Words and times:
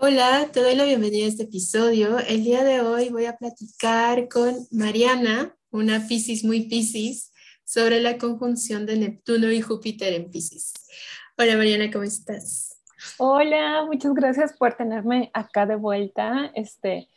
Hola, 0.00 0.48
te 0.52 0.62
doy 0.62 0.76
la 0.76 0.84
bienvenida 0.84 1.24
a 1.24 1.28
este 1.28 1.42
episodio. 1.42 2.20
El 2.20 2.44
día 2.44 2.62
de 2.62 2.80
hoy 2.80 3.08
voy 3.08 3.24
a 3.24 3.36
platicar 3.36 4.28
con 4.28 4.54
Mariana, 4.70 5.56
una 5.72 6.06
Piscis 6.06 6.44
muy 6.44 6.68
Piscis, 6.68 7.32
sobre 7.64 8.00
la 8.00 8.16
conjunción 8.16 8.86
de 8.86 8.96
Neptuno 8.96 9.50
y 9.50 9.60
Júpiter 9.60 10.12
en 10.12 10.30
Piscis. 10.30 10.72
Hola 11.36 11.56
Mariana, 11.56 11.90
¿cómo 11.90 12.04
estás? 12.04 12.80
Hola, 13.16 13.86
muchas 13.86 14.14
gracias 14.14 14.52
por 14.56 14.74
tenerme 14.74 15.32
acá 15.34 15.66
de 15.66 15.74
vuelta. 15.74 16.52
Este, 16.54 17.08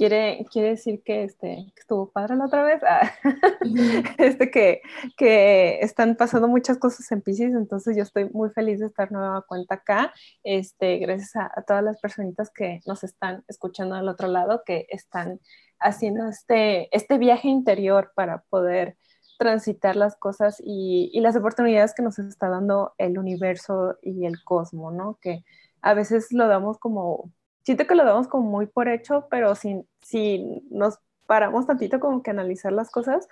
quiere, 0.00 0.46
quiere 0.50 0.70
decir 0.70 1.02
que, 1.04 1.24
este, 1.24 1.74
estuvo 1.76 2.10
padre 2.10 2.34
la 2.34 2.46
otra 2.46 2.64
vez, 2.64 2.82
ah, 2.88 3.12
este, 4.18 4.50
que, 4.50 4.80
que 5.14 5.78
están 5.80 6.16
pasando 6.16 6.48
muchas 6.48 6.78
cosas 6.78 7.12
en 7.12 7.20
Pisces, 7.20 7.52
entonces 7.52 7.94
yo 7.98 8.02
estoy 8.02 8.30
muy 8.30 8.48
feliz 8.48 8.80
de 8.80 8.86
estar 8.86 9.12
nueva 9.12 9.44
cuenta 9.46 9.74
acá, 9.74 10.14
este, 10.42 10.96
gracias 10.96 11.36
a, 11.36 11.50
todas 11.66 11.84
las 11.84 12.00
personitas 12.00 12.50
que 12.50 12.80
nos 12.86 13.04
están 13.04 13.44
escuchando 13.46 13.94
al 13.94 14.08
otro 14.08 14.28
lado, 14.28 14.62
que 14.64 14.86
están 14.88 15.38
haciendo 15.78 16.30
este, 16.30 16.88
este 16.96 17.18
viaje 17.18 17.48
interior 17.48 18.12
para 18.14 18.40
poder 18.48 18.96
transitar 19.38 19.96
las 19.96 20.16
cosas 20.16 20.62
y, 20.64 21.10
y, 21.12 21.20
las 21.20 21.36
oportunidades 21.36 21.92
que 21.92 22.02
nos 22.02 22.18
está 22.18 22.48
dando 22.48 22.94
el 22.96 23.18
universo 23.18 23.98
y 24.00 24.24
el 24.24 24.42
cosmos, 24.44 24.94
¿no? 24.94 25.18
Que 25.20 25.44
a 25.82 25.92
veces 25.92 26.28
lo 26.32 26.48
damos 26.48 26.78
como 26.78 27.30
siento 27.62 27.86
que 27.86 27.94
lo 27.94 28.04
damos 28.04 28.28
como 28.28 28.48
muy 28.48 28.66
por 28.66 28.88
hecho, 28.88 29.26
pero 29.30 29.54
si, 29.54 29.84
si 30.02 30.62
nos 30.70 30.98
paramos 31.26 31.66
tantito 31.66 32.00
como 32.00 32.22
que 32.22 32.30
analizar 32.30 32.72
las 32.72 32.90
cosas, 32.90 33.28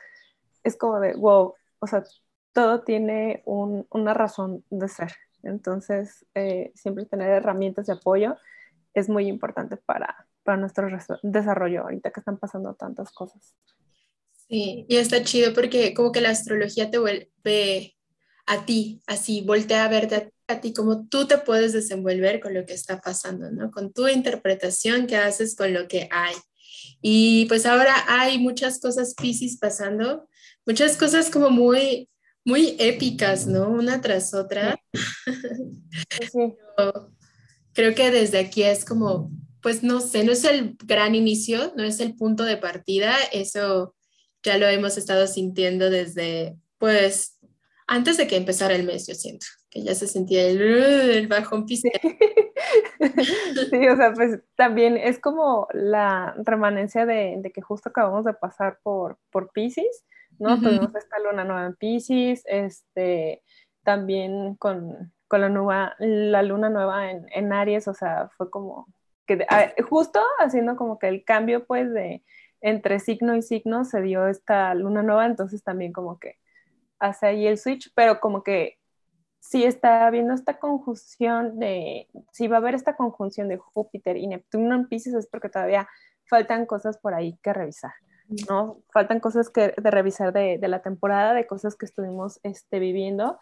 es 0.63 0.77
como 0.77 1.01
de, 1.01 1.15
wow, 1.15 1.55
o 1.81 1.87
sea, 1.87 2.05
todo 2.53 2.83
tiene 2.83 3.43
una 3.47 4.15
razón 4.15 4.65
de 4.71 4.89
ser. 4.89 5.13
Entonces, 5.43 6.27
eh, 6.35 6.73
siempre 6.75 7.07
tener 7.07 7.31
herramientas 7.31 7.87
de 7.87 7.95
apoyo 7.95 8.37
es 8.95 9.09
muy 9.09 9.29
importante 9.29 9.77
para, 9.77 10.27
para 10.43 10.59
nuestro 10.59 10.89
desarrollo 11.23 11.83
ahorita 11.83 12.11
que 12.11 12.21
están 12.21 12.39
pasando 12.39 12.75
tantas 12.75 13.13
cosas. 13.13 13.55
Sí, 14.49 14.87
y 14.89 14.97
está 14.97 15.23
chido 15.23 15.53
porque 15.55 15.95
como 15.95 16.11
que 16.11 16.21
la 16.21 16.31
astrología 16.31 16.91
te 16.91 16.99
vuelve 16.99 17.97
a 18.47 18.65
ti, 18.65 19.03
así, 19.07 19.43
voltea 19.43 19.85
a 19.85 19.89
verte 19.89 20.33
a, 20.49 20.61
ti, 20.61 20.73
como 20.73 21.07
tú 21.07 21.27
te 21.27 21.39
puedes 21.39 21.73
desenvolver 21.73 22.41
con 22.41 22.55
lo 22.55 22.65
que 22.65 22.75
está 22.75 23.01
pasando, 23.01 23.51
¿no? 23.51 23.71
Con 23.71 23.93
tu 23.93 24.09
interpretación 24.09 25.07
que 25.07 25.17
haces 25.17 25.55
con 25.55 25.73
lo 25.73 25.87
que 25.87 26.09
hay. 26.11 26.35
Y 27.01 27.47
pues 27.47 27.67
ahora 27.67 27.95
hay 28.09 28.39
muchas 28.39 28.81
cosas 28.81 29.15
Pisces 29.15 29.59
pasando, 29.59 30.29
muchas 30.67 30.97
cosas 30.97 31.31
como 31.31 31.51
muy, 31.51 32.09
muy 32.45 32.77
épicas, 32.79 33.47
¿no? 33.47 33.69
Una 33.69 34.01
tras 34.01 34.35
otra. 34.35 34.81
Sí. 36.33 36.55
Creo 37.75 37.95
que 37.95 38.11
desde 38.11 38.39
aquí 38.39 38.65
es 38.65 38.85
como, 38.85 39.31
pues 39.63 39.83
no 39.85 40.01
sé, 40.01 40.25
no 40.25 40.33
es 40.33 40.43
el 40.45 40.77
gran 40.85 41.15
inicio, 41.15 41.73
no 41.77 41.85
es 41.85 42.01
el 42.01 42.17
punto 42.17 42.43
de 42.43 42.57
partida, 42.57 43.15
eso 43.33 43.95
ya 44.43 44.59
lo 44.59 44.67
hemos 44.67 44.97
estado 44.97 45.29
sintiendo 45.29 45.89
desde, 45.89 46.57
pues, 46.79 47.39
antes 47.87 48.17
de 48.17 48.27
que 48.27 48.37
empezara 48.37 48.75
el 48.75 48.85
mes, 48.85 49.07
yo 49.07 49.15
siento 49.15 49.47
que 49.71 49.83
ya 49.83 49.95
se 49.95 50.07
sentía 50.07 50.47
el, 50.47 50.61
el 50.61 51.29
bajón 51.29 51.67
piscis. 51.67 51.93
Sí, 53.71 53.89
o 53.89 53.97
sea, 53.97 54.13
pues 54.13 54.41
también 54.57 54.97
es 54.97 55.19
como 55.19 55.69
la 55.73 56.35
remanencia 56.39 57.07
de, 57.07 57.37
de 57.39 57.53
que 57.53 57.63
justo 57.63 57.89
acabamos 57.89 58.25
de 58.25 58.35
pasar 58.35 58.79
por, 58.83 59.19
por 59.31 59.53
Pisces, 59.53 60.05
¿no? 60.39 60.61
Tuvimos 60.61 60.95
esta 60.95 61.19
luna 61.19 61.45
nueva 61.45 61.67
en 61.67 61.77
Pisces, 61.77 62.43
este, 62.47 63.43
también 63.85 64.57
con, 64.57 65.13
con 65.29 65.41
la, 65.41 65.49
nueva, 65.49 65.95
la 65.99 66.43
luna 66.43 66.69
nueva 66.69 67.11
en, 67.11 67.27
en 67.31 67.53
Aries, 67.53 67.89
o 67.89 67.95
sea, 67.95 68.31
fue 68.37 68.51
como 68.51 68.87
que 69.27 69.47
justo 69.89 70.21
haciendo 70.39 70.77
como 70.77 70.99
que 70.99 71.09
el 71.09 71.25
cambio 71.25 71.67
pues 71.67 71.93
de 71.93 72.25
entre 72.61 72.99
signo 72.99 73.37
y 73.37 73.43
signo 73.43 73.85
se 73.85 74.01
dio 74.01 74.27
esta 74.27 74.75
luna 74.75 75.03
nueva, 75.03 75.27
entonces 75.27 75.63
también 75.63 75.93
como 75.93 76.19
que 76.19 76.37
hace 76.99 77.27
ahí 77.27 77.47
el 77.47 77.59
switch, 77.59 77.93
pero 77.95 78.21
como 78.21 78.43
que 78.43 78.79
si 79.41 79.65
está 79.65 80.07
habiendo 80.07 80.35
esta 80.35 80.59
conjunción 80.59 81.59
de, 81.59 82.09
si 82.33 82.49
va 82.49 82.57
a 82.57 82.59
haber 82.61 82.75
esta 82.75 82.97
conjunción 82.97 83.49
de 83.49 83.57
Júpiter 83.57 84.17
y 84.17 84.27
Neptuno 84.27 84.75
en 84.75 84.89
Pisces 84.89 85.15
es 85.15 85.27
porque 85.27 85.49
todavía 85.49 85.89
faltan 86.29 86.67
cosas 86.67 86.99
por 86.99 87.15
ahí 87.15 87.39
que 87.43 87.53
revisar, 87.53 87.93
¿no? 88.49 88.83
Faltan 88.93 89.21
cosas 89.21 89.49
que, 89.51 89.75
de 89.77 89.91
revisar 89.91 90.33
de, 90.33 90.59
de 90.59 90.69
la 90.69 90.83
temporada, 90.83 91.35
de 91.35 91.47
cosas 91.47 91.77
que 91.77 91.87
estuvimos 91.87 92.41
este, 92.43 92.79
viviendo. 92.79 93.39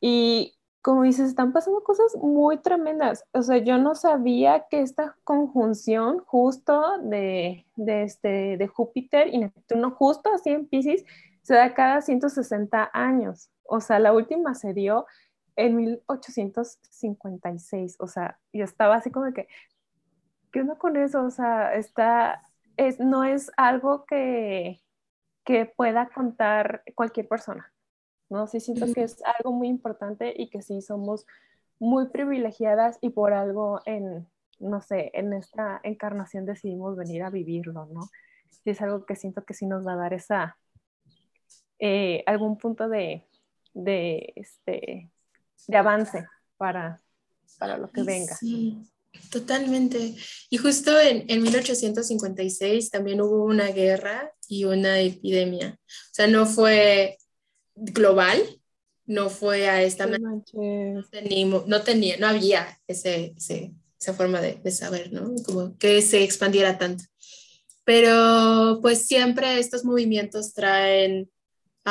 Y 0.00 0.58
como 0.82 1.02
dices, 1.02 1.28
están 1.28 1.52
pasando 1.52 1.82
cosas 1.84 2.16
muy 2.16 2.58
tremendas. 2.58 3.24
O 3.32 3.42
sea, 3.42 3.58
yo 3.58 3.78
no 3.78 3.94
sabía 3.94 4.66
que 4.70 4.80
esta 4.80 5.16
conjunción 5.24 6.20
justo 6.20 6.98
de, 7.02 7.66
de, 7.76 8.02
este, 8.04 8.56
de 8.56 8.66
Júpiter 8.66 9.28
y 9.28 9.38
Neptuno, 9.38 9.90
justo 9.90 10.30
así 10.34 10.50
en 10.50 10.66
Pisces, 10.66 11.04
se 11.42 11.54
da 11.54 11.74
cada 11.74 12.00
160 12.00 12.90
años. 12.92 13.50
O 13.70 13.80
sea, 13.80 13.98
la 14.00 14.12
última 14.12 14.54
se 14.54 14.74
dio 14.74 15.06
en 15.54 15.76
1856. 15.76 17.96
O 18.00 18.08
sea, 18.08 18.40
yo 18.52 18.64
estaba 18.64 18.96
así 18.96 19.12
como 19.12 19.32
que, 19.32 19.46
¿qué 20.50 20.62
onda 20.62 20.76
con 20.76 20.96
eso? 20.96 21.24
O 21.24 21.30
sea, 21.30 21.72
está, 21.74 22.42
es, 22.76 22.98
no 22.98 23.22
es 23.22 23.52
algo 23.56 24.04
que, 24.06 24.82
que 25.44 25.66
pueda 25.66 26.08
contar 26.08 26.82
cualquier 26.96 27.28
persona. 27.28 27.72
¿no? 28.28 28.48
Sí 28.48 28.58
siento 28.58 28.92
que 28.92 29.04
es 29.04 29.22
algo 29.24 29.52
muy 29.52 29.68
importante 29.68 30.34
y 30.36 30.50
que 30.50 30.62
sí 30.62 30.82
somos 30.82 31.24
muy 31.78 32.08
privilegiadas 32.08 32.98
y 33.00 33.10
por 33.10 33.32
algo 33.32 33.82
en, 33.86 34.28
no 34.58 34.80
sé, 34.80 35.12
en 35.14 35.32
esta 35.32 35.78
encarnación 35.84 36.44
decidimos 36.44 36.96
venir 36.96 37.22
a 37.22 37.30
vivirlo, 37.30 37.86
¿no? 37.86 38.08
Sí 38.50 38.70
es 38.70 38.82
algo 38.82 39.06
que 39.06 39.14
siento 39.14 39.44
que 39.44 39.54
sí 39.54 39.66
nos 39.66 39.86
va 39.86 39.92
a 39.92 39.96
dar 39.96 40.12
esa, 40.12 40.58
eh, 41.78 42.24
algún 42.26 42.58
punto 42.58 42.88
de, 42.88 43.29
de, 43.74 44.32
este, 44.36 45.10
de 45.66 45.76
avance 45.76 46.26
para, 46.56 47.02
para 47.58 47.78
lo 47.78 47.90
que 47.90 48.02
venga. 48.02 48.36
Sí, 48.36 48.78
totalmente. 49.30 50.14
Y 50.48 50.56
justo 50.56 50.98
en, 51.00 51.24
en 51.28 51.42
1856 51.42 52.90
también 52.90 53.20
hubo 53.20 53.44
una 53.44 53.68
guerra 53.68 54.32
y 54.48 54.64
una 54.64 55.00
epidemia. 55.00 55.78
O 55.86 56.14
sea, 56.14 56.26
no 56.26 56.46
fue 56.46 57.18
global, 57.74 58.38
no 59.06 59.30
fue 59.30 59.68
a 59.68 59.82
esta 59.82 60.06
manera. 60.06 60.30
No, 60.52 61.64
no, 61.66 61.82
tenía, 61.82 62.16
no 62.18 62.26
había 62.26 62.80
ese, 62.86 63.34
esa 63.36 64.14
forma 64.14 64.40
de, 64.40 64.60
de, 64.62 64.70
saber, 64.70 65.12
¿no? 65.12 65.34
Como 65.44 65.76
que 65.78 66.02
se 66.02 66.22
expandiera 66.22 66.78
tanto. 66.78 67.04
Pero 67.84 68.78
pues 68.82 69.06
siempre 69.06 69.58
estos 69.58 69.84
movimientos 69.84 70.54
traen 70.54 71.30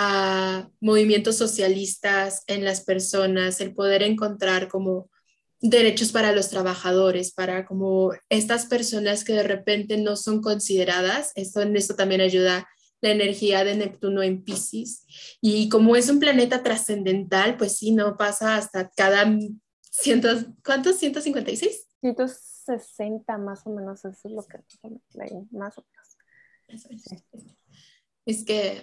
a 0.01 0.69
movimientos 0.79 1.35
socialistas 1.35 2.43
en 2.47 2.63
las 2.63 2.81
personas, 2.81 3.59
el 3.59 3.73
poder 3.73 4.01
encontrar 4.01 4.69
como 4.69 5.09
derechos 5.59 6.13
para 6.13 6.31
los 6.31 6.49
trabajadores, 6.49 7.33
para 7.33 7.65
como 7.65 8.13
estas 8.29 8.65
personas 8.65 9.25
que 9.25 9.33
de 9.33 9.43
repente 9.43 9.97
no 9.97 10.15
son 10.15 10.41
consideradas. 10.41 11.33
Esto, 11.35 11.61
en 11.61 11.75
esto 11.75 11.95
también 11.95 12.21
ayuda 12.21 12.69
la 13.01 13.09
energía 13.09 13.65
de 13.65 13.75
Neptuno 13.75 14.23
en 14.23 14.41
Pisces. 14.43 15.05
Y 15.41 15.67
como 15.67 15.97
es 15.97 16.09
un 16.09 16.19
planeta 16.19 16.63
trascendental, 16.63 17.57
pues 17.57 17.77
sí, 17.77 17.91
no 17.91 18.15
pasa 18.15 18.55
hasta 18.55 18.89
cada 18.91 19.37
cientos, 19.91 20.45
¿cuántos? 20.63 21.01
¿156? 21.01 21.87
160 21.99 23.37
más 23.37 23.65
o 23.65 23.71
menos, 23.71 24.05
eso 24.05 24.27
es 24.27 24.31
lo 24.31 24.45
que 24.47 24.59
más 25.51 25.77
o 25.77 25.85
menos. 25.85 26.97
Es 28.25 28.45
que 28.45 28.81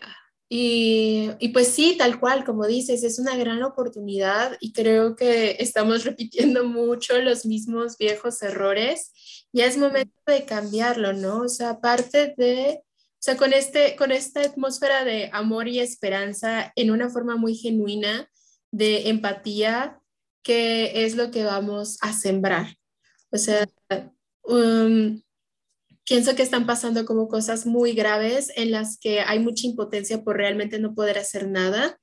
y, 0.49 1.31
y, 1.41 1.49
pues 1.49 1.69
sí, 1.69 1.97
tal 1.99 2.21
cual, 2.21 2.45
como 2.45 2.67
dices, 2.67 3.03
es 3.03 3.19
una 3.19 3.37
gran 3.37 3.63
oportunidad 3.65 4.57
y 4.61 4.73
creo 4.73 5.17
que 5.17 5.57
estamos 5.59 6.05
repitiendo 6.05 6.65
mucho 6.65 7.19
los 7.21 7.45
mismos 7.47 7.99
viejos 7.99 8.43
errores. 8.43 9.13
Ya 9.53 9.67
es 9.67 9.77
momento 9.77 10.13
de 10.27 10.45
cambiarlo, 10.45 11.13
¿no? 11.13 11.43
O 11.43 11.49
sea, 11.49 11.71
aparte 11.71 12.35
de, 12.37 12.81
o 12.81 13.19
sea, 13.19 13.37
con, 13.37 13.53
este, 13.53 13.97
con 13.97 14.13
esta 14.13 14.43
atmósfera 14.43 15.05
de 15.05 15.31
amor 15.33 15.67
y 15.67 15.81
esperanza 15.81 16.73
en 16.77 16.91
una 16.91 17.11
forma 17.11 17.37
muy 17.37 17.57
genuina, 17.57 18.31
de 18.71 19.09
empatía, 19.09 20.01
que 20.43 21.05
es 21.05 21.17
lo 21.17 21.31
que 21.31 21.45
vamos 21.45 21.99
a 22.03 22.13
sembrar. 22.13 22.77
O 23.31 23.39
sea, 23.39 23.67
um, 24.45 25.21
pienso 26.07 26.35
que 26.37 26.43
están 26.43 26.67
pasando 26.67 27.05
como 27.05 27.29
cosas 27.29 27.67
muy 27.67 27.93
graves 27.93 28.53
en 28.57 28.71
las 28.71 28.97
que 28.99 29.21
hay 29.21 29.41
mucha 29.41 29.67
impotencia 29.67 30.23
por 30.23 30.37
realmente 30.37 30.79
no 30.79 30.95
poder 30.95 31.19
hacer 31.19 31.49
nada 31.49 31.99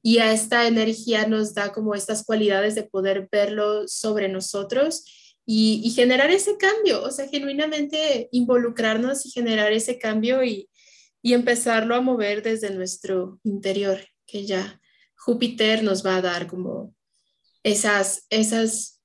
y 0.00 0.18
a 0.18 0.32
esta 0.32 0.66
energía 0.66 1.26
nos 1.26 1.54
da 1.54 1.72
como 1.72 1.94
estas 1.94 2.24
cualidades 2.24 2.76
de 2.76 2.84
poder 2.84 3.28
verlo 3.30 3.88
sobre 3.88 4.28
nosotros 4.28 5.04
y, 5.50 5.90
generar 5.96 6.30
ese 6.30 6.58
cambio, 6.58 7.02
o 7.02 7.10
sea, 7.10 7.26
genuinamente 7.26 8.28
involucrarnos 8.32 9.24
y 9.24 9.30
generar 9.30 9.72
ese 9.72 9.98
cambio 9.98 10.44
y, 10.44 10.68
y 11.22 11.32
empezarlo 11.32 11.94
a 11.94 12.02
mover 12.02 12.42
desde 12.42 12.70
nuestro 12.70 13.40
interior, 13.44 13.98
que 14.26 14.44
ya 14.44 14.78
Júpiter 15.16 15.82
nos 15.82 16.04
va 16.04 16.16
a 16.16 16.22
dar 16.22 16.48
como 16.48 16.94
esas, 17.62 18.26
esas 18.28 19.00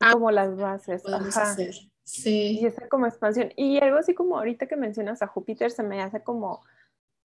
como 0.00 0.32
las 0.32 0.56
bases. 0.56 1.02
Podemos 1.02 1.36
hacer. 1.36 1.89
Sí. 2.10 2.58
Y 2.60 2.66
esa 2.66 2.88
como 2.88 3.06
expansión. 3.06 3.52
Y 3.56 3.78
algo 3.78 3.98
así 3.98 4.14
como 4.14 4.36
ahorita 4.36 4.66
que 4.66 4.76
mencionas 4.76 5.22
a 5.22 5.26
Júpiter, 5.26 5.70
se 5.70 5.82
me 5.82 6.02
hace 6.02 6.22
como 6.22 6.62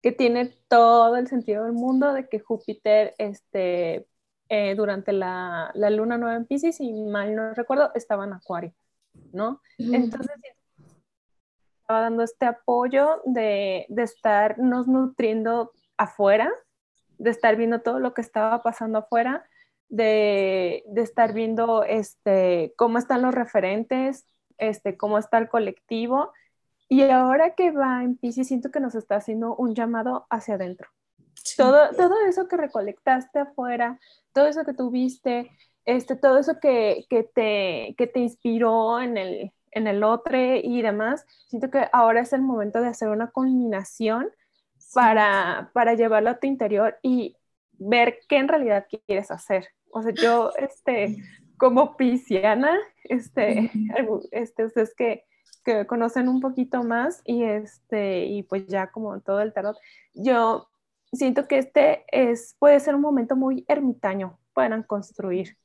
que 0.02 0.12
tiene 0.12 0.54
todo 0.68 1.16
el 1.16 1.28
sentido 1.28 1.64
del 1.64 1.74
mundo 1.74 2.14
de 2.14 2.28
que 2.30 2.40
Júpiter, 2.40 3.16
este, 3.18 4.08
eh, 4.50 4.76
durante 4.76 5.14
la, 5.14 5.72
la, 5.74 5.90
luna 5.90 6.18
nueva 6.18 6.36
en 6.36 6.46
Pisces, 6.46 6.78
si 6.78 6.94
mal 6.94 7.36
no 7.36 7.54
recuerdo, 7.54 7.92
estaba 7.96 8.26
en 8.26 8.34
Acuario, 8.34 8.74
¿no? 9.34 9.62
Entonces, 9.80 10.36
estaba 11.82 12.02
dando 12.02 12.22
este 12.22 12.46
apoyo 12.46 13.22
de, 13.26 13.88
de 13.90 14.04
estarnos 14.04 14.88
nutriendo 14.88 15.72
afuera, 15.98 16.52
de 17.18 17.30
estar 17.32 17.56
viendo 17.56 17.82
todo 17.82 18.00
lo 18.00 18.14
que 18.14 18.22
estaba 18.22 18.62
pasando 18.62 19.00
afuera, 19.00 19.48
de, 19.90 20.84
de, 20.88 21.02
estar 21.02 21.34
viendo 21.34 21.84
este, 21.84 22.74
cómo 22.78 23.00
están 23.00 23.22
los 23.22 23.34
referentes, 23.34 24.26
este, 24.58 24.98
cómo 24.98 25.18
está 25.18 25.38
el 25.38 25.50
colectivo. 25.50 26.32
Y 26.88 27.04
ahora 27.04 27.56
que 27.56 27.72
va 27.72 28.04
en 28.04 28.18
Pisces, 28.18 28.48
siento 28.48 28.72
que 28.72 28.80
nos 28.80 28.96
está 28.96 29.16
haciendo 29.16 29.56
un 29.56 29.74
llamado 29.74 30.28
hacia 30.30 30.56
adentro. 30.56 30.90
Todo, 31.58 31.90
todo 31.96 32.16
eso 32.28 32.48
que 32.48 32.58
recolectaste 32.58 33.40
afuera, 33.40 34.00
todo 34.34 34.48
eso 34.48 34.64
que 34.66 34.74
tuviste, 34.74 35.52
este, 35.86 36.16
todo 36.16 36.40
eso 36.40 36.60
que, 36.60 37.06
que, 37.10 37.24
te, 37.24 37.96
que 37.98 38.08
te 38.08 38.20
inspiró 38.20 39.00
en 39.00 39.18
el, 39.18 39.52
en 39.72 39.88
el 39.88 40.04
otro 40.04 40.38
y 40.38 40.82
demás, 40.82 41.26
siento 41.48 41.70
que 41.70 41.88
ahora 41.92 42.22
es 42.22 42.34
el 42.34 42.42
momento 42.42 42.82
de 42.82 42.88
hacer 42.88 43.10
una 43.10 43.30
culminación 43.32 44.30
para, 44.94 45.70
para 45.74 45.94
llevarlo 45.94 46.30
a 46.30 46.40
tu 46.40 46.48
interior 46.48 46.98
y 47.02 47.38
ver 47.74 48.20
qué 48.28 48.38
en 48.38 48.48
realidad 48.48 48.88
quieres 49.06 49.32
hacer. 49.32 49.68
O 49.92 50.02
sea, 50.02 50.14
yo, 50.14 50.52
este, 50.58 51.18
como 51.58 51.98
pisciana, 51.98 52.78
este, 53.04 53.72
este, 54.32 54.66
ustedes 54.66 54.94
que, 54.96 55.26
que 55.64 55.86
conocen 55.86 56.28
un 56.28 56.42
poquito 56.42 56.84
más 56.84 57.22
y 57.26 57.44
este, 57.44 58.26
y 58.26 58.44
pues 58.44 58.68
ya 58.68 58.92
como 58.92 59.20
todo 59.22 59.42
el 59.42 59.54
tarot, 59.54 59.78
yo 60.14 60.68
siento 61.14 61.48
que 61.48 61.58
este 61.58 62.06
es, 62.12 62.56
puede 62.60 62.80
ser 62.80 62.96
un 62.96 63.02
momento 63.02 63.36
muy 63.36 63.66
ermitaño 63.68 64.40
para 64.54 64.82
construir. 64.84 65.58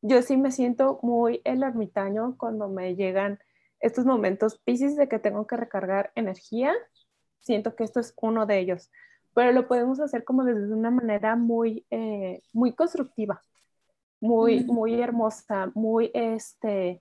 Yo 0.00 0.22
sí 0.22 0.36
me 0.36 0.52
siento 0.52 1.00
muy 1.02 1.40
el 1.44 1.62
ermitaño 1.62 2.36
cuando 2.38 2.68
me 2.68 2.94
llegan 2.94 3.38
estos 3.80 4.04
momentos 4.04 4.60
piscis 4.64 4.96
de 4.96 5.08
que 5.08 5.18
tengo 5.18 5.46
que 5.46 5.56
recargar 5.56 6.12
energía. 6.14 6.72
Siento 7.40 7.74
que 7.74 7.84
esto 7.84 8.00
es 8.00 8.14
uno 8.20 8.46
de 8.46 8.58
ellos, 8.58 8.90
pero 9.34 9.52
lo 9.52 9.66
podemos 9.66 10.00
hacer 10.00 10.24
como 10.24 10.44
desde 10.44 10.72
una 10.72 10.90
manera 10.90 11.36
muy, 11.36 11.84
eh, 11.90 12.42
muy 12.52 12.72
constructiva 12.74 13.42
muy, 14.20 14.64
muy 14.64 15.00
hermosa, 15.00 15.70
muy, 15.74 16.10
este, 16.14 17.00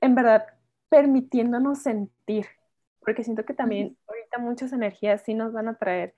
en 0.00 0.14
verdad, 0.14 0.46
permitiéndonos 0.88 1.78
sentir, 1.78 2.46
porque 3.00 3.24
siento 3.24 3.44
que 3.44 3.54
también 3.54 3.96
ahorita 4.08 4.38
muchas 4.38 4.72
energías 4.72 5.22
sí 5.22 5.34
nos 5.34 5.52
van 5.52 5.68
a 5.68 5.78
traer 5.78 6.14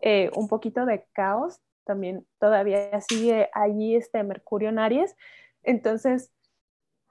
eh, 0.00 0.30
un 0.34 0.48
poquito 0.48 0.84
de 0.86 1.06
caos, 1.12 1.60
también 1.84 2.26
todavía 2.38 3.00
sigue 3.00 3.50
allí 3.52 3.96
este 3.96 4.22
Mercurio 4.22 4.68
en 4.68 4.78
Aries, 4.78 5.16
entonces 5.62 6.32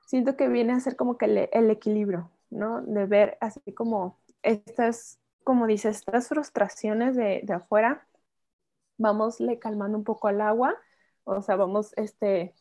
siento 0.07 0.35
que 0.35 0.47
viene 0.47 0.73
a 0.73 0.79
ser 0.79 0.95
como 0.95 1.17
que 1.17 1.25
el, 1.51 1.69
equilibrio, 1.69 2.31
¿no? 2.49 2.81
De 2.81 3.05
ver 3.05 3.37
así 3.39 3.73
como 3.73 4.17
estas, 4.41 5.19
como 5.43 5.67
dices, 5.67 5.97
estas 5.97 6.27
frustraciones 6.27 7.15
de, 7.15 7.41
de 7.43 7.53
afuera, 7.53 8.05
le 9.39 9.59
calmando 9.59 9.97
un 9.97 10.03
poco 10.03 10.27
al 10.27 10.41
agua 10.41 10.77
o 11.23 11.41
sea, 11.41 11.55
vamos 11.55 11.93
este, 11.97 12.53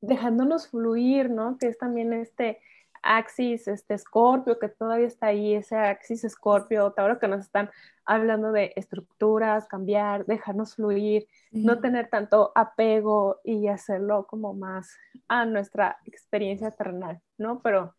dejándonos 0.00 0.68
fluir, 0.68 1.30
¿no? 1.30 1.56
Que 1.58 1.68
es 1.68 1.78
también 1.78 2.12
este 2.12 2.60
axis, 3.02 3.66
este 3.68 3.94
escorpio, 3.94 4.58
que 4.58 4.68
todavía 4.68 5.06
está 5.06 5.26
ahí, 5.26 5.54
ese 5.54 5.76
axis 5.76 6.24
escorpio, 6.24 6.94
ahora 6.96 7.18
que 7.18 7.28
nos 7.28 7.40
están 7.40 7.70
hablando 8.04 8.52
de 8.52 8.72
estructuras, 8.76 9.66
cambiar, 9.66 10.24
dejarnos 10.26 10.76
fluir, 10.76 11.26
no 11.50 11.80
tener 11.80 12.08
tanto 12.08 12.52
apego 12.54 13.40
y 13.44 13.68
hacerlo 13.68 14.26
como 14.26 14.54
más 14.54 14.96
a 15.28 15.44
nuestra 15.44 15.98
experiencia 16.04 16.70
terrenal, 16.70 17.20
¿no? 17.38 17.60
Pero 17.60 17.94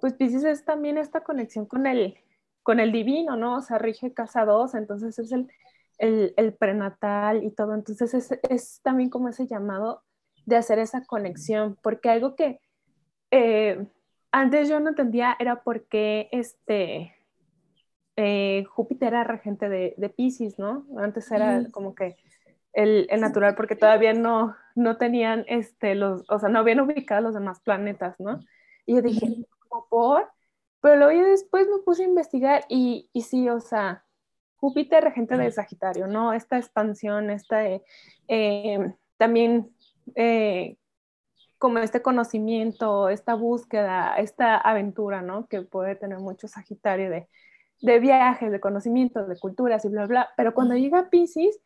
pues 0.00 0.14
Pisces 0.14 0.44
es 0.44 0.64
también 0.64 0.98
esta 0.98 1.20
conexión 1.20 1.66
con 1.66 1.86
el, 1.86 2.16
con 2.62 2.80
el 2.80 2.92
divino, 2.92 3.36
¿no? 3.36 3.56
O 3.56 3.62
sea, 3.62 3.78
rige 3.78 4.12
casa 4.12 4.44
2, 4.44 4.74
entonces 4.74 5.18
es 5.18 5.32
el, 5.32 5.48
el, 6.00 6.54
prenatal 6.54 7.44
y 7.44 7.50
todo. 7.50 7.74
Entonces 7.74 8.32
es, 8.48 8.80
también 8.82 9.10
como 9.10 9.28
ese 9.28 9.46
llamado 9.46 10.02
de 10.46 10.56
hacer 10.56 10.78
esa 10.78 11.04
conexión, 11.04 11.78
porque 11.82 12.08
algo 12.08 12.34
que 12.34 12.60
eh, 13.30 13.86
antes 14.32 14.68
yo 14.68 14.80
no 14.80 14.90
entendía 14.90 15.36
era 15.38 15.62
por 15.62 15.86
qué 15.86 16.28
este, 16.32 17.14
eh, 18.16 18.64
Júpiter 18.64 19.08
era 19.08 19.24
regente 19.24 19.68
de, 19.68 19.94
de 19.96 20.08
Pisces, 20.08 20.58
¿no? 20.58 20.86
Antes 20.98 21.30
era 21.30 21.62
como 21.70 21.94
que 21.94 22.16
el, 22.72 23.08
natural, 23.18 23.54
porque 23.54 23.76
todavía 23.76 24.14
no, 24.14 24.56
no 24.74 24.96
tenían, 24.96 25.44
este, 25.48 25.94
los, 25.94 26.24
o 26.30 26.38
sea, 26.38 26.48
no 26.48 26.60
habían 26.60 26.80
ubicado 26.80 27.20
los 27.20 27.34
demás 27.34 27.60
planetas, 27.60 28.18
¿no? 28.18 28.40
Y 28.86 28.94
yo 28.94 29.02
dije, 29.02 29.26
¿cómo 29.68 29.86
por? 29.88 30.30
Pero 30.80 30.96
luego 30.96 31.28
después 31.28 31.68
me 31.68 31.82
puse 31.84 32.04
a 32.04 32.08
investigar 32.08 32.64
y, 32.68 33.10
y 33.12 33.22
sí, 33.22 33.48
o 33.50 33.60
sea, 33.60 34.04
Júpiter, 34.60 35.02
regente 35.02 35.38
de 35.38 35.50
Sagitario, 35.50 36.06
¿no? 36.06 36.34
Esta 36.34 36.58
expansión, 36.58 37.30
esta, 37.30 37.66
eh, 37.66 37.82
eh, 38.28 38.92
también 39.16 39.70
eh, 40.14 40.76
como 41.56 41.78
este 41.78 42.02
conocimiento, 42.02 43.08
esta 43.08 43.34
búsqueda, 43.34 44.16
esta 44.16 44.58
aventura, 44.58 45.22
¿no? 45.22 45.46
Que 45.46 45.62
puede 45.62 45.96
tener 45.96 46.18
mucho 46.18 46.46
Sagitario 46.46 47.08
de, 47.08 47.26
de 47.80 48.00
viajes, 48.00 48.52
de 48.52 48.60
conocimientos, 48.60 49.28
de 49.28 49.38
culturas 49.38 49.82
y 49.86 49.88
bla, 49.88 50.06
bla. 50.06 50.28
Pero 50.36 50.52
cuando 50.52 50.74
llega 50.76 51.08
Pisces, 51.08 51.58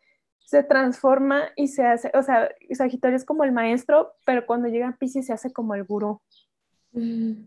se 0.45 0.63
transforma 0.63 1.49
y 1.57 1.69
se 1.69 1.85
hace, 1.85 2.13
o 2.15 2.23
sea, 2.23 2.49
Sagitario 2.73 3.17
es 3.17 3.25
como 3.25 3.43
el 3.43 3.51
maestro, 3.51 4.15
pero 4.25 4.47
cuando 4.47 4.69
llega 4.69 4.97
Pisces 5.01 5.27
se 5.27 5.33
hace 5.33 5.53
como 5.53 5.75
el 5.75 5.83
gurú, 5.83 6.21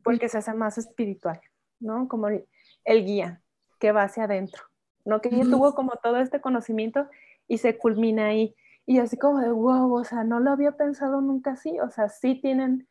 porque 0.03 0.27
se 0.27 0.39
hace 0.39 0.53
más 0.53 0.77
espiritual, 0.77 1.39
¿no? 1.79 2.09
Como 2.09 2.27
el 2.27 3.05
guía 3.05 3.41
que 3.79 3.93
va 3.93 4.03
hacia 4.03 4.25
adentro. 4.25 4.63
¿No? 5.07 5.21
Que 5.21 5.29
ella 5.29 5.43
tuvo 5.43 5.73
como 5.73 5.93
todo 6.03 6.17
este 6.17 6.41
conocimiento 6.41 7.07
y 7.47 7.59
se 7.59 7.77
culmina 7.77 8.27
ahí. 8.27 8.55
Y 8.85 8.99
así 8.99 9.17
como 9.17 9.39
de, 9.39 9.49
wow, 9.49 9.93
o 9.93 10.03
sea, 10.03 10.23
no 10.23 10.39
lo 10.39 10.51
había 10.51 10.73
pensado 10.73 11.21
nunca 11.21 11.51
así, 11.51 11.79
o 11.79 11.89
sea, 11.89 12.09
sí 12.09 12.35
tienen, 12.35 12.87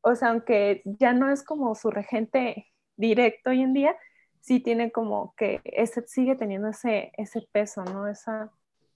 o 0.00 0.14
sea, 0.14 0.30
aunque 0.30 0.82
ya 0.84 1.12
no 1.12 1.30
es 1.30 1.42
como 1.42 1.74
su 1.74 1.90
regente 1.90 2.72
directo 2.96 3.50
hoy 3.50 3.62
en 3.62 3.74
día, 3.74 3.96
sí 4.40 4.60
tiene 4.60 4.92
como 4.92 5.34
que 5.36 5.60
ese, 5.64 6.06
sigue 6.06 6.36
teniendo 6.36 6.68
ese, 6.68 7.12
ese 7.16 7.46
peso, 7.52 7.84
¿no? 7.84 8.06
Esa, 8.06 8.52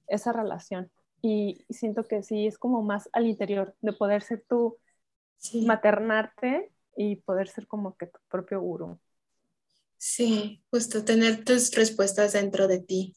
esa 0.07 0.33
relación. 0.33 0.91
Y, 1.23 1.65
siento 1.71 2.07
que 2.07 2.23
sí 2.23 2.47
es 2.47 2.57
como 2.57 2.83
más 2.83 3.09
al 3.13 3.27
interior, 3.27 3.75
de 3.81 3.93
poder 3.93 4.23
ser 4.23 4.45
tú, 4.49 4.79
maternarte 5.67 6.71
y 6.97 7.17
poder 7.17 7.49
ser 7.49 7.67
como 7.67 7.97
que 7.97 8.07
tu 8.07 8.19
propio 8.29 8.61
gurú. 8.61 8.99
Sí, 10.03 10.63
justo 10.71 11.05
tener 11.05 11.45
tus 11.45 11.73
respuestas 11.73 12.33
dentro 12.33 12.67
de 12.67 12.79
ti. 12.79 13.15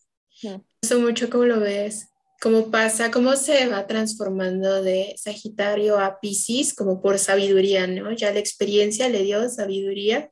Eso 0.82 1.00
mucho 1.00 1.30
como 1.30 1.46
lo 1.46 1.62
ves, 1.62 2.10
cómo 2.42 2.72
pasa, 2.72 3.10
cómo 3.10 3.38
se 3.38 3.70
va 3.70 3.88
transformando 3.88 4.84
de 4.84 5.16
Sagitario 5.18 5.98
a 5.98 6.20
Pisces, 6.20 6.74
como 6.74 7.02
por 7.02 7.20
sabiduría, 7.20 7.88
¿no? 7.88 8.12
Ya 8.12 8.34
la 8.34 8.40
experiencia 8.40 9.08
le 9.08 9.24
dio 9.24 9.48
sabiduría 9.48 10.30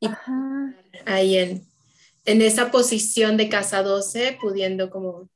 y 0.00 0.08
ahí 1.04 1.36
en, 1.36 1.66
en 2.24 2.40
esa 2.40 2.70
posición 2.70 3.36
de 3.36 3.50
casa 3.50 3.82
12, 3.82 4.38
pudiendo 4.40 4.88
como, 4.88 5.28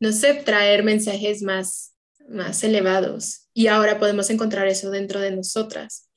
no 0.00 0.10
sé, 0.10 0.34
traer 0.34 0.82
mensajes 0.82 1.40
más, 1.42 1.94
más 2.28 2.64
elevados. 2.64 3.48
Y 3.54 3.68
ahora 3.68 4.00
podemos 4.00 4.28
encontrar 4.30 4.66
eso 4.66 4.90
dentro 4.90 5.20
de 5.20 5.30
nosotras. 5.30 6.09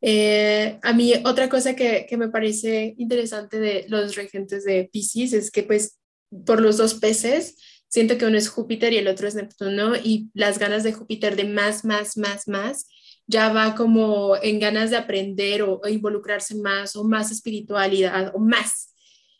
Eh, 0.00 0.78
a 0.82 0.92
mí 0.92 1.12
otra 1.24 1.48
cosa 1.48 1.74
que, 1.74 2.06
que, 2.08 2.16
me 2.16 2.28
parece 2.28 2.94
interesante 2.98 3.58
de 3.58 3.84
los 3.88 4.14
regentes 4.14 4.64
de 4.64 4.88
Pisces 4.92 5.32
es 5.32 5.50
que 5.50 5.64
pues 5.64 5.98
por 6.46 6.60
los 6.60 6.76
dos 6.76 6.94
peces, 6.94 7.56
siento 7.88 8.18
que 8.18 8.26
uno 8.26 8.38
es 8.38 8.48
Júpiter 8.48 8.92
y 8.92 8.98
el 8.98 9.08
otro 9.08 9.28
es 9.28 9.34
Neptuno 9.34 9.96
y 9.96 10.30
las 10.34 10.58
ganas 10.58 10.84
de 10.84 10.92
Júpiter 10.92 11.36
de 11.36 11.44
más, 11.44 11.84
más, 11.84 12.16
más, 12.16 12.46
más, 12.48 12.86
ya 13.26 13.52
va 13.52 13.74
como 13.74 14.36
en 14.42 14.58
ganas 14.58 14.90
de 14.90 14.96
aprender 14.96 15.62
o, 15.62 15.80
involucrarse 15.88 16.54
más 16.56 16.96
o 16.96 17.04
más 17.04 17.30
espiritualidad 17.30 18.32
o 18.34 18.38
más. 18.38 18.94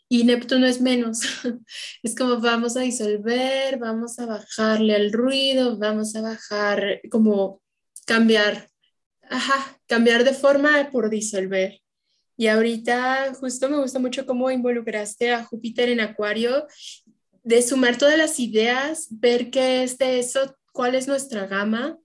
Y 0.07 0.23
Neptuno 0.23 0.65
es 0.65 0.81
menos. 0.81 1.21
Es 2.03 2.15
como 2.15 2.39
vamos 2.39 2.77
a 2.77 2.81
disolver, 2.81 3.77
vamos 3.77 4.17
a 4.19 4.25
bajarle 4.25 4.95
al 4.95 5.11
ruido, 5.11 5.77
vamos 5.77 6.15
a 6.15 6.21
bajar, 6.21 7.01
como 7.11 7.61
cambiar 8.05 8.69
Ajá, 9.29 9.79
cambiar 9.85 10.23
de 10.23 10.33
forma 10.33 10.89
por 10.91 11.09
disolver. 11.09 11.79
Y 12.35 12.47
ahorita 12.47 13.33
justo 13.39 13.69
me 13.69 13.77
gusta 13.77 13.99
mucho 13.99 14.25
cómo 14.25 14.49
involucraste 14.49 15.31
a 15.31 15.43
Júpiter 15.43 15.89
en 15.89 15.99
Acuario, 15.99 16.65
de 17.43 17.61
sumar 17.61 17.97
todas 17.97 18.17
las 18.17 18.39
ideas, 18.39 19.07
ver 19.11 19.51
qué 19.51 19.83
es 19.83 19.97
de 19.99 20.19
eso, 20.19 20.55
cuál 20.73 20.95
es 20.95 21.07
nuestra 21.07 21.45
gama 21.45 21.97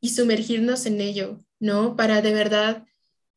y 0.00 0.10
sumergirnos 0.10 0.86
en 0.86 1.00
ello, 1.00 1.44
¿no? 1.58 1.96
Para 1.96 2.22
de 2.22 2.32
verdad 2.32 2.84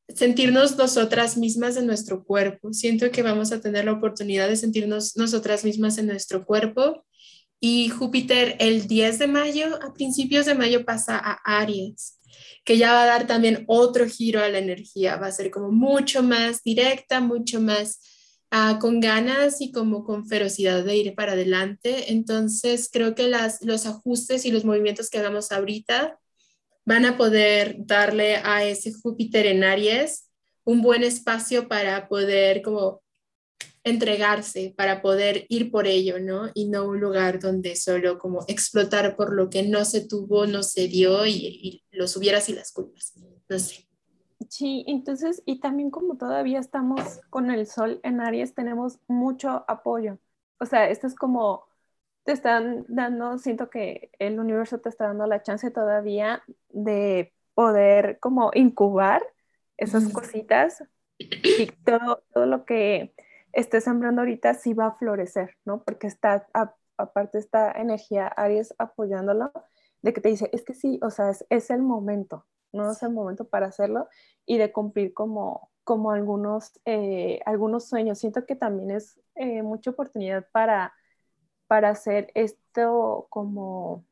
sentirnos 0.07 0.77
nosotras 0.77 1.38
mismas 1.38 1.75
en 1.75 1.85
nuestro 1.85 2.23
cuerpo. 2.23 2.71
Siento 2.71 3.12
que 3.12 3.23
vamos 3.23 3.51
a 3.51 3.59
tener 3.59 3.85
la 3.85 3.93
oportunidad 3.93 4.47
de 4.47 4.55
sentirnos 4.55 5.17
nosotras 5.17 5.65
mismas 5.65 5.97
en 5.97 6.07
nuestro 6.07 6.45
cuerpo. 6.45 7.05
Y 7.59 7.89
Júpiter 7.89 8.55
el 8.59 8.88
10 8.88 9.19
de 9.19 9.27
mayo, 9.27 9.79
a 9.81 9.93
principios 9.93 10.45
de 10.45 10.55
mayo, 10.55 10.85
pasa 10.85 11.17
a 11.17 11.59
Aries, 11.59 12.19
que 12.63 12.77
ya 12.77 12.93
va 12.93 13.03
a 13.03 13.08
dar 13.08 13.27
también 13.27 13.65
otro 13.67 14.08
giro 14.08 14.41
a 14.41 14.50
la 14.50 14.60
energía. 14.60 15.17
Va 15.17 15.27
a 15.27 15.32
ser 15.32 15.51
como 15.51 15.72
mucho 15.72 16.24
más 16.24 16.63
directa, 16.63 17.20
mucho 17.20 17.60
más 17.60 18.00
uh, 18.51 18.79
con 18.79 19.00
ganas 19.00 19.62
y 19.62 19.72
como 19.72 20.03
con 20.03 20.27
ferocidad 20.27 20.84
de 20.84 20.96
ir 20.96 21.15
para 21.15 21.34
adelante. 21.34 22.12
Entonces, 22.12 22.89
creo 22.91 23.15
que 23.15 23.27
las, 23.27 23.62
los 23.62 23.86
ajustes 23.86 24.46
y 24.46 24.51
los 24.51 24.65
movimientos 24.65 25.10
que 25.10 25.20
hagamos 25.20 25.51
ahorita 25.51 26.20
van 26.86 27.05
a 27.05 27.17
poder 27.17 27.75
darle 27.79 28.38
a 28.38 28.63
ese 28.63 28.93
Júpiter 28.93 29.46
en 29.46 29.63
Aries 29.63 30.29
un 30.65 30.82
buen 30.82 31.03
espacio 31.03 31.67
para 31.67 32.08
poder 32.08 32.62
como 32.62 33.02
entregarse, 33.84 34.74
para 34.78 35.02
poder 35.02 35.46
ir 35.50 35.72
por 35.72 35.88
ello, 35.88 36.20
¿no? 36.20 36.50
Y 36.54 36.70
no 36.70 36.88
un 36.88 37.00
lugar 37.00 37.40
donde 37.40 37.75
solo 37.75 38.18
como 38.18 38.46
explotar 38.48 39.16
por 39.16 39.34
lo 39.34 39.50
que 39.50 39.63
no 39.63 39.84
se 39.86 40.08
tuvo, 40.08 40.46
no 40.46 40.63
se 40.63 40.88
dio 40.88 41.25
y, 41.25 41.32
y 41.32 41.84
los 41.92 42.16
hubieras 42.16 42.48
y 42.50 42.54
las 42.54 42.72
culpas. 42.72 43.13
No 43.50 43.60
sé. 43.60 43.88
Sí, 44.50 44.84
entonces, 44.88 45.42
y 45.46 45.60
también 45.60 45.90
como 45.90 46.18
todavía 46.18 46.60
estamos 46.60 47.22
con 47.30 47.52
el 47.52 47.66
sol 47.68 48.00
en 48.04 48.22
Aries, 48.22 48.54
tenemos 48.54 49.00
mucho 49.08 49.66
apoyo. 49.68 50.18
O 50.60 50.66
sea, 50.66 50.90
esto 50.90 51.08
es 51.08 51.16
como 51.16 51.66
te 52.24 52.32
están 52.32 52.86
dando, 52.88 53.38
siento 53.38 53.70
que 53.70 54.12
el 54.20 54.40
universo 54.40 54.80
te 54.80 54.90
está 54.90 55.08
dando 55.08 55.28
la 55.28 55.42
chance 55.44 55.70
todavía 55.72 56.44
de 56.70 57.34
poder 57.54 58.18
como 58.20 58.52
incubar 58.54 59.24
esas 59.78 60.08
cositas 60.10 60.84
y 61.18 61.68
todo, 61.86 62.24
todo 62.34 62.46
lo 62.46 62.66
que 62.66 63.13
estés 63.53 63.86
sembrando 63.86 64.22
ahorita 64.22 64.53
sí 64.55 64.74
va 64.74 64.88
a 64.88 64.95
florecer, 64.95 65.57
¿no? 65.65 65.83
Porque 65.83 66.07
está, 66.07 66.48
aparte 66.98 67.38
esta 67.38 67.72
energía 67.72 68.27
Aries 68.27 68.74
apoyándolo, 68.77 69.51
de 70.01 70.13
que 70.13 70.22
te 70.22 70.29
dice, 70.29 70.50
es 70.51 70.63
que 70.63 70.74
sí, 70.74 71.00
o 71.01 71.10
sea, 71.10 71.31
es, 71.50 71.69
el 71.69 71.81
momento, 71.81 72.45
¿no? 72.74 72.91
Es 72.91 73.01
el 73.03 73.12
momento 73.12 73.48
para 73.48 73.67
hacerlo 73.67 74.07
y 74.45 74.57
de 74.57 74.72
cumplir 74.74 75.13
como, 75.13 75.72
como 75.86 76.12
algunos, 76.12 76.79
eh, 76.86 77.39
algunos 77.45 77.88
sueños. 77.88 78.19
Siento 78.19 78.45
que 78.45 78.55
también 78.55 78.91
es 78.91 79.19
eh, 79.36 79.63
mucha 79.63 79.91
oportunidad 79.91 80.45
para 80.51 80.93
para 81.74 81.89
hacer 81.89 82.31
esto 82.36 83.25
como 83.31 84.05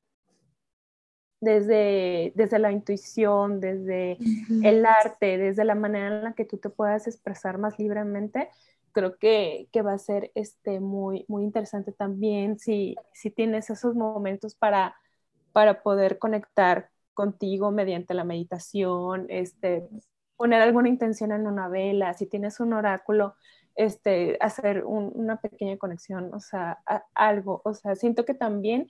desde, 1.39 2.33
desde 2.35 2.57
la 2.57 2.71
intuición, 2.71 3.59
desde 3.59 4.17
el 4.63 4.83
arte, 4.83 5.37
desde 5.37 5.63
la 5.63 5.75
manera 5.75 6.07
en 6.07 6.23
la 6.23 6.33
que 6.33 6.45
tú 6.45 6.57
te 6.57 6.69
puedas 6.69 7.05
expresar 7.05 7.59
más 7.59 7.77
libremente, 7.77 8.49
creo 8.91 9.17
que, 9.17 9.67
que 9.71 9.81
va 9.81 9.93
a 9.93 9.97
ser 9.97 10.31
este, 10.35 10.79
muy, 10.79 11.25
muy 11.27 11.43
interesante 11.43 11.91
también 11.91 12.59
si, 12.59 12.95
si 13.13 13.31
tienes 13.31 13.69
esos 13.69 13.95
momentos 13.95 14.55
para, 14.55 14.95
para 15.51 15.81
poder 15.83 16.19
conectar 16.19 16.89
contigo 17.13 17.71
mediante 17.71 18.13
la 18.13 18.23
meditación, 18.23 19.25
este, 19.29 19.87
poner 20.37 20.61
alguna 20.61 20.89
intención 20.89 21.31
en 21.31 21.47
una 21.47 21.67
vela, 21.67 22.13
si 22.13 22.25
tienes 22.25 22.59
un 22.59 22.73
oráculo, 22.73 23.35
este, 23.75 24.37
hacer 24.41 24.83
una 24.85 25.37
pequeña 25.39 25.77
conexión, 25.77 26.33
o 26.33 26.39
sea, 26.39 26.79
algo, 27.13 27.61
o 27.63 27.73
sea, 27.73 27.95
siento 27.95 28.25
que 28.25 28.33
también 28.33 28.87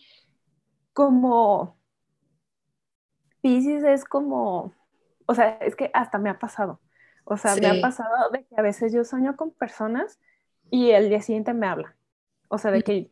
como 0.94 1.78
Pisces 3.42 3.84
es 3.84 4.06
como, 4.06 4.74
o 5.26 5.36
sea, 5.36 5.58
es 5.62 5.76
que 5.76 5.90
hasta 5.94 6.18
me 6.18 6.30
ha 6.30 6.40
pasado, 6.40 6.80
o 7.24 7.38
sea, 7.38 7.56
me 7.56 7.68
ha 7.68 7.82
pasado 7.82 8.30
de 8.32 8.46
que 8.46 8.56
a 8.58 8.62
veces 8.62 8.94
yo 8.94 9.04
sueño 9.04 9.36
con 9.36 9.52
personas 9.52 10.20
y 10.70 10.92
el 10.92 11.10
día 11.10 11.22
siguiente 11.22 11.54
me 11.54 11.68
hablan, 11.68 11.94
o 12.48 12.58
sea, 12.58 12.72
de 12.72 12.82
que, 12.82 13.12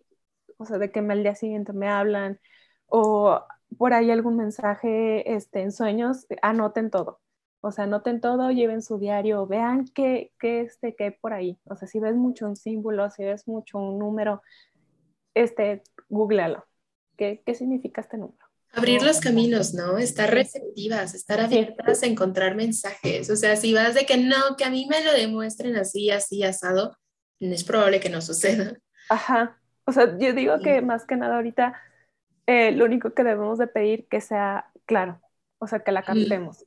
o 0.58 0.66
sea, 0.66 0.78
de 0.78 0.92
que 0.92 1.00
el 1.00 1.24
día 1.24 1.36
siguiente 1.36 1.74
me 1.74 1.88
hablan, 1.89 2.39
o 2.88 3.46
por 3.78 3.94
ahí 3.94 4.12
algún 4.12 4.38
mensaje 4.38 5.34
este, 5.36 5.62
en 5.62 5.72
sueños, 5.72 6.25
anoten 6.42 6.89
todo. 6.89 7.20
O 7.62 7.72
sea, 7.72 7.88
noten 7.88 8.22
todo, 8.22 8.51
lleven 8.51 8.82
su 8.82 8.98
diario, 9.00 9.46
vean 9.46 9.86
qué, 9.94 10.32
qué, 10.39 10.62
este, 10.62 10.96
qué 10.96 11.04
hay 11.06 11.12
por 11.12 11.34
ahí. 11.34 11.60
O 11.66 11.75
sea, 11.75 11.88
si 11.88 12.00
ves 12.00 12.16
mucho 12.16 12.48
un 12.48 12.56
símbolo, 12.56 13.10
si 13.12 13.24
ves 13.24 13.48
mucho 13.48 13.78
un 13.78 14.00
número, 14.00 14.42
este, 15.34 15.84
googlealo. 16.08 16.66
¿Qué, 17.18 17.44
qué 17.46 17.54
significa 17.56 18.00
este 18.01 18.18
número? 18.18 18.49
Abrir 18.74 19.02
los 19.02 19.20
caminos, 19.20 19.74
¿no? 19.74 19.98
Estar 19.98 20.32
receptivas, 20.32 21.16
estar 21.16 21.42
abiertas 21.42 22.04
a 22.04 22.06
encontrar 22.06 22.56
mensajes. 22.56 23.30
O 23.30 23.36
sea, 23.36 23.56
si 23.56 23.74
vas 23.74 23.96
de 23.96 24.06
que 24.06 24.18
no, 24.18 24.56
que 24.58 24.66
a 24.66 24.70
mí 24.70 24.88
me 24.90 25.04
lo 25.04 25.12
demuestren 25.12 25.76
así, 25.76 26.12
así, 26.12 26.44
asado, 26.44 26.96
es 27.40 27.64
probable 27.64 28.00
que 28.00 28.10
no 28.10 28.22
suceda. 28.22 28.78
Ajá. 29.10 29.60
O 29.86 29.92
sea, 29.92 30.18
yo 30.20 30.34
digo 30.34 30.60
que 30.60 30.82
más 30.82 31.06
que 31.06 31.16
nada 31.16 31.38
ahorita 31.38 31.82
eh, 32.46 32.72
lo 32.72 32.86
único 32.86 33.14
que 33.14 33.24
debemos 33.24 33.58
de 33.58 33.68
pedir 33.68 34.08
que 34.08 34.22
sea 34.22 34.72
claro, 34.86 35.20
o 35.58 35.68
sea, 35.68 35.80
que 35.80 35.92
la 35.92 36.04
captemos. 36.04 36.66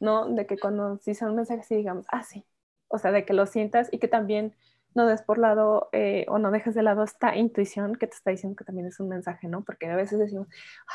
¿no? 0.00 0.28
De 0.28 0.46
que 0.46 0.58
cuando 0.58 0.98
si 0.98 1.14
son 1.14 1.34
mensajes 1.34 1.70
y 1.70 1.76
digamos, 1.76 2.06
ah, 2.10 2.22
sí, 2.22 2.44
o 2.88 2.98
sea, 2.98 3.10
de 3.10 3.24
que 3.24 3.32
lo 3.32 3.46
sientas 3.46 3.88
y 3.90 3.98
que 3.98 4.08
también 4.08 4.54
no 4.94 5.06
des 5.06 5.22
por 5.22 5.38
lado 5.38 5.88
eh, 5.92 6.24
o 6.28 6.38
no 6.38 6.50
dejes 6.50 6.74
de 6.74 6.82
lado 6.82 7.04
esta 7.04 7.36
intuición 7.36 7.96
que 7.96 8.06
te 8.06 8.14
está 8.14 8.30
diciendo 8.30 8.56
que 8.56 8.64
también 8.64 8.86
es 8.86 9.00
un 9.00 9.08
mensaje, 9.08 9.48
¿no? 9.48 9.64
Porque 9.64 9.86
a 9.86 9.96
veces 9.96 10.18
decimos, 10.18 10.48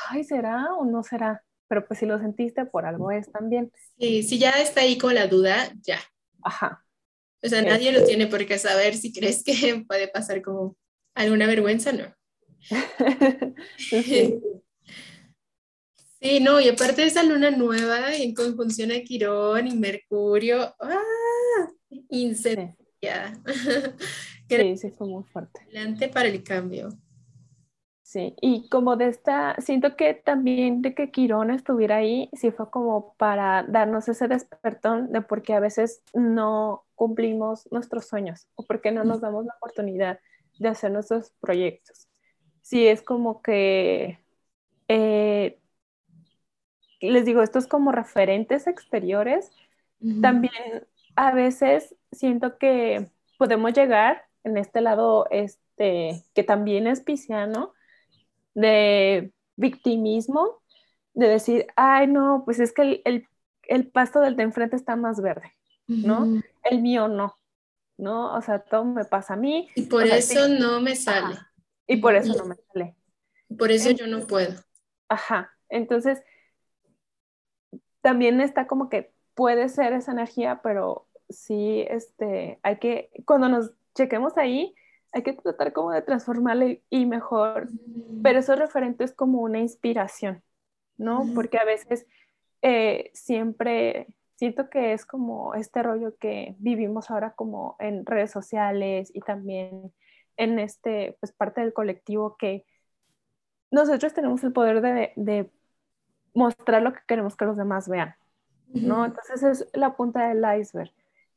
ay, 0.08 0.24
¿será 0.24 0.74
o 0.74 0.84
no 0.84 1.02
será? 1.02 1.42
Pero 1.68 1.86
pues 1.86 2.00
si 2.00 2.06
lo 2.06 2.18
sentiste, 2.18 2.64
por 2.64 2.86
algo 2.86 3.10
es 3.10 3.30
también. 3.30 3.70
Sí, 3.98 4.22
si 4.22 4.38
ya 4.38 4.50
está 4.60 4.80
ahí 4.80 4.98
con 4.98 5.14
la 5.14 5.26
duda, 5.26 5.72
ya. 5.82 5.98
Ajá. 6.42 6.84
O 7.42 7.48
sea, 7.48 7.62
nadie 7.62 7.92
lo 7.92 8.04
tiene 8.04 8.26
por 8.26 8.44
qué 8.46 8.58
saber 8.58 8.94
si 8.94 9.12
crees 9.12 9.42
que 9.44 9.52
puede 9.88 10.08
pasar 10.08 10.42
como 10.42 10.76
alguna 11.14 11.46
vergüenza, 11.46 11.92
¿no? 11.92 12.14
sí. 13.78 14.40
Sí, 16.22 16.38
no, 16.38 16.60
y 16.60 16.68
aparte 16.68 17.00
de 17.00 17.06
esa 17.06 17.22
luna 17.22 17.50
nueva 17.50 18.14
en 18.14 18.34
conjunción 18.34 18.92
a 18.92 19.00
Quirón 19.00 19.66
y 19.66 19.74
Mercurio, 19.74 20.74
¡ah! 20.78 21.70
Incendia. 22.10 22.76
Sí. 22.78 22.79
sí, 24.76 24.90
fue 24.90 25.06
muy 25.06 25.24
fuerte. 25.24 25.60
Adelante 25.62 26.08
para 26.08 26.28
el 26.28 26.42
cambio. 26.42 26.90
Sí, 28.02 28.34
y 28.40 28.68
como 28.68 28.96
de 28.96 29.06
esta, 29.06 29.54
siento 29.60 29.94
que 29.94 30.14
también 30.14 30.82
de 30.82 30.94
que 30.94 31.12
Quirón 31.12 31.52
estuviera 31.52 31.96
ahí, 31.96 32.28
sí 32.32 32.50
fue 32.50 32.68
como 32.68 33.14
para 33.14 33.62
darnos 33.62 34.08
ese 34.08 34.26
despertón 34.26 35.12
de 35.12 35.22
por 35.22 35.42
qué 35.42 35.54
a 35.54 35.60
veces 35.60 36.02
no 36.12 36.84
cumplimos 36.96 37.70
nuestros 37.70 38.06
sueños 38.06 38.48
o 38.56 38.66
por 38.66 38.80
qué 38.80 38.90
no 38.90 39.04
nos 39.04 39.20
damos 39.20 39.46
la 39.46 39.54
oportunidad 39.56 40.18
de 40.58 40.68
hacer 40.68 40.90
nuestros 40.90 41.30
proyectos. 41.40 42.08
Sí, 42.62 42.88
es 42.88 43.00
como 43.00 43.42
que 43.42 44.18
eh, 44.88 45.60
les 47.00 47.24
digo, 47.24 47.42
estos 47.42 47.66
como 47.66 47.92
referentes 47.92 48.66
exteriores, 48.66 49.50
también 50.20 50.86
a 51.14 51.32
veces 51.32 51.94
siento 52.12 52.58
que 52.58 53.10
podemos 53.38 53.72
llegar 53.72 54.24
en 54.44 54.56
este 54.56 54.80
lado, 54.80 55.26
este, 55.30 56.24
que 56.34 56.42
también 56.42 56.86
es 56.86 57.00
pisciano, 57.00 57.74
de 58.54 59.32
victimismo, 59.56 60.62
de 61.14 61.28
decir, 61.28 61.66
ay, 61.76 62.06
no, 62.06 62.42
pues 62.44 62.60
es 62.60 62.72
que 62.72 63.02
el, 63.04 63.28
el, 63.62 63.88
pasto 63.88 64.20
del 64.20 64.36
de 64.36 64.44
enfrente 64.44 64.76
está 64.76 64.96
más 64.96 65.20
verde, 65.20 65.52
¿no? 65.86 66.40
El 66.64 66.80
mío 66.82 67.08
no, 67.08 67.36
¿no? 67.96 68.34
O 68.34 68.42
sea, 68.42 68.60
todo 68.60 68.84
me 68.84 69.04
pasa 69.04 69.34
a 69.34 69.36
mí. 69.36 69.68
Y 69.74 69.82
por 69.82 70.06
eso 70.06 70.48
no 70.48 70.80
me 70.80 70.96
sale. 70.96 71.36
Y 71.86 71.96
por 71.96 72.14
eso 72.14 72.34
no 72.34 72.46
me 72.46 72.56
sale. 72.56 72.96
Por 73.58 73.70
eso 73.70 73.90
yo 73.90 74.06
no 74.06 74.26
puedo. 74.26 74.54
Ajá. 75.08 75.52
Entonces, 75.68 76.22
también 78.00 78.40
está 78.40 78.66
como 78.66 78.88
que 78.88 79.12
puede 79.34 79.68
ser 79.68 79.92
esa 79.92 80.12
energía, 80.12 80.60
pero 80.62 81.09
sí, 81.30 81.84
este, 81.88 82.58
hay 82.62 82.78
que, 82.78 83.10
cuando 83.24 83.48
nos 83.48 83.72
chequemos 83.94 84.36
ahí, 84.36 84.74
hay 85.12 85.22
que 85.22 85.32
tratar 85.32 85.72
como 85.72 85.90
de 85.90 86.02
transformarle 86.02 86.82
y 86.90 87.06
mejor, 87.06 87.68
pero 88.22 88.38
eso 88.38 88.54
referente 88.54 89.04
es 89.04 89.12
como 89.12 89.40
una 89.40 89.58
inspiración, 89.58 90.42
¿no? 90.96 91.24
Porque 91.34 91.58
a 91.58 91.64
veces 91.64 92.06
eh, 92.62 93.10
siempre 93.12 94.06
siento 94.36 94.70
que 94.70 94.92
es 94.92 95.04
como 95.04 95.54
este 95.54 95.82
rollo 95.82 96.16
que 96.16 96.54
vivimos 96.58 97.10
ahora 97.10 97.32
como 97.32 97.76
en 97.78 98.06
redes 98.06 98.30
sociales 98.30 99.10
y 99.12 99.20
también 99.20 99.92
en 100.36 100.58
este, 100.58 101.16
pues 101.20 101.32
parte 101.32 101.60
del 101.60 101.72
colectivo 101.72 102.36
que 102.36 102.64
nosotros 103.70 104.14
tenemos 104.14 104.42
el 104.44 104.52
poder 104.52 104.80
de, 104.80 105.12
de 105.16 105.50
mostrar 106.34 106.82
lo 106.82 106.92
que 106.92 107.00
queremos 107.06 107.36
que 107.36 107.44
los 107.44 107.56
demás 107.56 107.88
vean, 107.88 108.14
¿no? 108.68 109.04
Entonces 109.04 109.42
es 109.42 109.68
la 109.74 109.96
punta 109.96 110.28
del 110.28 110.44
iceberg. 110.60 110.92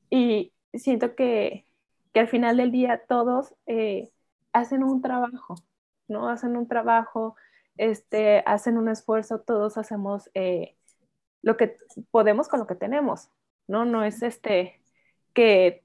Y 0.09 0.53
siento 0.73 1.15
que, 1.15 1.65
que 2.13 2.19
al 2.19 2.27
final 2.27 2.57
del 2.57 2.71
día 2.71 3.03
todos 3.07 3.55
eh, 3.65 4.11
hacen 4.51 4.83
un 4.83 5.01
trabajo, 5.01 5.55
¿no? 6.07 6.29
Hacen 6.29 6.55
un 6.55 6.67
trabajo, 6.67 7.35
este, 7.77 8.43
hacen 8.45 8.77
un 8.77 8.89
esfuerzo, 8.89 9.41
todos 9.41 9.77
hacemos 9.77 10.29
eh, 10.33 10.75
lo 11.41 11.57
que 11.57 11.77
podemos 12.11 12.47
con 12.47 12.59
lo 12.59 12.67
que 12.67 12.75
tenemos, 12.75 13.29
¿no? 13.67 13.85
No 13.85 14.03
es 14.03 14.21
este 14.21 14.81
que 15.33 15.83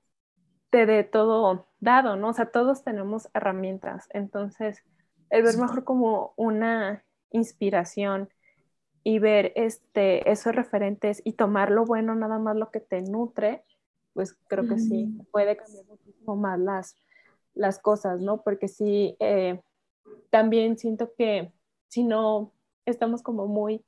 te 0.71 0.87
dé 0.87 1.05
todo 1.05 1.69
dado, 1.81 2.17
¿no? 2.17 2.29
O 2.29 2.33
sea, 2.33 2.51
todos 2.51 2.85
tenemos 2.85 3.29
herramientas, 3.35 4.09
entonces 4.11 4.83
el 5.31 5.43
ver 5.43 5.57
mejor 5.59 5.85
como 5.85 6.33
una 6.37 7.05
inspiración 7.31 8.31
y 9.03 9.19
ver 9.19 9.53
este, 9.57 10.31
esos 10.31 10.55
referentes 10.55 11.23
y 11.25 11.33
tomar 11.33 11.71
lo 11.71 11.85
bueno, 11.85 12.15
nada 12.15 12.39
más 12.39 12.57
lo 12.57 12.71
que 12.71 12.81
te 12.81 13.01
nutre, 13.03 13.65
pues 14.19 14.37
creo 14.49 14.67
que 14.67 14.81
sí, 14.81 15.17
puede 15.31 15.57
cambiar 15.57 15.85
muchísimo 15.85 16.35
más 16.35 16.59
las, 16.59 16.97
las 17.55 17.79
cosas, 17.79 18.21
¿no? 18.21 18.43
Porque 18.43 18.67
sí, 18.67 19.15
eh, 19.21 19.63
también 20.29 20.77
siento 20.77 21.13
que 21.17 21.53
si 21.87 22.03
no 22.03 22.53
estamos 22.85 23.23
como 23.23 23.47
muy 23.47 23.85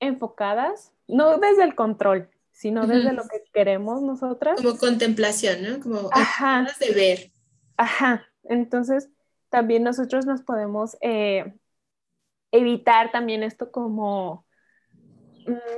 enfocadas, 0.00 0.94
no 1.08 1.36
desde 1.36 1.64
el 1.64 1.74
control, 1.74 2.30
sino 2.52 2.86
desde 2.86 3.12
lo 3.12 3.28
que 3.28 3.42
queremos 3.52 4.00
nosotras. 4.00 4.58
Como 4.62 4.78
contemplación, 4.78 5.62
¿no? 5.62 5.80
Como 5.80 6.08
Ajá. 6.10 6.66
de 6.80 6.94
ver. 6.94 7.30
Ajá, 7.76 8.24
entonces 8.44 9.10
también 9.50 9.82
nosotros 9.82 10.24
nos 10.24 10.40
podemos 10.40 10.96
eh, 11.02 11.52
evitar 12.50 13.12
también 13.12 13.42
esto 13.42 13.70
como 13.70 14.46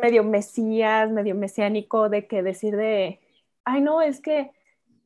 medio 0.00 0.22
mesías, 0.22 1.10
medio 1.10 1.34
mesiánico, 1.34 2.08
de 2.08 2.28
que 2.28 2.44
decir 2.44 2.76
de, 2.76 3.18
ay 3.64 3.80
no, 3.80 4.02
es 4.02 4.20
que 4.20 4.50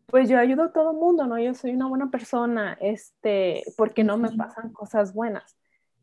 pues 0.06 0.28
yo 0.28 0.38
ayudo 0.38 0.64
a 0.64 0.72
todo 0.72 0.92
el 0.92 0.96
mundo, 0.96 1.26
¿no? 1.26 1.38
Yo 1.38 1.54
soy 1.54 1.72
una 1.72 1.88
buena 1.88 2.10
persona, 2.10 2.76
este, 2.80 3.64
porque 3.76 4.04
no 4.04 4.16
me 4.16 4.30
pasan 4.30 4.72
cosas 4.72 5.14
buenas. 5.14 5.56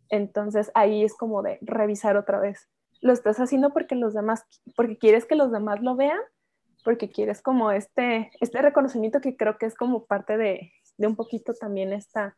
Entonces 0.10 0.72
ahí 0.74 1.04
es 1.04 1.16
como 1.16 1.42
de 1.44 1.60
revisar 1.62 2.18
otra 2.18 2.40
vez. 2.40 2.68
Lo 3.00 3.14
estás 3.14 3.40
haciendo 3.40 3.72
porque 3.72 3.96
los 3.96 4.14
demás, 4.14 4.46
porque 4.76 4.98
quieres 4.98 5.26
que 5.26 5.36
los 5.36 5.52
demás 5.52 5.82
lo 5.82 5.96
vean, 5.96 6.20
porque 6.84 7.10
quieres 7.10 7.42
como 7.42 7.72
este, 7.72 8.32
este 8.42 8.62
reconocimiento 8.62 9.22
que 9.22 9.38
creo 9.38 9.58
que 9.58 9.66
es 9.66 9.76
como 9.76 10.06
parte 10.06 10.38
de, 10.38 10.74
de 10.98 11.08
un 11.08 11.16
poquito 11.16 11.54
también 11.54 11.94
esta 11.94 12.36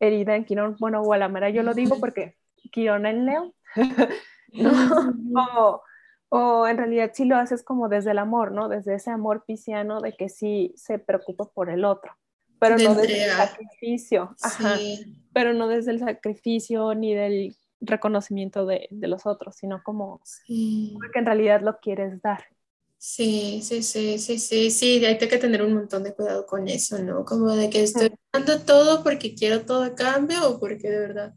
herida 0.00 0.34
en 0.34 0.44
Quirón, 0.44 0.76
bueno, 0.80 1.02
Gualamara, 1.02 1.50
yo 1.50 1.62
lo 1.62 1.74
digo 1.74 2.00
porque 2.00 2.36
Quirón 2.72 3.06
en 3.06 3.26
Leo, 3.26 3.54
o, 5.36 5.82
o, 6.34 6.66
en 6.66 6.78
realidad 6.78 7.10
sí 7.12 7.26
lo 7.26 7.36
haces 7.36 7.62
como 7.62 7.90
desde 7.90 8.12
el 8.12 8.18
amor, 8.18 8.52
¿no? 8.52 8.68
Desde 8.68 8.94
ese 8.94 9.10
amor 9.10 9.44
pisciano 9.46 10.00
de 10.00 10.14
que 10.14 10.30
sí 10.30 10.72
se 10.76 10.98
preocupa 10.98 11.44
por 11.44 11.68
el 11.68 11.84
otro, 11.84 12.16
pero 12.58 12.78
no 12.78 12.94
desde 12.94 13.24
el 13.24 13.30
sacrificio, 13.30 14.34
Ajá, 14.40 14.78
pero 15.34 15.52
no 15.52 15.68
desde 15.68 15.90
el 15.90 15.98
sacrificio 15.98 16.94
ni 16.94 17.14
del 17.14 17.54
reconocimiento 17.80 18.64
de, 18.64 18.88
de 18.90 19.08
los 19.08 19.26
otros, 19.26 19.56
sino 19.56 19.82
como 19.82 20.22
que 20.46 21.18
en 21.18 21.26
realidad 21.26 21.60
lo 21.60 21.78
quieres 21.80 22.22
dar. 22.22 22.44
Sí, 22.96 23.60
sí, 23.62 23.82
sí, 23.82 24.18
sí, 24.18 24.38
sí, 24.38 24.70
sí, 24.70 25.04
hay 25.04 25.18
que 25.18 25.36
tener 25.36 25.62
un 25.62 25.74
montón 25.74 26.04
de 26.04 26.14
cuidado 26.14 26.46
con 26.46 26.68
eso, 26.68 26.98
¿no? 27.02 27.24
Como 27.24 27.50
de 27.50 27.68
que 27.68 27.82
estoy 27.82 28.10
dando 28.32 28.60
todo 28.60 29.02
porque 29.02 29.34
quiero 29.34 29.66
todo 29.66 29.82
a 29.82 29.94
cambio 29.94 30.48
o 30.48 30.60
porque 30.60 30.88
de 30.88 30.98
verdad. 30.98 31.34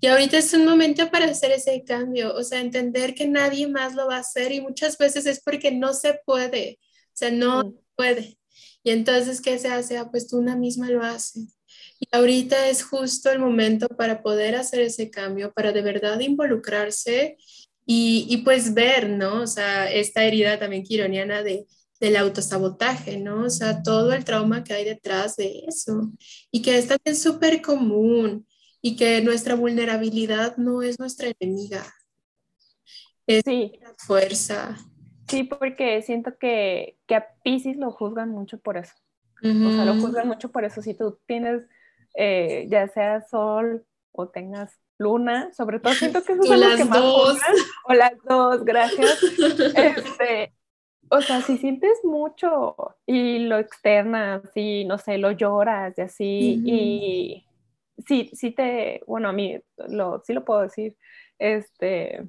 Y 0.00 0.06
ahorita 0.06 0.38
es 0.38 0.52
un 0.54 0.64
momento 0.64 1.10
para 1.10 1.26
hacer 1.26 1.50
ese 1.50 1.82
cambio, 1.84 2.34
o 2.34 2.44
sea, 2.44 2.60
entender 2.60 3.14
que 3.14 3.26
nadie 3.26 3.66
más 3.66 3.94
lo 3.94 4.06
va 4.06 4.16
a 4.16 4.20
hacer 4.20 4.52
y 4.52 4.60
muchas 4.60 4.96
veces 4.96 5.26
es 5.26 5.40
porque 5.40 5.72
no 5.72 5.92
se 5.92 6.20
puede, 6.24 6.78
o 6.82 7.10
sea, 7.14 7.30
no 7.30 7.74
puede. 7.96 8.38
Y 8.84 8.90
entonces, 8.90 9.40
¿qué 9.40 9.58
se 9.58 9.68
hace? 9.68 9.98
Ah, 9.98 10.08
pues 10.10 10.28
tú 10.28 10.38
una 10.38 10.56
misma 10.56 10.88
lo 10.90 11.02
haces. 11.02 11.56
Y 11.98 12.06
ahorita 12.12 12.68
es 12.68 12.84
justo 12.84 13.30
el 13.30 13.40
momento 13.40 13.88
para 13.88 14.22
poder 14.22 14.54
hacer 14.54 14.80
ese 14.82 15.10
cambio, 15.10 15.52
para 15.52 15.72
de 15.72 15.82
verdad 15.82 16.20
involucrarse 16.20 17.36
y, 17.84 18.26
y 18.28 18.38
pues 18.38 18.74
ver, 18.74 19.08
¿no? 19.08 19.42
O 19.42 19.46
sea, 19.46 19.90
esta 19.90 20.22
herida 20.24 20.58
también 20.60 20.84
quironiana 20.84 21.42
de, 21.42 21.66
del 22.00 22.16
autosabotaje, 22.16 23.18
¿no? 23.18 23.44
O 23.44 23.50
sea, 23.50 23.82
todo 23.82 24.12
el 24.12 24.24
trauma 24.24 24.62
que 24.64 24.74
hay 24.74 24.84
detrás 24.84 25.36
de 25.36 25.64
eso 25.66 26.12
y 26.50 26.62
que 26.62 26.78
es 26.78 26.86
también 26.86 27.16
súper 27.16 27.60
común 27.62 28.46
y 28.88 28.96
que 28.96 29.20
nuestra 29.20 29.54
vulnerabilidad 29.54 30.56
no 30.56 30.80
es 30.80 30.98
nuestra 30.98 31.30
enemiga. 31.38 31.84
Es 33.26 33.42
sí. 33.44 33.78
fuerza. 33.98 34.78
Sí, 35.28 35.44
porque 35.44 36.00
siento 36.00 36.38
que, 36.38 36.96
que 37.06 37.16
a 37.16 37.28
Pisces 37.44 37.76
lo 37.76 37.90
juzgan 37.90 38.30
mucho 38.30 38.58
por 38.58 38.78
eso. 38.78 38.94
O 39.42 39.70
sea, 39.70 39.84
lo 39.84 40.00
juzgan 40.00 40.26
mucho 40.26 40.50
por 40.50 40.64
eso. 40.64 40.80
Si 40.80 40.94
tú 40.94 41.18
tienes 41.26 41.64
eh, 42.14 42.66
ya 42.70 42.88
sea 42.88 43.20
sol 43.20 43.84
o 44.10 44.28
tengas 44.28 44.72
luna, 44.96 45.52
sobre 45.52 45.80
todo 45.80 45.92
siento 45.92 46.24
que 46.24 46.34
son 46.34 46.58
las 46.58 46.76
que 46.76 46.86
más 46.86 46.98
dos. 46.98 47.38
o 47.84 47.92
las 47.92 48.12
dos, 48.26 48.64
gracias. 48.64 49.22
Este, 49.76 50.54
o 51.10 51.20
sea, 51.20 51.42
si 51.42 51.58
sientes 51.58 51.98
mucho 52.04 52.74
y 53.04 53.40
lo 53.40 53.58
externas 53.58 54.42
y 54.54 54.86
no 54.86 54.96
sé, 54.96 55.18
lo 55.18 55.32
lloras 55.32 55.96
y 55.98 56.00
así, 56.00 56.62
y 56.64 57.47
sí, 58.06 58.30
sí 58.34 58.52
te, 58.52 59.02
bueno, 59.06 59.28
a 59.28 59.32
mí 59.32 59.60
lo, 59.88 60.22
sí 60.24 60.32
lo 60.32 60.44
puedo 60.44 60.62
decir, 60.62 60.96
este, 61.38 62.28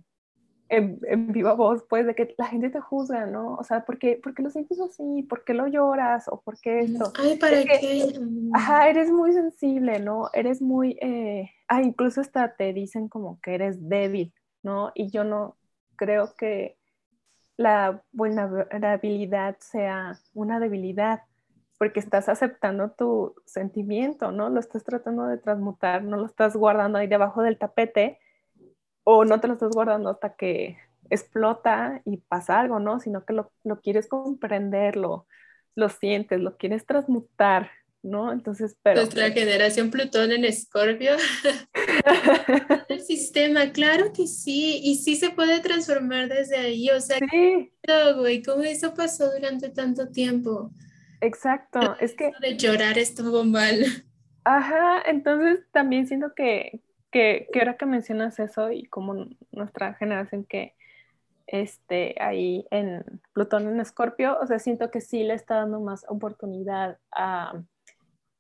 en, 0.69 1.31
viva 1.31 1.53
voz, 1.53 1.83
pues, 1.89 2.05
de 2.05 2.15
que 2.15 2.35
la 2.37 2.45
gente 2.45 2.69
te 2.69 2.79
juzga, 2.79 3.25
¿no? 3.25 3.55
O 3.55 3.63
sea, 3.63 3.85
¿por 3.85 3.97
qué, 3.97 4.19
¿por 4.21 4.33
qué 4.33 4.43
lo 4.43 4.49
sientes 4.49 4.79
así? 4.79 5.23
¿Por 5.23 5.43
qué 5.43 5.53
lo 5.53 5.67
lloras? 5.67 6.27
¿O 6.27 6.41
por 6.41 6.59
qué 6.59 6.81
esto? 6.81 7.11
Ay, 7.17 7.37
¿para 7.37 7.63
qué? 7.63 8.13
Ajá, 8.53 8.89
eres 8.89 9.09
muy 9.09 9.33
sensible, 9.33 9.99
¿no? 9.99 10.29
Eres 10.33 10.61
muy, 10.61 10.97
eh, 11.01 11.49
ah, 11.67 11.81
incluso 11.81 12.21
hasta 12.21 12.55
te 12.55 12.71
dicen 12.73 13.09
como 13.09 13.39
que 13.41 13.55
eres 13.55 13.89
débil, 13.89 14.33
¿no? 14.61 14.91
Y 14.93 15.09
yo 15.09 15.23
no 15.23 15.57
creo 15.95 16.35
que 16.35 16.77
la 17.57 18.03
vulnerabilidad 18.11 19.57
sea 19.59 20.17
una 20.33 20.59
debilidad, 20.59 21.23
porque 21.79 22.01
estás 22.01 22.27
aceptando 22.27 22.91
tu 22.91 23.33
sentimiento, 23.45 24.33
¿no? 24.33 24.49
Lo 24.49 24.59
estás 24.59 24.83
tratando 24.83 25.25
de 25.27 25.37
transmutar, 25.37 26.03
no 26.03 26.17
lo 26.17 26.25
estás 26.25 26.57
guardando 26.57 26.99
ahí 26.99 27.07
debajo 27.07 27.41
del 27.41 27.57
tapete 27.57 28.19
o 29.05 29.23
no 29.23 29.39
te 29.39 29.47
lo 29.47 29.53
estás 29.53 29.71
guardando 29.71 30.09
hasta 30.09 30.35
que 30.35 30.77
explota 31.09 32.01
y 32.03 32.17
pasa 32.17 32.59
algo, 32.59 32.79
¿no? 32.79 32.99
Sino 32.99 33.25
que 33.25 33.31
lo, 33.31 33.53
lo 33.63 33.79
quieres 33.79 34.07
comprender, 34.07 34.97
lo, 34.97 35.25
sientes, 36.01 36.41
lo 36.41 36.57
quieres 36.57 36.85
transmutar, 36.85 37.71
¿no? 38.03 38.33
Entonces, 38.33 38.75
pero... 38.83 38.97
Nuestra 38.97 39.31
generación 39.31 39.89
Plutón 39.89 40.33
en 40.33 40.43
Escorpio. 40.43 41.15
el 42.89 43.01
sistema, 43.01 43.71
claro 43.71 44.11
que 44.11 44.27
sí, 44.27 44.81
y 44.83 44.95
sí 44.97 45.15
se 45.15 45.29
puede 45.29 45.61
transformar 45.61 46.27
desde 46.27 46.57
ahí, 46.57 46.89
o 46.89 46.99
sea, 46.99 47.19
sí. 47.19 47.71
güey, 48.17 48.43
¿cómo 48.43 48.63
eso 48.63 48.93
pasó 48.93 49.31
durante 49.31 49.69
tanto 49.69 50.09
tiempo? 50.09 50.73
Exacto, 51.21 51.97
es 51.99 52.13
que... 52.15 52.31
De 52.41 52.57
llorar 52.57 52.97
estuvo 52.97 53.43
mal. 53.43 53.83
Ajá, 54.43 55.01
entonces 55.05 55.65
también 55.71 56.07
siento 56.07 56.33
que, 56.33 56.81
que, 57.11 57.47
que, 57.51 57.59
ahora 57.59 57.77
que 57.77 57.85
mencionas 57.85 58.39
eso 58.39 58.71
y 58.71 58.85
como 58.85 59.27
nuestra 59.51 59.93
generación 59.95 60.45
que 60.45 60.75
este, 61.51 62.15
ahí 62.19 62.65
en 62.71 63.03
Plutón 63.33 63.67
en 63.67 63.79
Escorpio, 63.79 64.37
o 64.39 64.45
sea, 64.45 64.59
siento 64.59 64.91
que 64.91 65.01
sí 65.01 65.23
le 65.23 65.33
está 65.33 65.55
dando 65.55 65.79
más 65.79 66.05
oportunidad 66.07 66.99
a, 67.11 67.61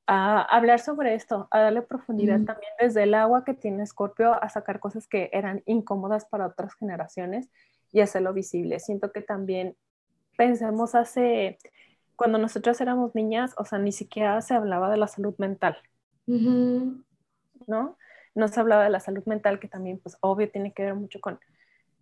a 0.05 0.41
hablar 0.41 0.79
sobre 0.79 1.15
esto, 1.15 1.47
a 1.51 1.59
darle 1.59 1.81
profundidad 1.81 2.39
también 2.41 2.71
desde 2.79 3.03
el 3.03 3.13
agua 3.13 3.43
que 3.45 3.53
tiene 3.53 3.83
Escorpio 3.83 4.41
a 4.41 4.49
sacar 4.49 4.79
cosas 4.79 5.07
que 5.07 5.29
eran 5.33 5.61
incómodas 5.65 6.25
para 6.25 6.47
otras 6.47 6.73
generaciones 6.75 7.49
y 7.91 8.01
hacerlo 8.01 8.33
visible. 8.33 8.79
Siento 8.79 9.11
que 9.11 9.21
también 9.21 9.75
pensemos 10.37 10.95
hace, 10.95 11.57
cuando 12.19 12.37
nosotros 12.37 12.81
éramos 12.81 13.15
niñas, 13.15 13.55
o 13.57 13.63
sea, 13.63 13.79
ni 13.79 13.93
siquiera 13.93 14.41
se 14.41 14.53
hablaba 14.53 14.91
de 14.91 14.97
la 14.97 15.07
salud 15.07 15.33
mental, 15.37 15.77
¿no? 16.27 17.97
no 18.35 18.47
se 18.49 18.59
hablaba 18.59 18.83
de 18.83 18.89
la 18.89 18.99
salud 18.99 19.23
mental, 19.25 19.57
que 19.61 19.69
también, 19.69 19.99
pues, 19.99 20.17
obvio, 20.19 20.51
tiene 20.51 20.73
que 20.73 20.83
ver 20.83 20.95
mucho 20.95 21.21
con, 21.21 21.39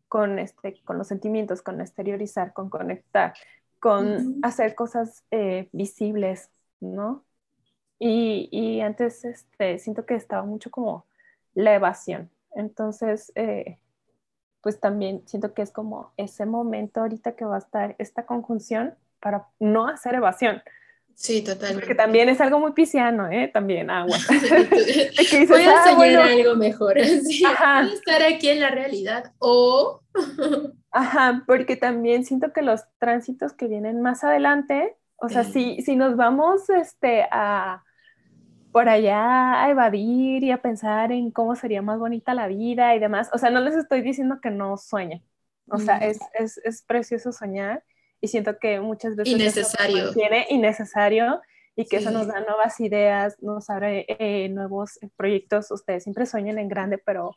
con, 0.07 0.39
este, 0.39 0.81
con 0.83 0.97
los 0.97 1.07
sentimientos, 1.07 1.61
con 1.61 1.79
exteriorizar, 1.79 2.51
con 2.51 2.71
conectar, 2.71 3.35
con 3.79 4.39
hacer 4.41 4.73
cosas 4.73 5.23
eh, 5.29 5.69
visibles, 5.71 6.49
¿no? 6.79 7.23
Y, 7.99 8.49
y, 8.51 8.81
antes 8.81 9.23
este, 9.23 9.77
siento 9.77 10.07
que 10.07 10.15
estaba 10.15 10.43
mucho 10.43 10.71
como 10.71 11.05
la 11.53 11.75
evasión. 11.75 12.31
Entonces, 12.55 13.31
eh, 13.35 13.77
pues 14.61 14.79
también 14.79 15.27
siento 15.27 15.53
que 15.53 15.61
es 15.61 15.71
como 15.71 16.11
ese 16.17 16.47
momento 16.47 17.01
ahorita 17.01 17.35
que 17.35 17.45
va 17.45 17.55
a 17.55 17.59
estar 17.59 17.95
esta 17.99 18.25
conjunción 18.25 18.95
para 19.19 19.47
no 19.59 19.87
hacer 19.87 20.15
evasión, 20.15 20.61
Sí, 21.17 21.41
totalmente. 21.41 21.79
Porque 21.79 21.95
también 21.95 22.29
es 22.29 22.39
algo 22.39 22.59
muy 22.59 22.73
pisciano, 22.73 23.27
¿eh? 23.31 23.49
También 23.51 23.89
agua. 23.89 24.15
Voy 25.49 25.63
a 25.63 25.81
ah, 25.81 25.83
soñar 25.83 26.19
algo 26.21 26.55
mejor. 26.55 26.99
Sí, 27.23 27.43
Ajá. 27.43 27.87
estar 27.91 28.21
aquí 28.21 28.49
en 28.49 28.59
la 28.59 28.69
realidad. 28.69 29.33
O... 29.39 30.01
Ajá, 30.91 31.43
porque 31.47 31.75
también 31.75 32.23
siento 32.23 32.53
que 32.53 32.61
los 32.61 32.83
tránsitos 32.99 33.53
que 33.53 33.67
vienen 33.67 34.03
más 34.03 34.23
adelante, 34.23 34.95
o 35.15 35.27
sea, 35.27 35.43
si, 35.43 35.81
si 35.81 35.95
nos 35.95 36.15
vamos 36.17 36.69
este, 36.69 37.27
a 37.31 37.83
por 38.71 38.87
allá 38.87 39.63
a 39.63 39.71
evadir 39.71 40.43
y 40.43 40.51
a 40.51 40.61
pensar 40.61 41.11
en 41.11 41.31
cómo 41.31 41.55
sería 41.55 41.81
más 41.81 41.97
bonita 41.97 42.35
la 42.35 42.45
vida 42.45 42.95
y 42.95 42.99
demás, 42.99 43.31
o 43.33 43.39
sea, 43.39 43.49
no 43.49 43.59
les 43.61 43.75
estoy 43.75 44.01
diciendo 44.01 44.39
que 44.39 44.51
no 44.51 44.77
sueñen, 44.77 45.23
o 45.67 45.79
sea, 45.79 45.97
es, 45.97 46.19
es, 46.37 46.59
es 46.59 46.83
precioso 46.83 47.31
soñar 47.31 47.83
y 48.21 48.27
siento 48.27 48.57
que 48.59 48.79
muchas 48.79 49.15
veces... 49.15 49.33
Innecesario. 49.33 50.13
Tiene 50.13 50.45
innecesario 50.49 51.41
y 51.75 51.85
que 51.85 51.97
eso 51.97 52.11
nos 52.11 52.27
da 52.27 52.39
nuevas 52.39 52.79
ideas, 52.79 53.37
nos 53.41 53.69
abre 53.69 54.05
eh, 54.07 54.49
nuevos 54.49 54.99
proyectos. 55.15 55.69
Ustedes 55.71 56.03
siempre 56.03 56.25
sueñan 56.25 56.57
en 56.57 56.69
grande, 56.69 56.97
pero 56.97 57.35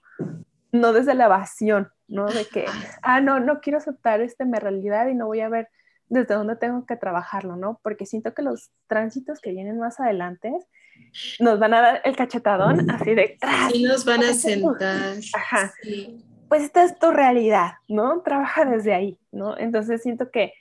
no 0.72 0.92
desde 0.92 1.14
la 1.14 1.26
evasión, 1.26 1.90
¿no? 2.08 2.26
De 2.26 2.46
que, 2.46 2.64
ah, 3.02 3.20
no, 3.20 3.38
no 3.40 3.60
quiero 3.60 3.78
aceptar 3.78 4.20
este 4.22 4.46
mi 4.46 4.58
realidad 4.58 5.08
y 5.08 5.14
no 5.14 5.26
voy 5.26 5.40
a 5.40 5.48
ver 5.48 5.68
desde 6.08 6.34
dónde 6.34 6.56
tengo 6.56 6.86
que 6.86 6.96
trabajarlo, 6.96 7.56
¿no? 7.56 7.80
Porque 7.82 8.06
siento 8.06 8.32
que 8.34 8.42
los 8.42 8.70
tránsitos 8.86 9.40
que 9.40 9.50
vienen 9.52 9.78
más 9.78 10.00
adelante 10.00 10.52
nos 11.38 11.58
van 11.58 11.74
a 11.74 11.80
dar 11.80 12.02
el 12.04 12.16
cachetadón 12.16 12.90
así 12.90 13.14
de... 13.14 13.38
Sí, 13.70 13.82
nos 13.82 14.04
van 14.04 14.22
a 14.22 14.32
sentar. 14.32 15.16
Ajá. 15.34 15.72
Pues 16.48 16.64
esta 16.64 16.82
es 16.82 16.98
tu 16.98 17.10
realidad, 17.10 17.72
¿no? 17.88 18.22
Trabaja 18.22 18.64
desde 18.64 18.92
ahí, 18.92 19.18
¿no? 19.30 19.56
Entonces 19.56 20.02
siento 20.02 20.30
que 20.30 20.52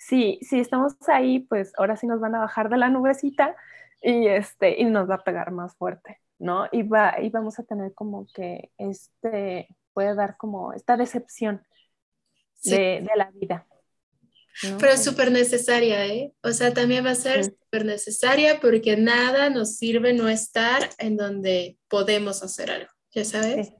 si, 0.00 0.38
si 0.40 0.58
estamos 0.58 0.94
ahí, 1.08 1.40
pues 1.40 1.72
ahora 1.76 1.94
sí 1.94 2.06
nos 2.06 2.20
van 2.20 2.34
a 2.34 2.40
bajar 2.40 2.70
de 2.70 2.78
la 2.78 2.88
nubecita 2.88 3.54
y, 4.00 4.28
este, 4.28 4.80
y 4.80 4.84
nos 4.84 5.08
va 5.08 5.16
a 5.16 5.24
pegar 5.24 5.50
más 5.50 5.76
fuerte, 5.76 6.18
¿no? 6.38 6.66
Y, 6.72 6.82
va, 6.82 7.20
y 7.20 7.28
vamos 7.28 7.58
a 7.58 7.64
tener 7.64 7.92
como 7.92 8.26
que 8.34 8.70
este, 8.78 9.68
puede 9.92 10.14
dar 10.14 10.38
como 10.38 10.72
esta 10.72 10.96
decepción 10.96 11.62
de, 12.64 13.06
de 13.06 13.10
la 13.14 13.30
vida. 13.30 13.66
Pero 14.62 14.92
es 14.92 15.04
súper 15.04 15.30
necesaria, 15.30 16.06
¿eh? 16.06 16.32
O 16.42 16.52
sea, 16.52 16.72
también 16.72 17.04
va 17.04 17.10
a 17.10 17.14
ser 17.14 17.44
súper 17.44 17.84
necesaria 17.84 18.58
porque 18.58 18.96
nada 18.96 19.50
nos 19.50 19.76
sirve 19.76 20.14
no 20.14 20.30
estar 20.30 20.88
en 20.96 21.18
donde 21.18 21.78
podemos 21.88 22.42
hacer 22.42 22.70
algo, 22.70 22.90
¿ya 23.14 23.24
sabes? 23.26 23.72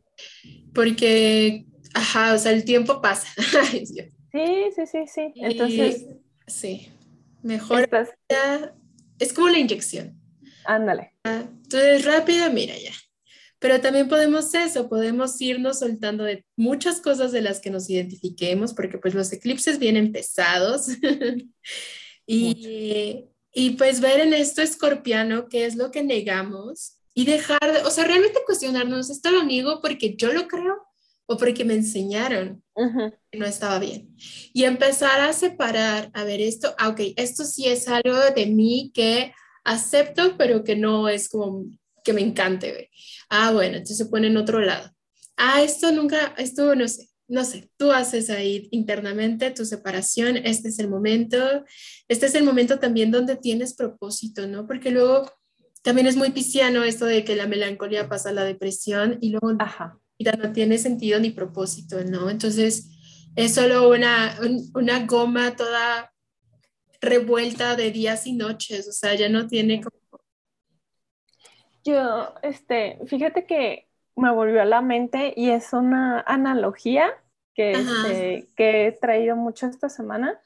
Porque, 0.75 1.65
ajá, 1.95 2.35
o 2.35 2.39
sea, 2.39 2.53
el 2.53 2.65
tiempo 2.65 3.01
pasa. 3.01 3.27
sí, 4.33 4.71
sí, 4.75 4.87
sí, 4.87 4.99
sí. 5.07 5.33
Entonces, 5.37 6.07
sí, 6.47 6.89
mejor. 7.43 7.89
es 9.19 9.33
como 9.33 9.49
la 9.49 9.59
inyección. 9.59 10.21
Ándale. 10.65 11.15
Entonces, 11.25 12.05
rápido, 12.05 12.51
mira 12.53 12.77
ya. 12.77 12.93
Pero 13.61 13.81
también 13.81 14.09
podemos 14.09 14.55
eso, 14.55 14.89
podemos 14.89 15.39
irnos 15.41 15.81
soltando 15.81 16.25
de 16.25 16.47
muchas 16.57 17.01
cosas 17.01 17.31
de 17.31 17.43
las 17.43 17.61
que 17.61 17.71
nos 17.71 17.91
identifiquemos, 17.91 18.73
porque 18.73 18.97
pues 18.97 19.15
los 19.15 19.31
eclipses 19.33 19.79
vienen 19.79 20.13
pesados. 20.13 20.87
y, 22.27 23.27
y, 23.53 23.71
pues 23.71 24.01
ver 24.01 24.21
en 24.21 24.33
esto 24.33 24.63
escorpiano 24.63 25.49
qué 25.49 25.67
es 25.67 25.77
lo 25.77 25.91
que 25.91 26.03
negamos 26.03 26.97
y 27.13 27.27
dejar, 27.27 27.61
de, 27.61 27.83
o 27.83 27.91
sea, 27.91 28.05
realmente 28.05 28.39
cuestionarnos, 28.47 29.11
¿esto 29.11 29.31
lo 29.31 29.43
niego 29.43 29.81
porque 29.83 30.17
yo 30.17 30.33
lo 30.33 30.49
creo 30.49 30.83
o 31.27 31.37
porque 31.37 31.67
me 31.67 31.75
enseñaron 31.75 32.63
no 33.33 33.47
estaba 33.47 33.79
bien? 33.79 34.15
Y 34.53 34.65
empezar 34.65 35.21
a 35.21 35.33
separar, 35.33 36.11
a 36.15 36.25
ver 36.25 36.41
esto, 36.41 36.75
ah, 36.79 36.89
ok, 36.89 37.01
esto 37.17 37.45
sí 37.45 37.67
es 37.67 37.89
algo 37.89 38.17
de 38.35 38.47
mí 38.47 38.91
que 38.95 39.33
acepto, 39.65 40.37
pero 40.37 40.65
que 40.65 40.77
no 40.77 41.09
es 41.09 41.29
como 41.29 41.65
que 42.05 42.13
me 42.13 42.23
encante. 42.23 42.73
¿ve? 42.73 42.91
Ah, 43.29 43.53
bueno, 43.53 43.75
entonces 43.75 43.99
se 43.99 44.07
pone 44.07 44.29
en 44.29 44.37
otro 44.37 44.61
lado. 44.61 44.91
Ah, 45.37 45.63
esto 45.63 45.93
nunca, 45.93 46.35
esto 46.37 46.75
no 46.75 46.89
sé, 46.89 47.09
no 47.29 47.45
sé, 47.45 47.71
tú 47.77 47.93
haces 47.93 48.29
ahí 48.29 48.69
internamente 48.73 49.53
tu 49.53 49.65
separación, 49.65 50.37
este 50.37 50.69
es 50.69 50.79
el 50.81 50.89
momento, 50.89 51.65
este 52.09 52.27
es 52.27 52.35
el 52.35 52.43
momento 52.43 52.79
también 52.79 53.11
donde 53.11 53.37
tienes 53.37 53.75
propósito, 53.75 54.49
¿no? 54.49 54.67
Porque 54.67 54.91
luego 54.91 55.31
también 55.83 56.09
es 56.09 56.17
muy 56.17 56.31
pisciano 56.31 56.83
esto 56.85 57.07
de 57.07 57.25
que 57.25 57.37
la 57.37 57.47
melancolía 57.47 58.09
pasa 58.09 58.31
a 58.31 58.33
la 58.33 58.45
depresión 58.45 59.19
y 59.21 59.31
luego 59.31 59.53
Ajá. 59.61 59.99
No 60.25 60.53
tiene 60.53 60.79
sentido 60.79 61.19
ni 61.21 61.31
propósito, 61.31 62.03
¿no? 62.05 62.31
Entonces 62.31 62.89
es 63.37 63.55
solo 63.55 63.89
una, 63.89 64.39
una 64.75 65.07
goma 65.07 65.57
toda 65.57 66.13
revuelta 67.01 67.77
de 67.77 67.91
días 67.91 68.27
y 68.27 68.35
noches, 68.35 68.89
o 68.89 68.93
sea, 68.93 69.15
ya 69.15 69.29
no 69.29 69.47
tiene 69.47 69.81
como 69.81 70.01
yo, 71.85 72.35
este, 72.43 72.99
fíjate 73.07 73.47
que 73.47 73.89
me 74.17 74.31
volvió 74.31 74.61
a 74.61 74.67
la 74.67 74.83
mente 74.83 75.33
y 75.35 75.51
es 75.51 75.73
una 75.73 76.21
analogía 76.21 77.13
que, 77.55 77.73
este, 77.73 78.49
que 78.55 78.87
he 78.87 78.93
traído 78.93 79.35
mucho 79.35 79.67
esta 79.67 79.89
semana, 79.89 80.39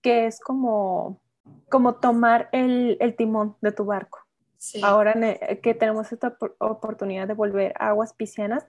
que 0.00 0.26
es 0.26 0.40
como, 0.40 1.20
como 1.68 1.96
tomar 1.96 2.48
el, 2.52 2.98
timón 3.16 3.56
de 3.60 3.72
tu 3.72 3.84
barco. 3.84 4.20
Ahora 4.82 5.14
que 5.60 5.74
tenemos 5.74 6.12
esta 6.12 6.36
oportunidad 6.58 7.26
de 7.26 7.34
volver 7.34 7.74
a 7.78 7.88
aguas 7.88 8.14
piscianas, 8.14 8.66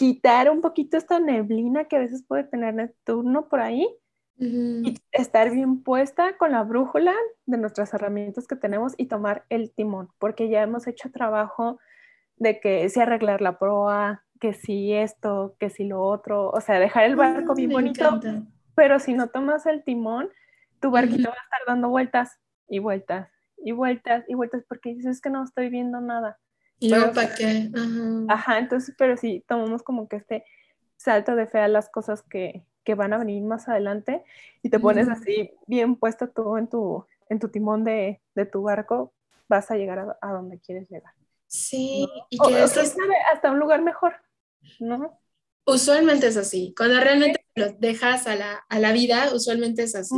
quitar 0.00 0.48
un 0.48 0.62
poquito 0.62 0.96
esta 0.96 1.20
neblina 1.20 1.84
que 1.84 1.96
a 1.96 1.98
veces 1.98 2.24
puede 2.26 2.44
tener 2.44 2.72
Neptuno 2.72 3.50
por 3.50 3.60
ahí 3.60 3.86
y 4.38 4.94
estar 5.12 5.50
bien 5.50 5.82
puesta 5.82 6.38
con 6.38 6.52
la 6.52 6.62
brújula 6.62 7.12
de 7.44 7.58
nuestras 7.58 7.92
herramientas 7.92 8.46
que 8.46 8.56
tenemos 8.56 8.94
y 8.96 9.08
tomar 9.08 9.44
el 9.50 9.70
timón, 9.70 10.08
porque 10.18 10.48
ya 10.48 10.62
hemos 10.62 10.86
hecho 10.86 11.10
trabajo 11.10 11.78
de 12.36 12.60
que 12.60 12.88
si 12.88 12.98
arreglar 12.98 13.42
la 13.42 13.58
proa, 13.58 14.24
que 14.40 14.54
si 14.54 14.94
esto, 14.94 15.54
que 15.58 15.68
si 15.68 15.84
lo 15.84 16.00
otro, 16.00 16.48
o 16.48 16.62
sea, 16.62 16.78
dejar 16.78 17.04
el 17.04 17.16
barco 17.16 17.54
bien 17.54 17.68
bonito, 17.68 18.18
pero 18.74 19.00
si 19.00 19.12
no 19.12 19.28
tomas 19.28 19.66
el 19.66 19.84
timón, 19.84 20.30
tu 20.80 20.90
barquito 20.90 21.28
va 21.28 21.34
a 21.34 21.44
estar 21.44 21.60
dando 21.66 21.90
vueltas 21.90 22.40
y 22.68 22.78
vueltas 22.78 23.28
y 23.58 23.72
vueltas 23.72 24.24
y 24.28 24.34
vueltas 24.34 24.64
porque 24.66 24.94
dices 24.94 25.20
que 25.20 25.28
no 25.28 25.44
estoy 25.44 25.68
viendo 25.68 26.00
nada. 26.00 26.38
¿Y 26.80 26.88
luego 26.88 27.12
para 27.12 27.34
qué? 27.34 27.70
Ajá. 28.28 28.58
entonces, 28.58 28.94
pero 28.98 29.16
si 29.16 29.44
tomamos 29.46 29.82
como 29.82 30.08
que 30.08 30.16
este 30.16 30.44
salto 30.96 31.36
de 31.36 31.46
fe 31.46 31.60
a 31.60 31.68
las 31.68 31.88
cosas 31.88 32.22
que, 32.22 32.64
que 32.84 32.94
van 32.94 33.12
a 33.12 33.18
venir 33.18 33.42
más 33.44 33.68
adelante 33.68 34.24
y 34.62 34.70
te 34.70 34.80
pones 34.80 35.08
así 35.08 35.52
bien 35.66 35.96
puesto 35.96 36.28
tú 36.28 36.56
en 36.56 36.68
tu, 36.68 37.04
en 37.28 37.38
tu 37.38 37.48
timón 37.48 37.84
de, 37.84 38.20
de 38.34 38.46
tu 38.46 38.62
barco, 38.62 39.12
vas 39.48 39.70
a 39.70 39.76
llegar 39.76 40.16
a, 40.20 40.32
donde 40.32 40.58
quieres 40.58 40.88
llegar. 40.88 41.12
Sí, 41.46 42.08
y 42.30 42.38
que 42.38 42.62
eso 42.62 42.80
es... 42.80 42.96
hasta 43.32 43.50
un 43.50 43.58
lugar 43.58 43.82
mejor, 43.82 44.14
¿no? 44.78 45.20
Usualmente 45.66 46.28
es 46.28 46.36
así. 46.36 46.72
Cuando 46.76 47.00
realmente 47.00 47.44
lo 47.54 47.72
dejas 47.72 48.26
a 48.26 48.36
la, 48.36 48.64
a 48.68 48.78
la 48.78 48.92
vida, 48.92 49.34
usualmente 49.34 49.82
es 49.82 49.94
así. 49.94 50.14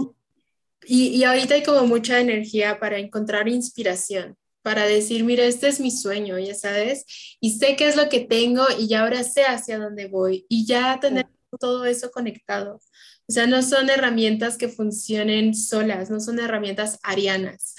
Y, 0.85 1.09
y, 1.09 1.25
ahorita 1.25 1.55
hay 1.55 1.63
como 1.63 1.87
mucha 1.87 2.21
energía 2.21 2.81
para 2.81 2.99
encontrar 2.99 3.49
inspiración, 3.49 4.37
para 4.63 4.85
decir, 4.85 5.25
mira, 5.25 5.45
este 5.45 5.69
es 5.69 5.81
mi 5.81 5.91
sueño, 5.91 6.39
ya 6.39 6.55
sabes, 6.55 7.37
y 7.41 7.59
sé 7.59 7.77
qué 7.77 7.89
es 7.89 7.97
lo 7.97 8.09
que 8.09 8.21
tengo 8.21 8.65
y 8.79 8.89
ya 8.89 9.03
ahora 9.03 9.23
sé 9.25 9.43
hacia 9.45 9.79
dónde 9.79 10.07
voy 10.07 10.47
y 10.49 10.67
ya 10.67 10.99
tener 11.01 11.27
todo 11.59 11.85
eso 11.85 12.11
conectado. 12.11 12.81
O 13.29 13.33
sea, 13.33 13.47
no 13.47 13.63
son 13.63 13.89
herramientas 13.89 14.59
que 14.59 14.69
funcionen 14.69 15.55
solas, 15.55 16.11
no 16.11 16.21
son 16.21 16.39
herramientas 16.39 16.99
arianas. 17.03 17.75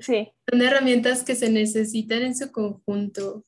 Sí. 0.00 0.32
Son 0.48 0.62
herramientas 0.62 1.24
que 1.24 1.34
se 1.34 1.50
necesitan 1.50 2.22
en 2.22 2.36
su 2.36 2.52
conjunto. 2.52 3.44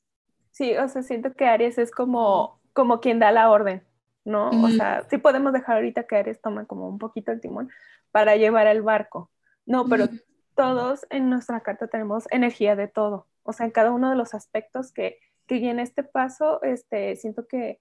Sí, 0.51 0.77
o 0.77 0.89
sea, 0.89 1.03
siento 1.03 1.35
que 1.35 1.47
Aries 1.47 1.79
es 1.79 1.91
como, 1.91 2.61
como 2.73 3.01
quien 3.01 3.19
da 3.19 3.31
la 3.31 3.51
orden, 3.51 3.83
¿no? 4.25 4.51
O 4.51 4.69
sea, 4.71 5.07
sí 5.09 5.19
podemos 5.19 5.53
dejar 5.53 5.77
ahorita 5.77 6.07
que 6.07 6.17
Aries 6.17 6.41
toma 6.41 6.67
como 6.67 6.89
un 6.89 6.99
poquito 6.99 7.31
el 7.31 7.41
timón 7.41 7.71
para 8.11 8.37
llevar 8.37 8.67
el 8.67 8.83
barco. 8.83 9.31
No, 9.65 9.87
pero 9.87 10.09
todos 10.59 11.07
en 11.11 11.31
nuestra 11.31 11.61
carta 11.61 11.87
tenemos 11.87 12.25
energía 12.33 12.75
de 12.75 12.89
todo. 12.89 13.29
O 13.45 13.53
sea, 13.53 13.65
en 13.65 13.71
cada 13.71 13.93
uno 13.93 14.11
de 14.11 14.17
los 14.17 14.35
aspectos 14.35 14.93
que, 14.93 15.21
que 15.47 15.71
en 15.71 15.79
este 15.79 16.03
paso, 16.03 16.61
este, 16.65 17.15
siento 17.15 17.47
que 17.47 17.81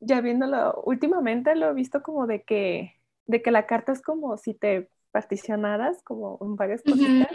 ya 0.00 0.22
viéndolo 0.22 0.82
últimamente 0.86 1.54
lo 1.54 1.68
he 1.68 1.74
visto 1.74 2.02
como 2.02 2.26
de 2.26 2.42
que, 2.42 2.94
de 3.26 3.42
que 3.42 3.50
la 3.50 3.66
carta 3.66 3.92
es 3.92 4.00
como 4.00 4.38
si 4.38 4.54
te 4.54 4.88
particionaras 5.12 6.02
como 6.02 6.38
en 6.40 6.56
varias 6.56 6.82
cositas. 6.82 7.28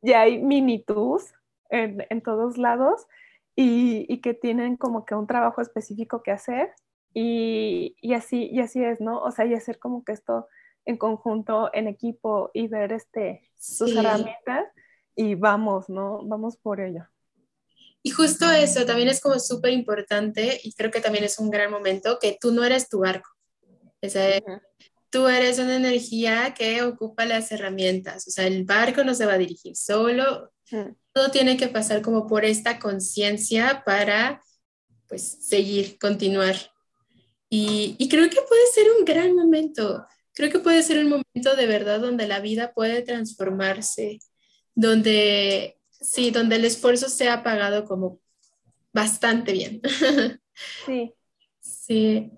Ya 0.00 0.22
hay 0.22 0.42
minitus 0.42 1.32
en, 1.68 2.04
en 2.08 2.22
todos 2.22 2.56
lados 2.56 3.06
y, 3.54 4.06
y, 4.08 4.20
que 4.22 4.34
tienen 4.34 4.76
como 4.76 5.04
que 5.04 5.14
un 5.14 5.26
trabajo 5.26 5.60
específico 5.60 6.22
que 6.22 6.32
hacer 6.32 6.72
y, 7.14 7.96
y, 8.00 8.14
así, 8.14 8.48
y 8.50 8.60
así 8.60 8.82
es, 8.82 9.00
¿no? 9.00 9.20
O 9.20 9.30
sea, 9.30 9.44
y 9.44 9.54
hacer 9.54 9.78
como 9.78 10.04
que 10.04 10.12
esto 10.12 10.48
en 10.84 10.96
conjunto, 10.96 11.70
en 11.72 11.88
equipo 11.88 12.50
y 12.52 12.68
ver 12.68 12.92
este, 12.92 13.48
sus 13.58 13.92
herramientas 13.92 14.66
y 15.14 15.34
vamos, 15.34 15.88
¿no? 15.88 16.22
Vamos 16.24 16.56
por 16.56 16.80
ello. 16.80 17.06
Y 18.02 18.10
justo 18.10 18.50
eso 18.50 18.84
también 18.84 19.08
es 19.08 19.20
como 19.20 19.38
súper 19.38 19.72
importante 19.72 20.60
y 20.64 20.72
creo 20.72 20.90
que 20.90 21.00
también 21.00 21.24
es 21.24 21.38
un 21.38 21.50
gran 21.50 21.70
momento 21.70 22.18
que 22.20 22.36
tú 22.40 22.52
no 22.52 22.64
eres 22.64 22.88
tu 22.88 23.00
barco. 23.00 23.30
O 24.02 24.08
sea, 24.08 24.42
tú 25.10 25.28
eres 25.28 25.60
una 25.60 25.76
energía 25.76 26.52
que 26.54 26.82
ocupa 26.82 27.24
las 27.24 27.52
herramientas. 27.52 28.26
O 28.26 28.30
sea, 28.32 28.46
el 28.46 28.64
barco 28.64 29.04
no 29.04 29.14
se 29.14 29.26
va 29.26 29.34
a 29.34 29.38
dirigir 29.38 29.76
solo. 29.76 30.52
Todo 31.12 31.30
tiene 31.30 31.56
que 31.56 31.68
pasar 31.68 32.02
como 32.02 32.26
por 32.26 32.44
esta 32.44 32.80
conciencia 32.80 33.84
para 33.84 34.42
pues 35.06 35.46
seguir, 35.46 35.98
continuar. 35.98 36.56
Y, 37.48 37.94
y 37.98 38.08
creo 38.08 38.28
que 38.30 38.40
puede 38.40 38.66
ser 38.74 38.86
un 38.98 39.04
gran 39.04 39.36
momento. 39.36 40.06
Creo 40.34 40.50
que 40.50 40.58
puede 40.58 40.82
ser 40.82 41.04
un 41.04 41.10
momento 41.10 41.56
de 41.56 41.66
verdad 41.66 42.00
donde 42.00 42.26
la 42.26 42.40
vida 42.40 42.72
puede 42.72 43.02
transformarse, 43.02 44.18
donde 44.74 45.78
Sí, 46.02 46.30
donde 46.30 46.56
el 46.56 46.64
esfuerzo 46.64 47.08
se 47.08 47.28
ha 47.28 47.42
pagado 47.42 47.84
como 47.84 48.20
bastante 48.92 49.52
bien. 49.52 49.80
Sí. 50.84 51.14
Sí, 51.60 52.30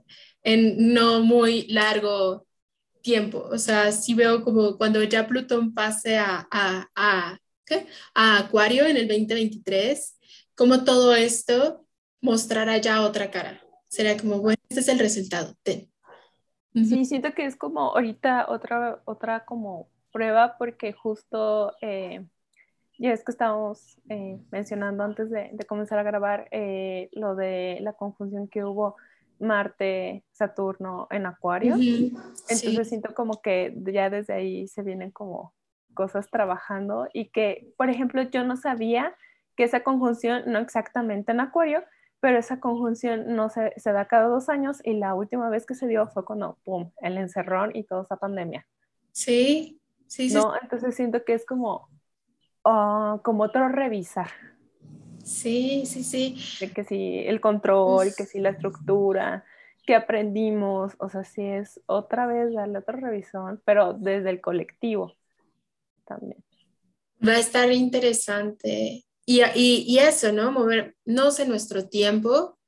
en 0.44 0.94
no 0.94 1.20
muy 1.20 1.66
largo 1.66 2.46
tiempo. 3.02 3.48
O 3.50 3.58
sea, 3.58 3.90
sí 3.90 4.14
veo 4.14 4.44
como 4.44 4.78
cuando 4.78 5.02
ya 5.02 5.26
Plutón 5.26 5.74
pase 5.74 6.16
a, 6.16 6.46
a, 6.50 6.88
a, 6.94 7.38
a 8.14 8.38
Acuario 8.38 8.86
en 8.86 8.96
el 8.96 9.08
2023, 9.08 10.16
como 10.54 10.84
todo 10.84 11.14
esto 11.14 11.84
mostrará 12.20 12.78
ya 12.78 13.02
otra 13.02 13.32
cara. 13.32 13.60
Será 13.88 14.16
como, 14.16 14.38
bueno, 14.40 14.62
este 14.68 14.80
es 14.80 14.88
el 14.88 15.00
resultado. 15.00 15.56
Sí, 16.74 17.04
siento 17.04 17.32
que 17.32 17.46
es 17.46 17.56
como 17.56 17.92
ahorita 17.92 18.46
otra, 18.48 19.00
otra 19.04 19.44
como 19.44 19.88
prueba 20.12 20.56
porque 20.58 20.92
justo 20.92 21.72
eh, 21.80 22.26
ya 22.98 23.12
es 23.12 23.24
que 23.24 23.30
estábamos 23.30 23.96
eh, 24.08 24.38
mencionando 24.50 25.04
antes 25.04 25.30
de, 25.30 25.56
comenzar 25.68 25.98
a 25.98 26.02
grabar 26.02 26.48
eh, 26.50 27.08
lo 27.12 27.36
de 27.36 27.78
la 27.80 27.92
confusión 27.92 28.48
que 28.48 28.64
hubo 28.64 28.96
Marte, 29.38 30.24
Saturno 30.32 31.06
en 31.10 31.26
Acuario. 31.26 31.76
Entonces 31.76 32.88
siento 32.88 33.14
como 33.14 33.40
que 33.40 33.74
ya 33.76 34.10
desde 34.10 34.34
ahí 34.34 34.68
se 34.68 34.82
vienen 34.82 35.10
como 35.10 35.52
cosas 35.94 36.28
trabajando 36.28 37.08
y 37.12 37.30
que, 37.30 37.72
por 37.76 37.88
ejemplo, 37.88 38.22
yo 38.22 38.44
no 38.44 38.56
sabía 38.56 39.14
que 39.56 39.64
esa 39.64 39.84
conjunción, 39.84 40.42
no 40.46 40.58
exactamente 40.58 41.32
en 41.32 41.40
Acuario, 41.40 41.84
pero 42.24 42.38
esa 42.38 42.58
conjunción 42.58 43.36
no 43.36 43.50
se, 43.50 43.74
se, 43.76 43.92
da 43.92 44.08
cada 44.08 44.28
dos 44.28 44.48
años 44.48 44.78
y 44.82 44.94
la 44.94 45.14
última 45.14 45.50
vez 45.50 45.66
que 45.66 45.74
se 45.74 45.86
dio 45.86 46.06
fue 46.06 46.24
cuando, 46.24 46.56
¡pum!, 46.64 46.90
el 47.02 47.18
encerrón 47.18 47.72
y 47.76 47.84
toda 47.84 48.04
esa 48.04 48.16
pandemia. 48.16 48.66
Sí, 49.12 49.78
sí, 50.06 50.30
sí. 50.30 50.34
¿No? 50.34 50.54
Entonces 50.62 50.94
siento 50.94 51.22
que 51.22 51.34
es 51.34 51.44
como, 51.44 51.90
uh, 52.64 53.18
como 53.22 53.42
otro 53.42 53.68
revisar. 53.68 54.30
Sí, 55.22 55.84
sí, 55.84 56.02
sí. 56.02 56.38
De 56.60 56.72
que 56.72 56.84
sí, 56.84 57.24
el 57.26 57.42
control, 57.42 58.14
que 58.16 58.24
sí, 58.24 58.40
la 58.40 58.48
estructura, 58.48 59.44
que 59.84 59.94
aprendimos, 59.94 60.94
o 61.00 61.10
sea, 61.10 61.24
sí 61.24 61.42
es 61.42 61.78
otra 61.84 62.26
vez 62.26 62.54
darle 62.54 62.78
otra 62.78 62.96
revisión, 62.96 63.60
pero 63.66 63.92
desde 63.92 64.30
el 64.30 64.40
colectivo 64.40 65.12
también. 66.06 66.42
Va 67.22 67.32
a 67.32 67.38
estar 67.40 67.70
interesante 67.70 69.04
y, 69.26 69.42
y, 69.54 69.98
eso, 69.98 70.32
¿no? 70.32 70.52
Movernos 70.52 71.40
en 71.40 71.48
nuestro 71.48 71.88
tiempo 71.88 72.58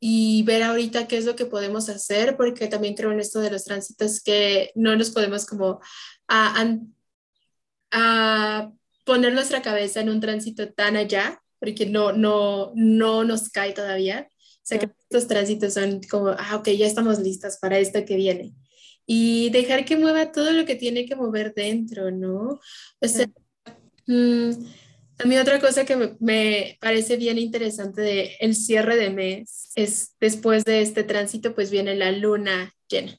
y 0.00 0.42
ver 0.42 0.64
ahorita 0.64 1.06
qué 1.06 1.16
es 1.16 1.24
lo 1.26 1.36
que 1.36 1.46
podemos 1.46 1.88
hacer, 1.88 2.36
porque 2.36 2.66
también 2.66 2.94
creo 2.94 3.12
en 3.12 3.20
esto 3.20 3.40
de 3.40 3.52
los 3.52 3.64
tránsitos 3.64 4.20
que 4.20 4.72
no 4.74 4.96
nos 4.96 5.10
podemos 5.10 5.46
como 5.46 5.80
a, 6.26 6.76
a, 7.92 8.72
poner 9.04 9.32
nuestra 9.32 9.62
cabeza 9.62 10.00
en 10.00 10.08
un 10.08 10.20
tránsito 10.20 10.72
tan 10.72 10.96
allá, 10.96 11.40
porque 11.60 11.86
no, 11.86 12.12
no, 12.12 12.72
no 12.74 13.22
nos 13.22 13.48
cae 13.50 13.72
todavía. 13.72 14.28
O 14.28 14.64
sea, 14.64 14.80
que 14.80 14.90
estos 15.08 15.28
tránsitos 15.28 15.74
son 15.74 16.00
como, 16.10 16.30
ah, 16.30 16.56
ok, 16.56 16.68
ya 16.70 16.86
estamos 16.86 17.20
listas 17.20 17.58
para 17.60 17.78
esto 17.78 18.04
que 18.04 18.16
viene. 18.16 18.54
Y 19.06 19.50
dejar 19.50 19.84
que 19.84 19.96
mueva 19.96 20.32
todo 20.32 20.52
lo 20.52 20.64
que 20.64 20.74
tiene 20.74 21.06
que 21.06 21.14
mover 21.14 21.54
dentro, 21.54 22.10
¿no? 22.10 22.60
O 23.00 23.08
sea, 23.08 23.26
a 25.18 25.24
mí 25.26 25.36
otra 25.38 25.60
cosa 25.60 25.84
que 25.84 26.16
me, 26.18 26.78
parece 26.80 27.16
bien 27.16 27.38
interesante 27.38 28.00
de 28.00 28.36
el 28.40 28.54
cierre 28.54 28.96
de 28.96 29.10
mes 29.10 29.70
es 29.74 30.16
después 30.20 30.64
de 30.64 30.82
este 30.82 31.04
tránsito 31.04 31.54
pues 31.54 31.70
viene 31.70 31.94
la 31.94 32.12
luna 32.12 32.74
llena 32.88 33.16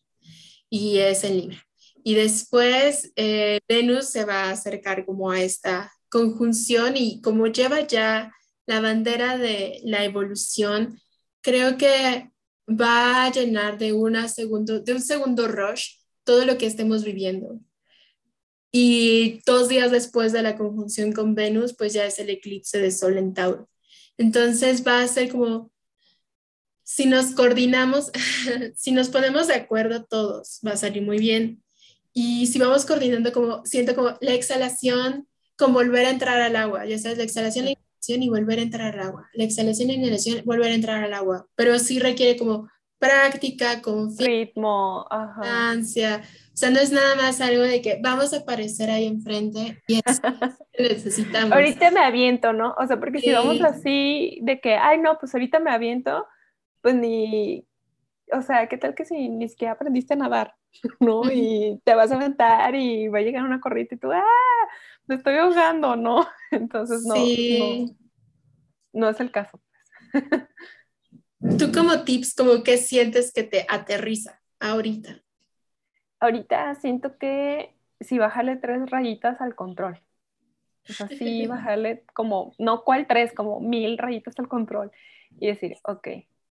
y 0.70 1.00
es 1.00 1.24
en 1.24 1.38
Libra. 1.38 1.64
Y 2.04 2.16
después 2.16 3.12
eh, 3.16 3.60
Venus 3.68 4.10
se 4.10 4.26
va 4.26 4.46
a 4.46 4.52
acercar 4.52 5.06
como 5.06 5.32
a 5.32 5.42
esta 5.42 5.94
conjunción 6.10 6.98
y 6.98 7.22
como 7.22 7.48
lleva 7.48 7.88
ya 7.88 8.34
la 8.66 8.82
bandera 8.82 9.38
de 9.38 9.80
la 9.84 10.04
evolución, 10.04 11.00
creo 11.42 11.78
que 11.78 12.30
va 12.70 13.26
a 13.26 13.32
llenar 13.32 13.78
de, 13.78 13.94
una 13.94 14.28
segundo, 14.28 14.80
de 14.80 14.94
un 14.94 15.02
segundo 15.02 15.48
rush 15.48 15.98
todo 16.24 16.46
lo 16.46 16.58
que 16.58 16.66
estemos 16.66 17.04
viviendo. 17.04 17.60
Y 18.76 19.44
dos 19.46 19.70
días 19.70 19.92
después 19.92 20.34
de 20.34 20.42
la 20.42 20.58
conjunción 20.58 21.12
con 21.12 21.36
Venus, 21.36 21.76
pues 21.78 21.94
ya 21.94 22.08
es 22.08 22.18
el 22.18 22.32
eclipse 22.32 22.80
de 22.80 22.90
Sol 22.90 23.20
en 23.20 23.36
Tauro. 23.36 23.70
Entonces 24.18 24.86
va 24.86 25.02
a 25.02 25.08
ser 25.08 25.30
como, 25.30 25.72
si 26.82 27.06
nos 27.06 27.36
coordinamos, 27.36 28.12
si 28.76 28.92
nos 28.92 29.10
ponemos 29.10 29.48
de 29.48 29.54
acuerdo 29.54 30.06
todos, 30.06 30.60
va 30.66 30.72
a 30.72 30.78
salir 30.78 31.04
muy 31.04 31.20
bien. 31.20 31.64
Y 32.14 32.48
si 32.48 32.58
vamos 32.58 32.86
coordinando 32.86 33.32
como, 33.32 33.64
siento 33.64 33.94
como 33.94 34.18
la 34.22 34.34
exhalación 34.34 35.28
con 35.56 35.72
volver 35.72 36.08
a 36.08 36.10
entrar 36.10 36.42
al 36.42 36.56
agua, 36.56 36.88
ya 36.88 36.98
sabes, 36.98 37.20
la 37.20 37.26
exhalación, 37.26 37.66
la 37.66 37.72
inhalación 37.72 38.24
y 38.24 38.30
volver 38.30 38.58
a 38.58 38.64
entrar 38.64 39.00
al 39.00 39.08
agua. 39.08 39.30
La 39.34 39.44
exhalación, 39.44 39.90
la 39.90 39.94
inhalación, 39.94 40.42
volver 40.46 40.72
a 40.72 40.76
entrar 40.76 41.04
al 41.04 41.14
agua. 41.14 41.48
Pero 41.56 41.78
sí 41.78 42.00
requiere 42.00 42.38
como 42.38 42.68
práctica, 42.98 43.84
con 43.84 44.18
ritmo, 44.18 45.06
ansia. 45.12 46.24
O 46.54 46.56
sea, 46.56 46.70
no 46.70 46.80
es 46.80 46.92
nada 46.92 47.16
más 47.16 47.42
algo 47.42 47.64
de 47.64 47.82
que 47.82 48.00
vamos 48.02 48.32
a 48.32 48.38
aparecer 48.38 48.92
ahí 48.92 49.08
enfrente 49.08 49.82
y 49.88 50.02
es 50.06 50.20
que 50.20 50.30
necesitamos. 50.80 51.52
ahorita 51.52 51.90
me 51.90 52.02
aviento, 52.02 52.54
¿no? 52.54 52.76
O 52.78 52.86
sea, 52.86 53.00
porque 53.00 53.20
si 53.20 53.32
vamos 53.32 53.60
así 53.62 54.38
de 54.44 54.62
que, 54.62 54.76
ay, 54.76 55.00
no, 55.00 55.18
pues 55.18 55.34
ahorita 55.34 55.60
me 55.60 55.72
aviento, 55.72 56.28
pues 56.82 56.94
ni, 56.94 57.68
o 58.32 58.44
sea, 58.44 58.68
¿qué 58.68 58.78
tal 58.78 58.94
que 58.94 59.04
si 59.04 59.30
ni 59.30 59.50
siquiera 59.50 59.74
aprendiste 59.74 60.14
a 60.14 60.18
nadar, 60.18 60.54
¿no? 61.00 61.24
Y 61.32 61.82
te 61.84 61.96
vas 61.96 62.12
a 62.12 62.16
aventar 62.16 62.76
y 62.76 63.08
va 63.08 63.18
a 63.18 63.24
llegar 63.24 63.44
una 63.44 63.60
corriente 63.60 63.96
y 63.96 63.98
tú, 63.98 64.12
ah, 64.12 64.24
me 65.08 65.16
estoy 65.16 65.36
ahogando, 65.38 65.96
¿no? 65.96 66.28
Entonces, 66.52 67.04
no, 67.04 67.16
no, 67.16 67.96
no 68.94 69.10
es 69.10 69.20
el 69.20 69.32
caso. 69.32 69.60
Tú 71.58 71.72
como 71.74 72.04
tips, 72.04 72.36
como 72.36 72.62
que 72.62 72.78
sientes 72.78 73.34
que 73.34 73.42
te 73.42 73.66
aterriza 73.68 74.40
ahorita? 74.60 75.23
Ahorita 76.24 76.76
siento 76.76 77.18
que 77.18 77.74
si 78.00 78.18
bajarle 78.18 78.56
tres 78.56 78.90
rayitas 78.90 79.42
al 79.42 79.56
control. 79.56 80.00
O 80.90 80.94
sea, 80.94 81.08
sí 81.08 81.48
bajarle 81.48 82.04
como, 82.14 82.54
no 82.58 82.84
cual 82.84 83.08
tres, 83.08 83.34
como 83.34 83.60
mil 83.60 83.98
rayitas 83.98 84.38
al 84.40 84.48
control 84.48 84.92
y 85.40 85.48
decir, 85.48 85.78
ok, 85.84 86.08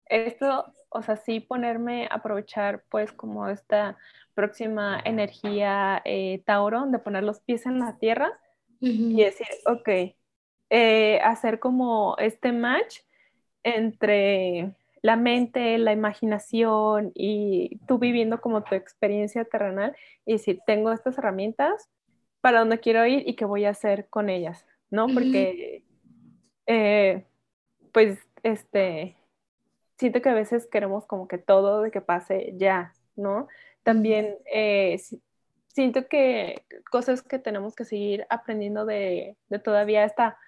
esto, 0.06 0.72
o 0.90 1.02
sea, 1.02 1.16
sí 1.16 1.40
ponerme 1.40 2.06
a 2.10 2.16
aprovechar 2.16 2.84
pues 2.90 3.12
como 3.12 3.48
esta 3.48 3.96
próxima 4.34 5.00
energía 5.04 6.02
eh, 6.04 6.42
Tauro, 6.44 6.86
de 6.86 6.98
poner 6.98 7.22
los 7.22 7.40
pies 7.40 7.66
en 7.66 7.78
la 7.78 7.98
tierra 7.98 8.38
y 8.80 9.22
decir, 9.22 9.46
ok, 9.66 9.88
eh, 10.70 11.20
hacer 11.22 11.60
como 11.60 12.16
este 12.18 12.50
match 12.50 12.98
entre 13.62 14.74
la 15.02 15.16
mente, 15.16 15.76
la 15.78 15.92
imaginación 15.92 17.10
y 17.14 17.78
tú 17.86 17.98
viviendo 17.98 18.40
como 18.40 18.62
tu 18.62 18.76
experiencia 18.76 19.44
terrenal 19.44 19.96
y 20.24 20.34
decir, 20.34 20.60
tengo 20.64 20.92
estas 20.92 21.18
herramientas 21.18 21.90
para 22.40 22.60
dónde 22.60 22.78
quiero 22.78 23.04
ir 23.04 23.28
y 23.28 23.34
qué 23.34 23.44
voy 23.44 23.64
a 23.64 23.70
hacer 23.70 24.08
con 24.08 24.30
ellas, 24.30 24.64
¿no? 24.90 25.08
Porque, 25.08 25.82
eh, 26.66 27.24
pues, 27.92 28.18
este, 28.44 29.16
siento 29.98 30.22
que 30.22 30.28
a 30.28 30.34
veces 30.34 30.66
queremos 30.66 31.04
como 31.06 31.26
que 31.26 31.38
todo 31.38 31.82
de 31.82 31.90
que 31.90 32.00
pase 32.00 32.54
ya, 32.56 32.94
¿no? 33.16 33.48
También 33.82 34.36
eh, 34.52 35.00
siento 35.66 36.06
que 36.06 36.64
cosas 36.90 37.22
que 37.22 37.40
tenemos 37.40 37.74
que 37.74 37.84
seguir 37.84 38.24
aprendiendo 38.30 38.84
de, 38.84 39.36
de 39.48 39.58
todavía 39.58 40.04
esta 40.04 40.38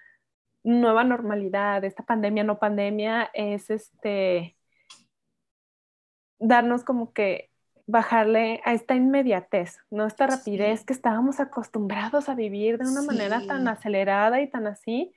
nueva 0.65 1.03
normalidad, 1.03 1.83
esta 1.83 2.03
pandemia, 2.03 2.43
no 2.43 2.57
pandemia, 2.57 3.29
es 3.33 3.69
este 3.69 4.57
darnos 6.39 6.83
como 6.83 7.13
que 7.13 7.49
bajarle 7.87 8.61
a 8.65 8.73
esta 8.73 8.95
inmediatez, 8.95 9.77
¿no? 9.91 10.07
Esta 10.07 10.25
rapidez 10.25 10.83
que 10.83 10.93
estábamos 10.93 11.39
acostumbrados 11.39 12.29
a 12.29 12.35
vivir 12.35 12.79
de 12.79 12.89
una 12.89 13.03
manera 13.03 13.45
tan 13.45 13.67
acelerada 13.67 14.41
y 14.41 14.49
tan 14.49 14.65
así, 14.65 15.13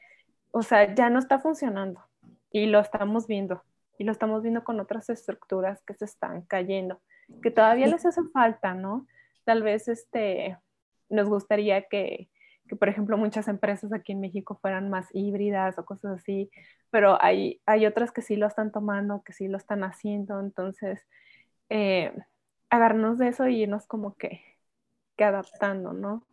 o 0.50 0.62
sea, 0.62 0.94
ya 0.94 1.08
no 1.08 1.18
está 1.18 1.38
funcionando 1.38 2.04
y 2.50 2.66
lo 2.66 2.78
estamos 2.78 3.26
viendo 3.26 3.62
y 3.96 4.04
lo 4.04 4.12
estamos 4.12 4.42
viendo 4.42 4.64
con 4.64 4.78
otras 4.80 5.08
estructuras 5.08 5.82
que 5.82 5.94
se 5.94 6.04
están 6.04 6.42
cayendo, 6.42 7.00
que 7.42 7.50
todavía 7.50 7.86
les 7.86 8.04
hace 8.04 8.20
falta, 8.32 8.74
¿no? 8.74 9.06
Tal 9.44 9.62
vez 9.62 9.88
este, 9.88 10.58
nos 11.08 11.28
gustaría 11.28 11.88
que, 11.88 12.28
que, 12.68 12.76
por 12.76 12.88
ejemplo, 12.88 13.16
muchas 13.16 13.48
empresas 13.48 13.92
aquí 13.92 14.12
en 14.12 14.20
México 14.20 14.58
fueran 14.60 14.90
más 14.90 15.08
híbridas 15.12 15.78
o 15.78 15.84
cosas 15.84 16.20
así, 16.20 16.50
pero 16.90 17.20
hay, 17.20 17.60
hay 17.66 17.86
otras 17.86 18.12
que 18.12 18.22
sí 18.22 18.36
lo 18.36 18.46
están 18.46 18.70
tomando, 18.70 19.22
que 19.24 19.32
sí 19.32 19.48
lo 19.48 19.56
están 19.56 19.82
haciendo, 19.82 20.38
entonces, 20.40 21.00
eh, 21.70 22.12
agarrarnos 22.70 23.18
de 23.18 23.28
eso 23.28 23.48
y 23.48 23.62
irnos 23.62 23.86
como 23.86 24.16
que, 24.16 24.42
que 25.16 25.24
adaptando, 25.24 25.92
¿no? 25.92 26.26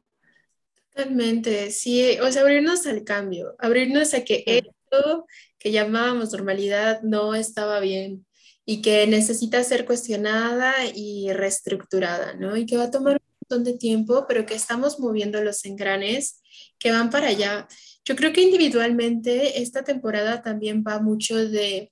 Totalmente, 0.94 1.72
sí, 1.72 2.20
o 2.22 2.32
sea, 2.32 2.44
abrirnos 2.44 2.86
al 2.88 3.04
cambio, 3.04 3.56
abrirnos 3.60 4.14
a 4.14 4.24
que 4.24 4.44
esto 4.46 5.26
que 5.58 5.72
llamábamos 5.72 6.32
normalidad 6.32 7.02
no 7.02 7.36
estaba 7.36 7.80
bien 7.80 8.26
y 8.66 8.82
que 8.82 9.06
necesita 9.08 9.64
ser 9.64 9.86
cuestionada 9.86 10.74
y 10.94 11.32
reestructurada, 11.34 12.34
¿no? 12.36 12.56
Y 12.58 12.66
que 12.66 12.78
va 12.78 12.86
a 12.86 12.92
tomar 12.92 13.22
de 13.50 13.78
tiempo, 13.78 14.26
pero 14.28 14.46
que 14.46 14.56
estamos 14.56 15.00
moviendo 15.00 15.44
los 15.44 15.64
engranes 15.66 16.42
que 16.80 16.92
van 16.92 17.10
para 17.10 17.28
allá. 17.28 17.68
Yo 18.04 18.16
creo 18.16 18.34
que 18.34 18.42
individualmente 18.42 19.62
esta 19.62 19.84
temporada 19.84 20.42
también 20.42 20.84
va 20.86 21.00
mucho 21.00 21.36
de 21.36 21.92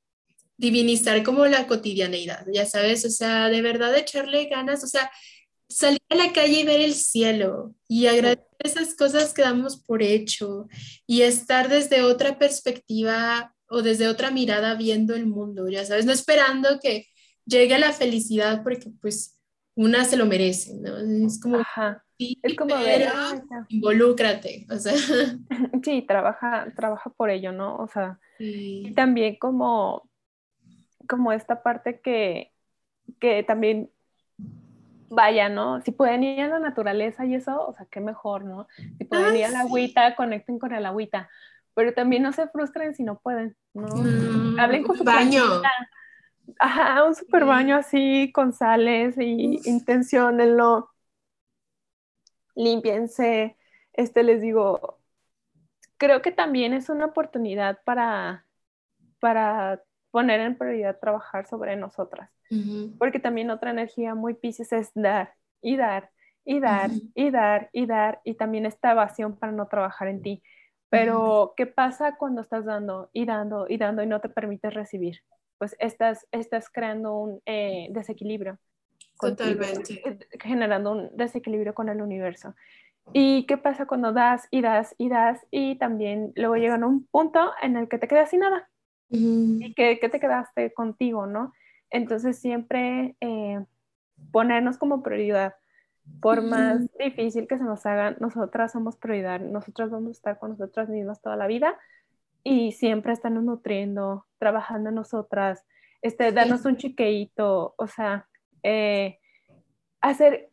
divinizar 0.57 1.23
como 1.23 1.45
la 1.45 1.67
cotidianeidad, 1.67 2.45
ya 2.53 2.65
sabes, 2.65 3.05
o 3.05 3.09
sea, 3.09 3.49
de 3.49 3.61
verdad 3.61 3.97
echarle 3.97 4.45
ganas, 4.45 4.83
o 4.83 4.87
sea, 4.87 5.11
salir 5.67 6.01
a 6.09 6.15
la 6.15 6.31
calle 6.31 6.59
y 6.59 6.63
ver 6.63 6.81
el 6.81 6.93
cielo 6.93 7.73
y 7.87 8.05
agradecer 8.05 8.45
esas 8.59 8.95
cosas 8.95 9.33
que 9.33 9.41
damos 9.41 9.77
por 9.77 10.03
hecho 10.03 10.67
y 11.07 11.23
estar 11.23 11.69
desde 11.69 12.03
otra 12.03 12.37
perspectiva 12.37 13.53
o 13.67 13.81
desde 13.81 14.07
otra 14.07 14.29
mirada 14.29 14.75
viendo 14.75 15.15
el 15.15 15.25
mundo, 15.25 15.67
ya 15.69 15.85
sabes, 15.85 16.05
no 16.05 16.13
esperando 16.13 16.79
que 16.79 17.07
llegue 17.45 17.77
la 17.79 17.91
felicidad 17.91 18.61
porque 18.63 18.91
pues 19.01 19.39
una 19.75 20.05
se 20.05 20.17
lo 20.17 20.25
merece, 20.25 20.73
¿no? 20.75 21.25
Es 21.27 21.39
como, 21.39 21.59
es 22.17 22.55
como 22.55 22.75
ver, 22.77 23.11
involúcrate, 23.69 24.67
o 24.69 24.77
sea. 24.77 24.93
Sí, 25.83 26.01
trabaja, 26.03 26.67
trabaja 26.75 27.09
por 27.09 27.29
ello, 27.29 27.51
¿no? 27.51 27.75
O 27.77 27.87
sea, 27.87 28.19
y 28.39 28.93
también 28.93 29.37
como, 29.37 30.09
como 31.07 31.31
esta 31.31 31.61
parte 31.61 31.99
que, 31.99 32.51
que 33.19 33.43
también 33.43 33.89
vaya, 35.09 35.49
¿no? 35.49 35.81
Si 35.81 35.91
pueden 35.91 36.23
ir 36.23 36.41
a 36.41 36.47
la 36.47 36.59
naturaleza 36.59 37.25
y 37.25 37.35
eso, 37.35 37.67
o 37.67 37.73
sea, 37.73 37.85
qué 37.89 37.99
mejor, 37.99 38.45
¿no? 38.45 38.67
Si 38.97 39.03
pueden 39.05 39.35
ir 39.35 39.45
a 39.45 39.49
la 39.49 39.61
agüita, 39.61 40.15
conecten 40.15 40.59
con 40.59 40.73
el 40.73 40.85
agüita, 40.85 41.29
pero 41.73 41.93
también 41.93 42.23
no 42.23 42.33
se 42.33 42.47
frustren 42.47 42.95
si 42.95 43.03
no 43.03 43.19
pueden, 43.19 43.55
¿no? 43.73 43.87
Mm, 43.87 44.59
Hablen 44.59 44.83
con 44.83 44.97
su 44.97 45.03
baño. 45.03 45.43
Ajá, 46.59 47.03
un 47.05 47.15
super 47.15 47.45
baño 47.45 47.75
así 47.75 48.31
con 48.33 48.53
sales 48.53 49.17
y 49.17 49.59
intenciónenlo. 49.65 50.89
Límpiense. 52.55 53.57
Este 53.93 54.23
les 54.23 54.41
digo, 54.41 54.99
creo 55.97 56.21
que 56.21 56.31
también 56.31 56.73
es 56.73 56.89
una 56.89 57.05
oportunidad 57.05 57.79
para, 57.85 58.45
para 59.19 59.81
poner 60.11 60.41
en 60.41 60.57
prioridad 60.57 60.99
trabajar 60.99 61.47
sobre 61.47 61.75
nosotras. 61.75 62.29
Porque 62.99 63.19
también 63.19 63.49
otra 63.49 63.71
energía 63.71 64.15
muy 64.15 64.35
piscis 64.35 64.71
es 64.73 64.91
dar 64.93 65.33
y 65.61 65.77
dar 65.77 66.11
y 66.45 66.59
dar 66.59 66.91
y 67.15 67.31
dar 67.31 67.69
y 67.73 67.85
dar 67.85 68.21
y 68.23 68.35
también 68.35 68.65
esta 68.65 68.91
evasión 68.91 69.35
para 69.37 69.51
no 69.51 69.67
trabajar 69.67 70.07
en 70.07 70.21
ti. 70.21 70.43
Pero, 70.89 71.53
¿qué 71.57 71.65
pasa 71.65 72.17
cuando 72.17 72.41
estás 72.41 72.65
dando 72.65 73.09
y 73.13 73.25
dando 73.25 73.65
y 73.67 73.77
dando 73.77 74.03
y 74.03 74.07
no 74.07 74.21
te 74.21 74.29
permites 74.29 74.73
recibir? 74.73 75.21
Pues 75.63 75.77
estás, 75.79 76.27
estás 76.33 76.69
creando 76.69 77.15
un 77.15 77.41
eh, 77.45 77.87
desequilibrio. 77.91 78.59
Totalmente. 79.17 79.93
Eh, 80.05 80.19
generando 80.37 80.91
un 80.91 81.15
desequilibrio 81.15 81.73
con 81.73 81.87
el 81.87 82.01
universo. 82.01 82.53
¿Y 83.13 83.45
qué 83.45 83.55
pasa 83.55 83.85
cuando 83.85 84.11
das 84.11 84.45
y 84.51 84.59
das 84.59 84.93
y 84.97 85.07
das 85.07 85.39
y 85.51 85.77
también 85.77 86.33
luego 86.35 86.57
llegan 86.57 86.83
a 86.83 86.87
un 86.87 87.05
punto 87.05 87.53
en 87.61 87.77
el 87.77 87.87
que 87.87 87.97
te 87.97 88.09
quedas 88.09 88.29
sin 88.29 88.41
nada? 88.41 88.69
y 89.07 89.73
que, 89.73 89.95
te 89.95 90.19
quedaste 90.19 90.73
contigo, 90.73 91.27
¿no? 91.27 91.53
Entonces 91.89 92.37
siempre 92.37 93.15
eh, 93.21 93.63
ponernos 94.33 94.77
como 94.77 95.01
prioridad, 95.01 95.55
por 96.19 96.41
más 96.41 96.81
difícil 96.99 97.47
que 97.47 97.57
se 97.57 97.63
nos 97.63 97.85
haga, 97.85 98.17
nosotras 98.19 98.73
somos 98.73 98.97
prioridad, 98.97 99.39
nosotras 99.39 99.91
vamos 99.91 100.09
a 100.09 100.11
estar 100.11 100.39
con 100.39 100.49
nosotras 100.49 100.89
mismas 100.89 101.21
toda 101.21 101.37
la 101.37 101.47
vida 101.47 101.79
y 102.43 102.73
siempre 102.73 103.13
estarnos 103.13 103.43
nutriendo, 103.43 104.25
trabajando 104.37 104.89
en 104.89 104.95
nosotras, 104.95 105.65
este, 106.01 106.31
darnos 106.31 106.65
un 106.65 106.77
chiqueíto, 106.77 107.75
o 107.77 107.87
sea, 107.87 108.27
eh, 108.63 109.19
hacer 110.01 110.49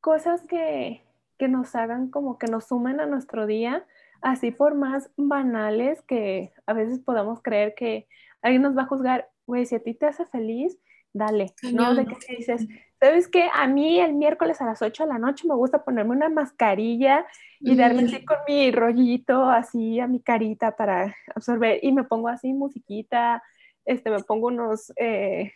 cosas 0.00 0.46
que, 0.46 1.04
que 1.38 1.48
nos 1.48 1.74
hagan 1.74 2.10
como 2.10 2.38
que 2.38 2.46
nos 2.46 2.68
sumen 2.68 3.00
a 3.00 3.06
nuestro 3.06 3.46
día, 3.46 3.84
así 4.22 4.50
por 4.52 4.74
más 4.74 5.10
banales 5.16 6.02
que 6.02 6.52
a 6.66 6.72
veces 6.72 7.00
podamos 7.00 7.42
creer 7.42 7.74
que 7.74 8.06
alguien 8.42 8.62
nos 8.62 8.76
va 8.76 8.82
a 8.82 8.86
juzgar, 8.86 9.28
güey, 9.46 9.66
si 9.66 9.74
a 9.74 9.82
ti 9.82 9.94
te 9.94 10.06
hace 10.06 10.24
feliz, 10.26 10.78
dale, 11.12 11.52
¿no? 11.72 11.94
De 11.94 12.06
que 12.06 12.36
dices, 12.36 12.66
¿sabes 13.00 13.28
qué? 13.28 13.48
A 13.52 13.66
mí 13.66 13.98
el 13.98 14.12
miércoles 14.12 14.60
a 14.60 14.66
las 14.66 14.82
8 14.82 15.04
de 15.04 15.08
la 15.08 15.18
noche 15.18 15.48
me 15.48 15.54
gusta 15.54 15.82
ponerme 15.82 16.12
una 16.12 16.28
mascarilla 16.28 17.26
y 17.58 17.74
darme 17.74 18.04
así 18.04 18.24
con 18.24 18.36
mi 18.46 18.70
rollito 18.70 19.44
así 19.44 20.00
a 20.00 20.06
mi 20.06 20.20
carita 20.20 20.76
para 20.76 21.16
absorber 21.34 21.80
y 21.82 21.92
me 21.92 22.04
pongo 22.04 22.28
así 22.28 22.52
musiquita, 22.52 23.42
este, 23.84 24.10
me 24.10 24.22
pongo 24.22 24.48
unos, 24.48 24.92
eh, 24.96 25.52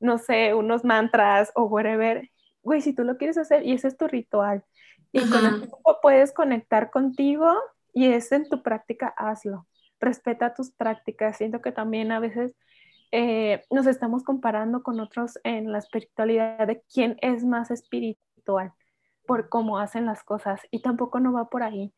no 0.00 0.18
sé, 0.18 0.54
unos 0.54 0.84
mantras 0.84 1.52
o 1.54 1.64
whatever. 1.64 2.30
Güey, 2.62 2.80
si 2.80 2.92
tú 2.94 3.04
lo 3.04 3.16
quieres 3.16 3.38
hacer 3.38 3.64
y 3.64 3.72
ese 3.72 3.88
es 3.88 3.96
tu 3.96 4.06
ritual, 4.06 4.64
y 5.12 5.30
con 5.30 5.44
el 5.46 5.58
tiempo 5.60 5.98
puedes 6.02 6.32
conectar 6.32 6.90
contigo 6.90 7.54
y 7.94 8.06
es 8.06 8.32
en 8.32 8.48
tu 8.48 8.62
práctica, 8.62 9.08
hazlo. 9.16 9.66
Respeta 9.98 10.52
tus 10.52 10.70
prácticas. 10.70 11.38
Siento 11.38 11.62
que 11.62 11.72
también 11.72 12.12
a 12.12 12.20
veces 12.20 12.54
eh, 13.16 13.64
nos 13.70 13.86
estamos 13.86 14.24
comparando 14.24 14.82
con 14.82 15.00
otros 15.00 15.38
en 15.44 15.72
la 15.72 15.78
espiritualidad 15.78 16.66
de 16.66 16.82
quién 16.92 17.16
es 17.22 17.44
más 17.44 17.70
espiritual 17.70 18.72
por 19.26 19.48
cómo 19.48 19.78
hacen 19.78 20.06
las 20.06 20.22
cosas 20.22 20.60
y 20.70 20.82
tampoco 20.82 21.20
no 21.20 21.32
va 21.32 21.48
por 21.48 21.62
ahí. 21.62 21.92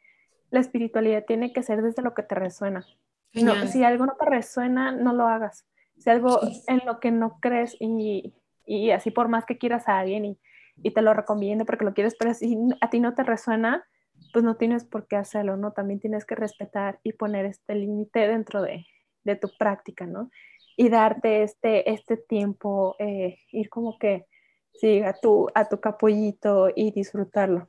La 0.51 0.61
espiritualidad 0.61 1.25
tiene 1.27 1.53
que 1.53 1.63
ser 1.63 1.83
desde 1.83 2.03
lo 2.03 2.15
que 2.15 2.23
te 2.23 2.35
resuena. 2.35 2.87
No, 3.35 3.55
si 3.67 3.85
algo 3.85 4.07
no 4.07 4.17
te 4.19 4.25
resuena, 4.25 4.93
no 4.93 5.13
lo 5.13 5.27
hagas. 5.27 5.67
Si 5.99 6.09
algo 6.09 6.41
en 6.69 6.81
lo 6.87 7.01
que 7.01 7.11
no 7.11 7.39
crees 7.41 7.77
y, 7.79 8.35
y 8.65 8.91
así 8.93 9.11
por 9.11 9.29
más 9.29 9.45
que 9.45 9.59
quieras 9.59 9.89
a 9.89 9.99
alguien 9.99 10.25
y 10.25 10.39
y 10.83 10.93
te 10.93 11.03
lo 11.03 11.15
recomiendo 11.15 11.65
porque 11.65 11.85
lo 11.85 11.95
quieres, 11.95 12.17
pero 12.19 12.35
si 12.35 12.57
a 12.81 12.91
ti 12.91 13.01
no 13.01 13.15
te 13.15 13.23
resuena, 13.23 13.85
pues 14.33 14.45
no 14.45 14.57
tienes 14.57 14.85
por 14.85 15.07
qué 15.07 15.17
hacerlo, 15.17 15.57
¿no? 15.57 15.73
También 15.73 16.01
tienes 16.01 16.25
que 16.25 16.35
respetar 16.35 17.01
y 17.03 17.13
poner 17.13 17.47
este 17.47 17.75
límite 17.75 18.27
dentro 18.29 18.63
de, 18.63 18.87
de, 19.25 19.37
tu 19.37 19.49
práctica, 19.59 20.07
¿no? 20.07 20.31
Y 20.79 20.89
darte 20.89 21.43
este, 21.43 21.91
este 21.91 22.17
tiempo, 22.17 22.95
eh, 23.01 23.39
ir 23.51 23.69
como 23.69 23.99
que, 23.99 24.27
sí, 24.75 25.01
a 25.01 25.13
tu, 25.13 25.49
a 25.55 25.69
tu 25.69 25.81
capullito 25.81 26.69
y 26.75 26.93
disfrutarlo. 26.93 27.69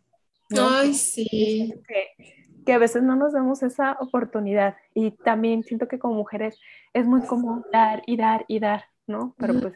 Ay, 0.56 0.94
sí. 0.94 1.74
Que, 1.88 2.44
que, 2.66 2.74
a 2.74 2.78
veces 2.78 3.02
no 3.02 3.16
nos 3.16 3.34
damos 3.34 3.64
esa 3.64 3.98
oportunidad 4.00 4.78
y 4.94 5.12
también 5.12 5.64
siento 5.64 5.88
que 5.88 5.98
como 5.98 6.14
mujeres 6.14 6.60
es 6.94 7.08
muy 7.08 7.22
común 7.26 7.66
dar 7.74 8.04
y 8.06 8.16
dar 8.16 8.46
y 8.48 8.60
dar, 8.60 8.86
¿no? 9.08 9.34
Pero 9.40 9.60
pues 9.60 9.74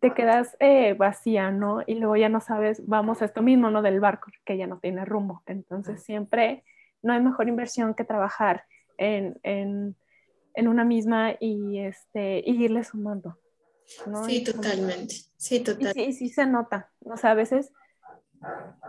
te 0.00 0.14
quedas 0.14 0.56
eh, 0.60 0.94
vacía, 0.94 1.50
¿no? 1.50 1.82
Y 1.86 1.94
luego 1.94 2.16
ya 2.16 2.28
no 2.28 2.40
sabes, 2.40 2.86
vamos 2.86 3.20
a 3.20 3.24
esto 3.24 3.42
mismo, 3.42 3.70
¿no? 3.70 3.82
Del 3.82 4.00
barco, 4.00 4.30
que 4.44 4.56
ya 4.56 4.66
no 4.66 4.78
tiene 4.78 5.04
rumbo. 5.04 5.42
Entonces 5.46 6.02
siempre 6.02 6.64
no 7.02 7.12
hay 7.12 7.20
mejor 7.20 7.48
inversión 7.48 7.94
que 7.94 8.04
trabajar 8.04 8.64
en, 8.96 9.38
en, 9.42 9.96
en 10.58 10.66
una 10.66 10.84
misma 10.84 11.34
y, 11.38 11.78
este, 11.78 12.42
y 12.44 12.64
irle 12.64 12.82
sumando. 12.82 13.38
¿no? 14.06 14.24
Sí, 14.24 14.42
totalmente. 14.42 15.14
Sí, 15.36 15.60
totalmente. 15.60 16.06
sí, 16.06 16.12
sí 16.12 16.28
se 16.30 16.46
nota. 16.46 16.90
O 17.04 17.16
sea, 17.16 17.30
a 17.30 17.34
veces, 17.34 17.72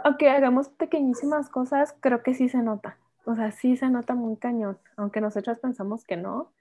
aunque 0.04 0.32
hagamos 0.32 0.70
pequeñísimas 0.70 1.48
cosas, 1.50 1.94
creo 2.00 2.24
que 2.24 2.34
sí 2.34 2.50
se 2.50 2.58
nota. 2.58 2.98
O 3.24 3.36
sea, 3.36 3.52
sí 3.52 3.78
se 3.78 3.88
nota 3.88 4.16
muy 4.16 4.36
cañón. 4.38 4.80
Aunque 4.98 5.22
nosotros 5.22 5.60
pensamos 5.60 6.04
que 6.06 6.18
no, 6.18 6.52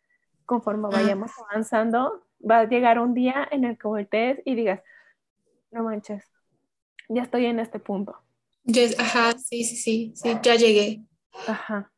conforme 0.44 0.88
vayamos 0.88 1.30
avanzando, 1.48 2.22
va 2.48 2.60
a 2.60 2.68
llegar 2.68 2.98
un 2.98 3.14
día 3.14 3.48
en 3.50 3.64
el 3.64 3.78
que 3.78 3.88
voltees 3.88 4.42
y 4.44 4.56
digas, 4.56 4.82
no 5.70 5.84
manches, 5.84 6.22
ya 7.08 7.22
estoy 7.22 7.46
en 7.46 7.60
este 7.60 7.78
punto. 7.78 8.14
ajá, 8.98 9.38
sí, 9.38 9.64
sí, 9.64 9.76
sí, 9.76 10.12
sí, 10.14 10.36
ya 10.42 10.54
llegué. 10.54 11.00
Ajá. 11.46 11.90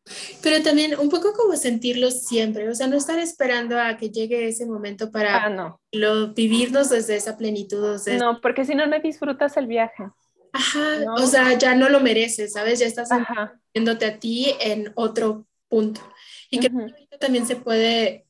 Pero 0.43 0.63
también 0.63 0.99
un 0.99 1.09
poco 1.09 1.33
como 1.33 1.57
sentirlo 1.57 2.11
siempre, 2.11 2.69
o 2.69 2.75
sea, 2.75 2.87
no 2.87 2.97
estar 2.97 3.19
esperando 3.19 3.81
a 3.81 3.97
que 3.97 4.11
llegue 4.11 4.49
ese 4.49 4.67
momento 4.67 5.11
para 5.11 5.47
ah, 5.47 5.79
lo, 5.93 6.35
vivirnos 6.35 6.91
desde 6.91 7.17
esa 7.17 7.37
plenitud. 7.37 7.99
No, 8.19 8.41
porque 8.41 8.65
si 8.65 8.75
no, 8.75 8.87
no 8.87 9.01
disfrutas 9.01 9.57
el 9.57 9.67
viaje. 9.67 10.05
Ajá, 10.53 11.05
o 11.17 11.27
sea, 11.27 11.57
ya 11.57 11.75
no 11.75 11.89
lo 11.89 12.01
mereces, 12.01 12.53
¿sabes? 12.53 12.81
Ya 12.81 12.87
estás 12.87 13.09
viéndote 13.73 14.07
a 14.07 14.19
ti 14.19 14.53
en 14.61 14.93
otro 14.97 15.47
punto. 15.69 16.01
Y 16.51 16.59
que 16.59 16.71
también 17.19 17.47
se 17.47 17.57
puede 17.57 18.27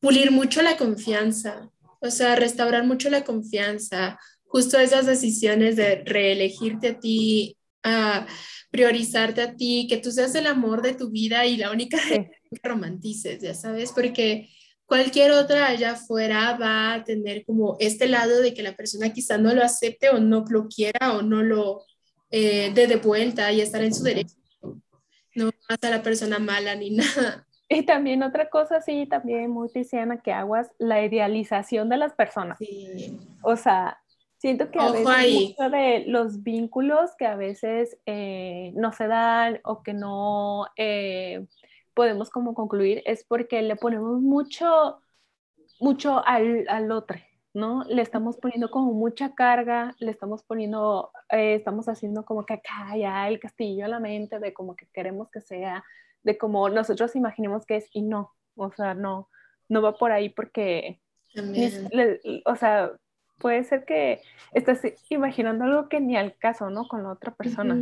pulir 0.00 0.30
mucho 0.30 0.60
la 0.62 0.76
confianza, 0.76 1.70
o 2.00 2.10
sea, 2.10 2.36
restaurar 2.36 2.84
mucho 2.84 3.08
la 3.08 3.24
confianza, 3.24 4.18
justo 4.44 4.78
esas 4.78 5.06
decisiones 5.06 5.76
de 5.76 6.02
reelegirte 6.04 6.88
a 6.88 7.00
ti, 7.00 7.56
a 7.84 8.26
priorizarte 8.70 9.40
a 9.40 9.54
ti, 9.54 9.86
que 9.88 9.98
tú 9.98 10.10
seas 10.10 10.34
el 10.34 10.48
amor 10.48 10.82
de 10.82 10.94
tu 10.94 11.10
vida 11.10 11.46
y 11.46 11.56
la 11.56 11.70
única 11.70 11.96
que 12.08 12.32
romantices, 12.62 13.40
ya 13.40 13.54
sabes, 13.54 13.92
porque 13.92 14.48
cualquier 14.86 15.30
otra 15.30 15.68
allá 15.68 15.92
afuera 15.92 16.56
va 16.60 16.94
a 16.94 17.04
tener 17.04 17.44
como 17.44 17.76
este 17.78 18.08
lado 18.08 18.40
de 18.40 18.52
que 18.52 18.62
la 18.62 18.74
persona 18.74 19.12
quizá 19.12 19.38
no 19.38 19.54
lo 19.54 19.62
acepte 19.62 20.10
o 20.10 20.18
no 20.18 20.44
lo 20.48 20.66
quiera 20.68 21.14
o 21.14 21.22
no 21.22 21.42
lo 21.42 21.84
eh, 22.30 22.72
dé 22.74 22.86
de 22.86 22.96
vuelta 22.96 23.52
y 23.52 23.60
estar 23.60 23.82
en 23.82 23.94
su 23.94 24.02
derecho. 24.02 24.34
No 25.36 25.50
a 25.68 25.88
la 25.88 26.02
persona 26.02 26.38
mala 26.38 26.74
ni 26.74 26.90
nada. 26.96 27.46
Y 27.68 27.86
también 27.86 28.22
otra 28.22 28.50
cosa, 28.50 28.80
sí, 28.80 29.06
también 29.06 29.50
muy 29.50 29.68
tiziana 29.68 30.20
que 30.20 30.32
aguas, 30.32 30.68
la 30.78 31.04
idealización 31.04 31.88
de 31.88 31.96
las 31.96 32.12
personas. 32.12 32.58
Sí. 32.58 33.18
O 33.42 33.56
sea, 33.56 33.98
siento 34.44 34.70
que 34.70 34.78
a 34.78 34.92
veces 34.92 35.56
de 35.56 36.04
los 36.06 36.42
vínculos 36.42 37.12
que 37.16 37.24
a 37.24 37.34
veces 37.34 37.96
eh, 38.04 38.72
no 38.76 38.92
se 38.92 39.06
dan 39.06 39.58
o 39.64 39.82
que 39.82 39.94
no 39.94 40.66
eh, 40.76 41.46
podemos 41.94 42.28
como 42.28 42.52
concluir 42.52 43.02
es 43.06 43.24
porque 43.24 43.62
le 43.62 43.74
ponemos 43.76 44.20
mucho, 44.20 45.00
mucho 45.80 46.22
al, 46.26 46.66
al 46.68 46.92
otro, 46.92 47.16
¿no? 47.54 47.84
Le 47.84 48.02
estamos 48.02 48.36
poniendo 48.36 48.70
como 48.70 48.92
mucha 48.92 49.34
carga, 49.34 49.96
le 49.98 50.10
estamos 50.10 50.42
poniendo, 50.42 51.10
eh, 51.30 51.54
estamos 51.54 51.88
haciendo 51.88 52.26
como 52.26 52.44
que 52.44 52.52
acá 52.52 52.94
ya 52.98 53.26
el 53.28 53.40
castillo 53.40 53.86
a 53.86 53.88
la 53.88 53.98
mente 53.98 54.40
de 54.40 54.52
como 54.52 54.76
que 54.76 54.86
queremos 54.92 55.30
que 55.30 55.40
sea, 55.40 55.82
de 56.22 56.36
como 56.36 56.68
nosotros 56.68 57.16
imaginemos 57.16 57.64
que 57.64 57.76
es 57.76 57.88
y 57.94 58.02
no, 58.02 58.34
o 58.56 58.70
sea, 58.72 58.92
no, 58.92 59.30
no 59.70 59.80
va 59.80 59.96
por 59.96 60.12
ahí 60.12 60.28
porque, 60.28 61.00
o 62.44 62.56
sea, 62.56 62.92
puede 63.44 63.62
ser 63.62 63.84
que 63.84 64.22
estás 64.54 64.80
imaginando 65.10 65.64
algo 65.64 65.90
que 65.90 66.00
ni 66.00 66.16
al 66.16 66.34
caso, 66.34 66.70
¿no? 66.70 66.88
Con 66.88 67.02
la 67.02 67.10
otra 67.10 67.34
persona. 67.34 67.76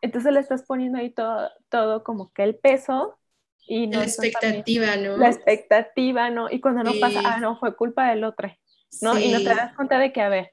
Entonces 0.00 0.32
le 0.32 0.38
estás 0.38 0.62
poniendo 0.62 0.98
ahí 0.98 1.10
todo, 1.10 1.50
todo 1.68 2.04
como 2.04 2.32
que 2.32 2.44
el 2.44 2.54
peso 2.54 3.18
y 3.66 3.88
no... 3.88 3.98
La 3.98 4.04
expectativa, 4.04 4.94
¿no? 4.94 5.16
La 5.16 5.26
expectativa, 5.26 6.30
¿no? 6.30 6.48
Y 6.48 6.60
cuando 6.60 6.84
no 6.84 6.92
pasa, 7.00 7.22
ah, 7.24 7.40
no, 7.40 7.58
fue 7.58 7.74
culpa 7.74 8.08
del 8.08 8.22
otro. 8.22 8.52
¿no? 9.02 9.18
Y 9.18 9.32
no 9.32 9.38
te 9.38 9.46
das 9.46 9.74
cuenta 9.74 9.98
de 9.98 10.12
que, 10.12 10.20
a 10.20 10.28
ver, 10.28 10.52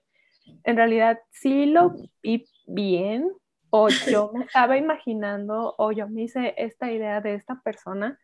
en 0.63 0.75
realidad 0.75 1.19
sí 1.29 1.67
lo 1.67 1.93
vi 2.23 2.47
bien, 2.65 3.29
o 3.69 3.89
yo 4.09 4.31
me 4.33 4.43
estaba 4.43 4.75
imaginando, 4.75 5.75
o 5.77 5.91
yo 5.91 6.09
me 6.09 6.23
hice 6.23 6.55
esta 6.57 6.91
idea 6.91 7.21
de 7.21 7.35
esta 7.35 7.61
persona, 7.61 8.19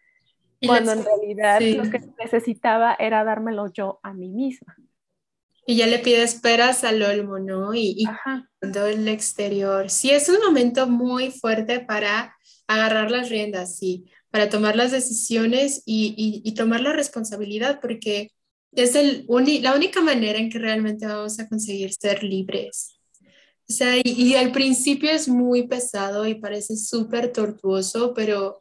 cuando 0.65 0.93
en 0.93 1.05
realidad 1.05 1.61
lo 1.61 1.91
que 1.91 2.01
necesitaba 2.17 2.95
era 2.97 3.23
dármelo 3.23 3.71
yo 3.71 3.99
a 4.01 4.13
mí 4.13 4.29
misma. 4.29 4.75
Y 5.65 5.75
ya 5.77 5.87
le 5.87 5.99
pide 5.99 6.23
esperas 6.23 6.83
al 6.83 7.01
olmo, 7.01 7.39
¿no? 7.39 7.73
Y, 7.73 7.95
y 7.97 8.05
todo 8.71 8.87
el 8.87 9.07
exterior. 9.07 9.89
Sí, 9.89 10.11
es 10.11 10.27
un 10.29 10.39
momento 10.39 10.87
muy 10.87 11.31
fuerte 11.31 11.79
para 11.79 12.35
agarrar 12.67 13.11
las 13.11 13.29
riendas, 13.29 13.77
sí, 13.77 14.05
para 14.29 14.49
tomar 14.49 14.75
las 14.75 14.91
decisiones 14.91 15.81
y, 15.85 16.41
y 16.43 16.53
tomar 16.53 16.81
la 16.81 16.93
responsabilidad, 16.93 17.79
porque 17.81 18.31
es 18.75 18.95
el 18.95 19.25
la 19.61 19.75
única 19.75 20.01
manera 20.01 20.39
en 20.39 20.49
que 20.49 20.59
realmente 20.59 21.05
vamos 21.05 21.39
a 21.39 21.47
conseguir 21.47 21.93
ser 21.93 22.23
libres. 22.23 22.99
O 23.69 23.73
sea, 23.73 23.95
y, 24.03 24.35
al 24.35 24.51
principio 24.51 25.09
es 25.09 25.27
muy 25.27 25.67
pesado 25.67 26.27
y 26.27 26.35
parece 26.35 26.75
súper 26.75 27.31
tortuoso, 27.31 28.13
pero 28.13 28.59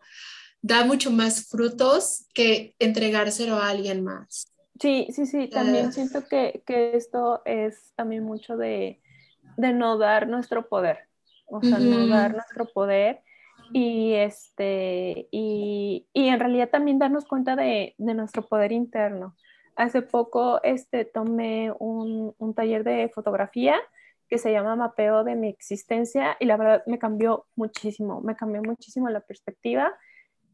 da 0.63 0.85
mucho 0.85 1.11
más 1.11 1.49
frutos 1.49 2.27
que 2.35 2.75
entregárselo 2.79 3.57
a 3.57 3.69
alguien 3.69 4.05
más. 4.05 4.52
Sí, 4.81 5.09
sí, 5.11 5.27
sí, 5.27 5.49
también 5.49 5.87
ah. 5.87 5.93
siento 5.93 6.27
que, 6.27 6.63
que, 6.67 6.97
esto 6.97 7.43
es 7.45 7.93
también 7.95 8.25
mucho 8.25 8.57
de, 8.57 9.01
de, 9.57 9.73
no 9.73 9.99
dar 9.99 10.27
nuestro 10.29 10.69
poder, 10.69 10.99
o 11.47 11.63
sea, 11.63 11.79
no 11.79 12.07
dar 12.07 12.33
nuestro 12.33 12.65
poder 12.67 13.23
y, 13.73 14.15
este, 14.15 15.29
y, 15.31 16.07
y, 16.13 16.29
en 16.29 16.41
realidad 16.41 16.71
también 16.71 16.99
darnos 16.99 17.25
cuenta 17.25 17.57
de, 17.57 17.95
de 17.97 18.15
nuestro 18.15 18.47
poder 18.47 18.73
interno. 18.73 19.37
Hace 19.77 20.03
poco 20.03 20.63
este, 20.63 21.05
tomé 21.05 21.73
un, 21.79 22.35
un, 22.39 22.55
taller 22.55 22.85
de 22.85 23.11
fotografía 23.15 23.77
que 24.29 24.39
se 24.39 24.53
llama 24.53 24.77
Mapeo 24.77 25.25
de 25.25 25.37
mi 25.37 25.49
existencia 25.49 26.37
y 26.41 26.47
la 26.47 26.57
verdad 26.57 26.83
me 26.87 26.99
cambió 26.99 27.47
muchísimo, 27.57 28.21
me 28.21 28.37
cambió 28.37 28.63
muchísimo 28.63 29.09
la 29.09 29.21
perspectiva. 29.21 29.95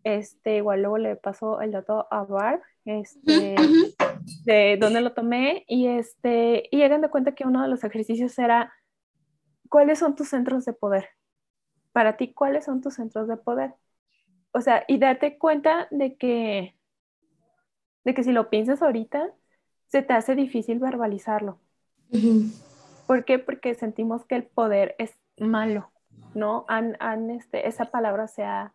Este, 0.05 0.57
igual 0.57 0.83
luego 0.83 0.99
le 0.99 1.16
pasó 1.16 1.61
el 1.61 1.73
dato 1.73 2.07
a 2.11 2.25
Bar, 2.25 2.62
este, 2.85 3.57
de 4.45 4.77
dónde 4.81 5.01
lo 5.01 5.12
tomé 5.12 5.64
y, 5.69 5.87
este, 5.87 6.69
y 6.71 6.79
llegan 6.79 7.01
de 7.01 7.11
cuenta 7.11 7.35
que 7.35 7.47
uno 7.47 7.62
de 7.62 7.69
los 7.69 7.85
ejercicios 7.85 8.39
era, 8.39 8.73
¿cuáles 9.69 9.99
son 9.99 10.14
tus 10.14 10.29
centros 10.29 10.64
de 10.64 10.73
poder? 10.73 11.09
Para 11.93 12.16
ti, 12.16 12.33
¿cuáles 12.33 12.64
son 12.64 12.81
tus 12.81 12.95
centros 12.95 13.29
de 13.29 13.37
poder? 13.37 13.75
O 14.53 14.61
sea, 14.61 14.85
y 14.89 14.99
date 14.99 15.39
cuenta 15.39 15.89
de 15.91 16.16
que 16.16 16.79
de 18.09 18.14
que 18.14 18.25
si 18.25 18.33
lo 18.33 18.49
piensas 18.49 18.81
ahorita, 18.81 19.35
se 19.89 20.01
te 20.01 20.14
hace 20.14 20.35
difícil 20.35 20.79
verbalizarlo. 20.79 21.59
¿Por 23.07 23.25
qué? 23.27 23.39
Porque 23.39 23.75
sentimos 23.75 24.25
que 24.25 24.35
el 24.35 24.45
poder 24.45 24.95
es 24.99 25.14
malo, 25.39 25.91
¿no? 26.35 26.64
Han, 26.69 26.97
han 27.01 27.31
este, 27.31 27.69
esa 27.69 27.87
palabra 27.87 28.27
se 28.27 28.45
ha, 28.45 28.73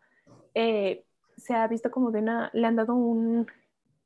eh, 0.54 1.04
se 1.38 1.56
ha 1.56 1.68
visto 1.68 1.89
como 1.89 2.12
de 2.12 2.20
una, 2.20 2.52
le 2.54 2.68
han 2.68 2.76
dado 2.76 2.94
un 2.94 3.48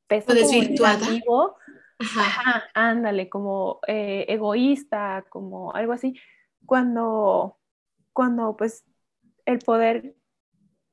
peso 0.08 0.34
negativo. 0.34 1.56
Ajá. 2.00 2.64
ándale, 2.74 3.28
como 3.28 3.80
eh, 3.88 4.24
egoísta, 4.28 5.24
como 5.30 5.74
algo 5.74 5.92
así, 5.92 6.14
cuando, 6.64 7.58
cuando 8.12 8.56
pues 8.56 8.84
el 9.46 9.58
poder 9.58 10.14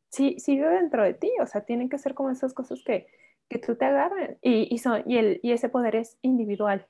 sí, 0.10 0.36
sí 0.40 0.56
vive 0.56 0.70
dentro 0.70 1.04
de 1.04 1.14
ti, 1.14 1.32
o 1.42 1.48
sea, 1.48 1.62
tienen 1.62 1.90
que 1.90 2.00
ser 2.00 2.16
como 2.16 2.32
esas 2.32 2.54
cosas 2.54 2.82
que, 2.86 3.08
que 3.50 3.60
tú 3.60 3.76
te 3.76 3.86
agarres 3.86 4.38
y, 4.42 4.74
y, 4.74 4.78
son, 4.80 5.04
y, 5.06 5.18
el, 5.18 5.40
y 5.44 5.52
ese 5.52 5.70
poder 5.70 5.96
es 5.96 6.18
individual. 6.22 6.88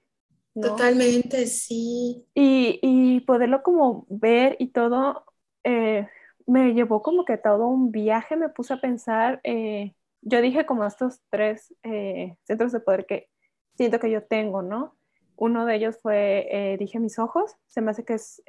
Totalmente, 0.53 1.47
sí. 1.47 2.26
Y, 2.34 2.80
y, 2.82 3.19
poderlo 3.21 3.61
como 3.61 4.05
ver 4.09 4.55
y 4.59 4.67
todo, 4.67 5.26
eh, 5.65 6.07
me 6.45 6.73
llevó 6.73 7.01
como 7.01 7.26
que 7.26 7.38
todo 7.38 7.67
un 7.67 7.91
viaje, 7.91 8.38
me 8.38 8.49
puse 8.49 8.73
a 8.73 8.80
pensar, 8.80 9.41
eh, 9.43 9.95
yo 10.26 10.41
dije 10.41 10.65
como 10.65 10.86
estos 10.86 11.21
tres 11.30 11.73
eh, 11.84 12.36
centros 12.43 12.73
de 12.73 12.82
poder 12.82 13.05
que 13.05 13.30
siento 13.76 13.99
que 13.99 14.11
yo 14.11 14.23
tengo, 14.23 14.61
¿no? 14.61 14.97
Uno 15.38 15.65
de 15.65 15.76
ellos 15.76 15.97
fue, 16.01 16.78
dije 16.80 16.99
mis 16.99 17.19
ojos, 17.19 17.55
se 17.67 17.82
me 17.82 17.91
hace 17.91 18.05
que 18.05 18.13
es 18.15 18.41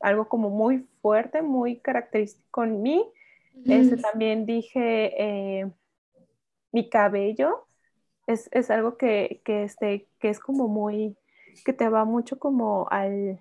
algo 0.00 0.28
como 0.28 0.50
muy 0.50 0.86
fuerte, 1.00 1.40
muy 1.40 1.80
característico 1.80 2.64
en 2.64 2.82
mí. 2.82 3.10
Ese 3.64 3.96
también 3.96 4.44
dije 4.44 5.72
mi 6.72 6.88
cabello 6.88 7.66
es, 8.26 8.48
es 8.52 8.70
algo 8.70 8.96
que, 8.96 9.42
que, 9.44 9.64
este, 9.64 10.08
que 10.18 10.28
es 10.28 10.38
como 10.38 10.68
muy, 10.68 11.16
que 11.64 11.72
te 11.72 11.88
va 11.88 12.04
mucho 12.04 12.38
como 12.38 12.88
al, 12.90 13.40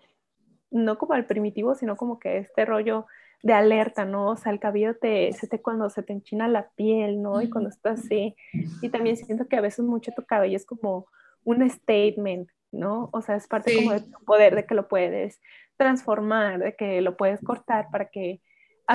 no 0.71 0.97
como 0.97 1.13
al 1.13 1.25
primitivo, 1.25 1.75
sino 1.75 1.95
como 1.95 2.19
que 2.19 2.39
este 2.39 2.65
rollo 2.65 3.05
de 3.41 3.53
alerta, 3.53 4.05
¿no? 4.05 4.29
O 4.29 4.35
sea, 4.35 4.51
el 4.51 4.59
cabello 4.59 4.97
te, 4.97 5.31
se 5.33 5.47
te, 5.47 5.61
cuando 5.61 5.89
se 5.89 6.03
te 6.03 6.13
enchina 6.13 6.47
la 6.47 6.69
piel, 6.71 7.21
¿no? 7.21 7.41
Y 7.41 7.49
cuando 7.49 7.69
estás 7.69 8.01
así. 8.01 8.35
Y 8.81 8.89
también 8.89 9.17
siento 9.17 9.47
que 9.47 9.55
a 9.55 9.61
veces 9.61 9.85
mucho 9.85 10.11
tu 10.11 10.25
cabello 10.25 10.57
es 10.57 10.65
como 10.65 11.07
un 11.43 11.67
statement, 11.69 12.49
¿no? 12.71 13.09
O 13.13 13.21
sea, 13.21 13.35
es 13.35 13.47
parte 13.47 13.75
como 13.75 13.93
de 13.93 14.01
tu 14.01 14.19
poder, 14.25 14.55
de 14.55 14.65
que 14.65 14.75
lo 14.75 14.87
puedes 14.87 15.39
transformar, 15.77 16.59
de 16.59 16.75
que 16.75 17.01
lo 17.01 17.15
puedes 17.15 17.39
cortar 17.41 17.89
para 17.91 18.09
que... 18.09 18.41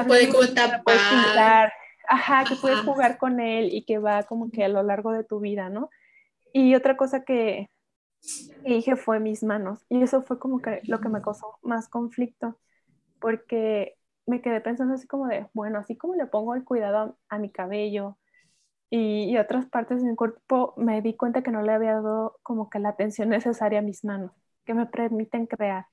Puede 0.06 0.28
como 0.28 0.46
tapar 0.48 1.72
ajá, 2.08 2.44
que 2.44 2.56
puedes 2.56 2.80
jugar 2.80 3.16
con 3.16 3.40
él 3.40 3.72
y 3.72 3.84
que 3.84 3.98
va 3.98 4.24
como 4.24 4.50
que 4.50 4.64
a 4.64 4.68
lo 4.68 4.82
largo 4.82 5.12
de 5.12 5.24
tu 5.24 5.40
vida, 5.40 5.70
¿no? 5.70 5.88
Y 6.52 6.74
otra 6.74 6.96
cosa 6.96 7.24
que, 7.24 7.70
dije 8.64 8.96
fue 8.96 9.20
mis 9.20 9.42
manos. 9.42 9.84
Y 9.88 10.02
eso 10.02 10.22
fue 10.22 10.38
como 10.38 10.60
que 10.60 10.80
lo 10.84 11.00
que 11.00 11.08
me 11.08 11.22
causó 11.22 11.58
más 11.62 11.88
conflicto, 11.88 12.58
porque 13.20 13.96
me 14.26 14.40
quedé 14.42 14.60
pensando 14.60 14.94
así 14.94 15.06
como 15.06 15.26
de, 15.28 15.46
bueno, 15.54 15.78
así 15.78 15.96
como 15.96 16.14
le 16.14 16.26
pongo 16.26 16.54
el 16.54 16.64
cuidado 16.64 17.18
a, 17.28 17.38
mi 17.38 17.50
cabello 17.50 18.18
y, 18.90 19.24
y, 19.30 19.38
otras 19.38 19.66
partes 19.66 20.02
de 20.02 20.10
mi 20.10 20.16
cuerpo, 20.16 20.74
me 20.76 21.02
di 21.02 21.14
cuenta 21.16 21.42
que 21.42 21.50
no 21.50 21.62
le 21.62 21.72
había 21.72 21.94
dado 21.94 22.38
como 22.42 22.70
que 22.70 22.78
la 22.78 22.90
atención 22.90 23.28
necesaria 23.30 23.80
a 23.80 23.82
mis 23.82 24.04
manos, 24.04 24.32
que 24.64 24.74
me 24.74 24.86
permiten 24.86 25.46
crear, 25.46 25.86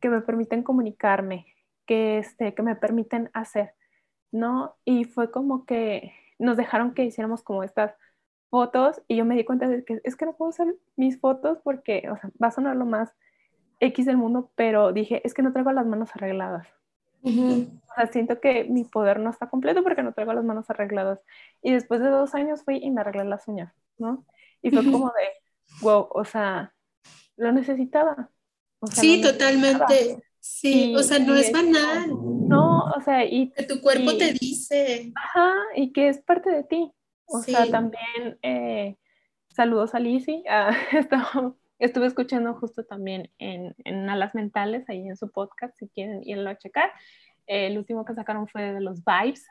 que 0.00 0.08
me 0.10 0.20
permiten 0.22 0.62
comunicarme, 0.62 1.46
que, 1.86 2.18
este, 2.18 2.54
que 2.54 2.62
me 2.62 2.76
permiten 2.76 3.30
hacer. 3.34 3.74
¿no? 4.30 4.76
Y 4.84 5.04
fue 5.04 5.30
como 5.30 5.64
que 5.64 6.12
nos 6.38 6.56
dejaron 6.56 6.94
que 6.94 7.04
hiciéramos 7.04 7.42
como 7.42 7.62
estas 7.64 7.94
fotos 8.50 9.02
y 9.08 9.16
yo 9.16 9.24
me 9.24 9.36
di 9.36 9.44
cuenta 9.44 9.68
de 9.68 9.84
que 9.84 10.00
es 10.04 10.16
que 10.16 10.26
no 10.26 10.36
puedo 10.36 10.50
hacer 10.50 10.74
mis 10.96 11.20
fotos 11.20 11.58
porque, 11.62 12.08
o 12.10 12.16
sea, 12.16 12.30
va 12.42 12.48
a 12.48 12.52
sonar 12.52 12.76
lo 12.76 12.86
más 12.86 13.12
X 13.80 14.06
del 14.06 14.16
mundo, 14.16 14.50
pero 14.54 14.92
dije, 14.92 15.20
es 15.24 15.34
que 15.34 15.42
no 15.42 15.52
traigo 15.52 15.72
las 15.72 15.86
manos 15.86 16.10
arregladas. 16.14 16.66
O 17.22 17.94
sea, 17.94 18.06
siento 18.12 18.40
que 18.40 18.64
mi 18.64 18.84
poder 18.84 19.18
no 19.20 19.30
está 19.30 19.48
completo 19.48 19.82
porque 19.82 20.02
no 20.02 20.12
traigo 20.12 20.32
las 20.32 20.44
manos 20.44 20.70
arregladas. 20.70 21.20
Y 21.62 21.72
después 21.72 22.00
de 22.00 22.08
dos 22.08 22.34
años 22.34 22.62
fui 22.62 22.78
y 22.78 22.90
me 22.90 23.00
arreglé 23.00 23.24
las 23.24 23.48
uñas, 23.48 23.72
¿no? 23.98 24.24
Y 24.62 24.70
fue 24.70 24.84
como 24.84 25.06
de, 25.08 25.28
wow, 25.80 26.08
o 26.10 26.24
sea, 26.24 26.74
lo 27.36 27.52
necesitaba. 27.52 28.30
sí, 28.92 29.20
totalmente. 29.20 30.22
Sí, 30.40 30.94
o 30.96 31.02
sea, 31.02 31.18
no 31.18 31.36
es 31.36 31.52
banal. 31.52 32.08
No, 32.48 32.84
o 32.96 33.00
sea, 33.02 33.24
y... 33.24 33.50
Que 33.50 33.64
tu 33.64 33.80
cuerpo 33.80 34.16
te 34.16 34.32
dice. 34.32 35.12
Ajá, 35.14 35.52
y 35.74 35.92
que 35.92 36.08
es 36.08 36.18
parte 36.18 36.50
de 36.50 36.64
ti. 36.64 36.92
O 37.26 37.42
sea, 37.42 37.68
también 37.70 38.38
eh, 38.42 38.96
saludos 39.48 39.94
a 39.94 39.98
Lizzie. 39.98 40.42
Ah, 40.48 40.74
estuve 41.78 42.06
escuchando 42.06 42.54
justo 42.54 42.84
también 42.84 43.30
en, 43.38 43.74
en 43.84 44.08
Alas 44.08 44.34
Mentales, 44.34 44.88
ahí 44.88 45.06
en 45.06 45.16
su 45.16 45.30
podcast, 45.30 45.76
si 45.78 45.88
quieren 45.88 46.22
irlo 46.24 46.50
a 46.50 46.58
checar. 46.58 46.90
el 47.46 47.78
último 47.78 48.04
que 48.04 48.14
sacaron 48.14 48.48
fue 48.48 48.72
de 48.72 48.80
los 48.80 49.02
vibes. 49.04 49.46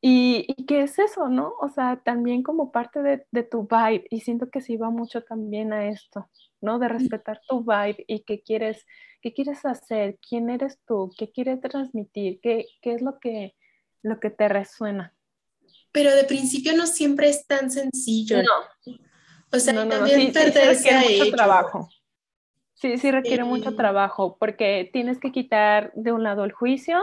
Y, 0.00 0.46
y, 0.48 0.66
qué 0.66 0.82
es 0.82 0.98
eso, 0.98 1.28
¿no? 1.28 1.54
O 1.60 1.68
sea, 1.68 2.00
también 2.04 2.42
como 2.42 2.72
parte 2.72 3.02
de, 3.02 3.24
de, 3.30 3.44
tu 3.44 3.68
vibe. 3.68 4.04
Y 4.10 4.20
siento 4.20 4.50
que 4.50 4.60
sí 4.60 4.76
va 4.76 4.90
mucho 4.90 5.22
también 5.22 5.72
a 5.72 5.88
esto, 5.88 6.28
¿no? 6.60 6.80
De 6.80 6.88
respetar 6.88 7.40
tu 7.48 7.60
vibe 7.64 8.04
y 8.08 8.24
qué 8.24 8.42
quieres 8.42 8.84
qué 9.22 9.32
quieres 9.32 9.64
hacer, 9.64 10.18
quién 10.28 10.50
eres 10.50 10.78
tú, 10.86 11.10
qué 11.16 11.30
quieres 11.30 11.60
transmitir, 11.60 12.40
qué, 12.42 12.66
qué 12.82 12.94
es 12.94 13.02
lo 13.02 13.18
que, 13.20 13.54
lo 14.02 14.18
que 14.20 14.30
te 14.30 14.48
resuena. 14.48 15.14
Pero 15.92 16.14
de 16.14 16.24
principio 16.24 16.76
no 16.76 16.86
siempre 16.86 17.28
es 17.28 17.46
tan 17.46 17.70
sencillo. 17.70 18.42
No. 18.42 18.96
O 19.52 19.58
sea, 19.58 19.88
también 19.88 20.32
perderse 20.32 20.92
mucho 20.92 21.30
trabajo. 21.30 21.88
Sí, 22.74 22.98
sí 22.98 23.10
requiere 23.10 23.44
mucho 23.44 23.76
trabajo 23.76 24.36
porque 24.40 24.90
tienes 24.92 25.18
que 25.18 25.30
quitar 25.30 25.92
de 25.94 26.10
un 26.10 26.24
lado 26.24 26.44
el 26.44 26.52
juicio, 26.52 26.98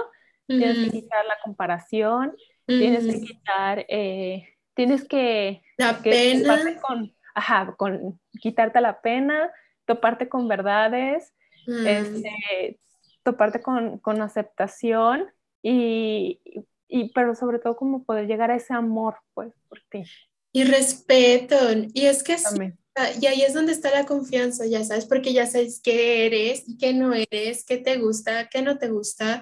tienes 0.47 0.78
que 0.80 0.89
quitar 0.89 1.26
la 1.26 1.38
comparación, 1.43 2.36
tienes 2.66 3.06
que 3.06 3.22
quitar, 3.22 3.86
eh, 3.88 4.58
tienes 4.74 5.08
que... 5.08 5.62
La 5.78 6.00
pena. 6.00 6.58
Con, 6.82 7.16
ajá, 7.34 7.76
con 7.78 8.20
quitarte 8.41 8.82
la 8.82 9.00
pena, 9.00 9.52
toparte 9.86 10.28
con 10.28 10.47
verdades, 10.47 11.34
mm. 11.68 11.88
este, 11.88 12.80
toparte 13.24 13.62
con, 13.62 14.00
con 14.00 14.22
aceptación 14.22 15.32
y, 15.62 16.41
y, 16.88 17.14
pero 17.14 17.36
sobre 17.36 17.60
todo 17.60 17.76
como 17.76 18.04
poder 18.04 18.28
llegar 18.28 18.52
a 18.52 18.56
ese 18.56 18.74
amor, 18.74 19.20
pues, 19.34 19.54
por 19.70 19.80
ti. 19.89 20.04
Y 20.52 20.64
respeto, 20.64 21.56
y 21.93 22.06
es 22.06 22.24
que 22.24 22.38
y 23.22 23.26
ahí 23.28 23.41
es 23.41 23.54
donde 23.54 23.72
está 23.72 23.91
la 23.91 24.06
confianza, 24.06 24.66
ya 24.66 24.84
sabes, 24.84 25.06
porque 25.06 25.34
ya 25.34 25.45
sabes 25.47 25.80
qué 25.82 26.26
eres 26.26 26.64
y 26.68 26.78
qué 26.78 26.93
no 26.93 27.14
eres, 27.14 27.64
qué 27.64 27.78
te 27.78 27.97
gusta, 27.97 28.50
qué 28.50 28.62
no 28.62 28.78
te 28.78 28.89
gusta. 28.89 29.41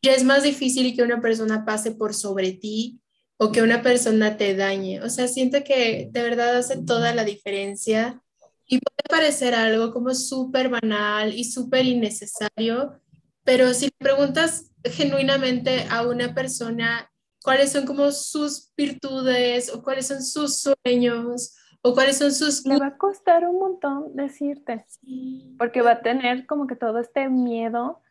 Y 0.00 0.08
es 0.08 0.24
más 0.24 0.42
difícil 0.42 0.94
que 0.94 1.02
una 1.02 1.20
persona 1.20 1.64
pase 1.64 1.92
por 1.92 2.14
sobre 2.14 2.52
ti 2.52 3.00
o 3.38 3.52
que 3.52 3.62
una 3.62 3.82
persona 3.82 4.36
te 4.36 4.54
dañe. 4.54 5.00
O 5.00 5.08
sea, 5.08 5.28
siento 5.28 5.62
que 5.64 6.08
de 6.10 6.22
verdad 6.22 6.56
hace 6.58 6.82
toda 6.84 7.14
la 7.14 7.24
diferencia 7.24 8.22
y 8.66 8.78
puede 8.78 9.08
parecer 9.08 9.54
algo 9.54 9.92
como 9.92 10.14
súper 10.14 10.68
banal 10.68 11.34
y 11.34 11.44
súper 11.44 11.86
innecesario, 11.86 13.00
pero 13.44 13.72
si 13.72 13.90
preguntas 13.96 14.70
genuinamente 14.84 15.86
a 15.88 16.06
una 16.06 16.34
persona 16.34 17.07
cuáles 17.42 17.72
son 17.72 17.86
como 17.86 18.10
sus 18.10 18.72
virtudes 18.76 19.72
o 19.72 19.82
cuáles 19.82 20.06
son 20.06 20.22
sus 20.22 20.62
sueños 20.62 21.54
o 21.82 21.94
cuáles 21.94 22.18
son 22.18 22.32
sus... 22.32 22.64
Le 22.66 22.78
va 22.78 22.88
a 22.88 22.98
costar 22.98 23.46
un 23.46 23.58
montón 23.58 24.14
decirte, 24.14 24.84
porque 25.58 25.82
va 25.82 25.92
a 25.92 26.02
tener 26.02 26.46
como 26.46 26.66
que 26.66 26.76
todo 26.76 26.98
este 26.98 27.28
miedo 27.28 28.02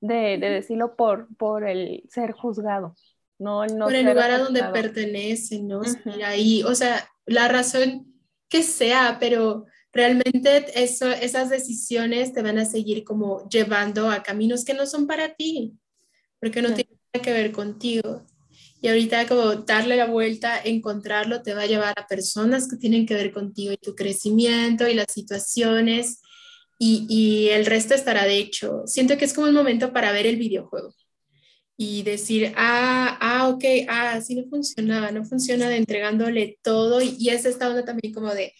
de, 0.00 0.38
decirlo 0.38 0.96
por, 0.96 1.28
por 1.36 1.66
el 1.66 2.02
ser 2.10 2.32
juzgado. 2.32 2.96
No, 3.38 3.66
no 3.66 3.86
por 3.86 3.94
el 3.94 4.06
lugar 4.06 4.30
a 4.30 4.38
donde 4.38 4.62
pertenece, 4.64 5.62
¿no? 5.62 5.82
ahí, 6.24 6.62
o 6.62 6.74
sea, 6.74 7.08
la 7.26 7.48
razón 7.48 8.12
que 8.48 8.62
sea, 8.62 9.16
pero 9.18 9.66
realmente 9.92 10.64
eso, 10.74 11.10
esas 11.10 11.50
decisiones 11.50 12.32
te 12.32 12.42
van 12.42 12.58
a 12.58 12.64
seguir 12.64 13.04
como 13.04 13.48
llevando 13.48 14.10
a 14.10 14.22
caminos 14.22 14.64
que 14.64 14.74
no 14.74 14.86
son 14.86 15.06
para 15.06 15.34
ti, 15.34 15.76
porque 16.40 16.62
no 16.62 16.74
tienen 16.74 16.98
nada 17.12 17.24
que 17.24 17.32
ver 17.32 17.52
contigo. 17.52 18.22
Y 18.82 18.88
ahorita 18.88 19.26
como 19.26 19.54
darle 19.54 19.96
la 19.96 20.06
vuelta, 20.06 20.60
encontrarlo, 20.62 21.40
te 21.42 21.54
va 21.54 21.62
a 21.62 21.66
llevar 21.66 21.94
a 21.96 22.06
personas 22.06 22.68
que 22.68 22.76
tienen 22.76 23.06
que 23.06 23.14
ver 23.14 23.32
contigo 23.32 23.72
y 23.72 23.78
tu 23.78 23.94
crecimiento 23.94 24.86
y 24.88 24.94
las 24.94 25.10
situaciones 25.10 26.20
y, 26.78 27.06
y 27.08 27.48
el 27.50 27.64
resto 27.64 27.94
estará 27.94 28.24
de 28.24 28.38
hecho. 28.38 28.82
Siento 28.86 29.16
que 29.16 29.24
es 29.24 29.32
como 29.32 29.46
un 29.46 29.54
momento 29.54 29.92
para 29.92 30.12
ver 30.12 30.26
el 30.26 30.36
videojuego 30.36 30.92
y 31.76 32.02
decir, 32.02 32.52
ah, 32.56 33.16
ah, 33.20 33.48
ok, 33.48 33.64
ah, 33.88 34.12
así 34.14 34.34
no 34.34 34.44
funcionaba, 34.48 35.10
no 35.10 35.24
funciona 35.24 35.68
de 35.68 35.76
entregándole 35.76 36.58
todo 36.62 37.00
y, 37.00 37.16
y 37.18 37.30
es 37.30 37.44
esta 37.44 37.68
onda 37.68 37.84
también 37.84 38.12
como 38.12 38.34
de, 38.34 38.52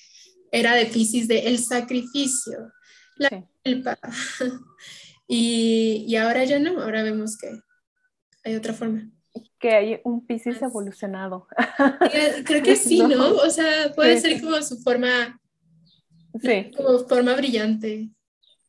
era 0.50 0.74
de 0.74 0.86
Pisces 0.86 1.28
de 1.28 1.40
el 1.40 1.58
sacrificio, 1.58 2.72
la 3.16 3.44
culpa. 3.64 3.98
y, 5.28 6.04
y, 6.08 6.16
ahora 6.16 6.44
ya 6.44 6.58
no, 6.58 6.80
ahora 6.80 7.02
vemos 7.02 7.36
que 7.36 7.50
hay 8.44 8.54
otra 8.54 8.72
forma. 8.72 9.10
Que 9.62 9.70
hay 9.70 10.00
un 10.04 10.26
Pisces 10.26 10.60
evolucionado. 10.60 11.46
Creo 12.44 12.62
que 12.62 12.76
sí, 12.76 13.00
¿no? 13.00 13.36
O 13.36 13.48
sea, 13.48 13.92
puede 13.94 14.20
ser 14.20 14.40
como 14.40 14.60
su 14.60 14.76
forma, 14.82 15.40
sí. 16.40 16.70
como 16.76 16.98
forma 17.06 17.34
brillante 17.34 18.10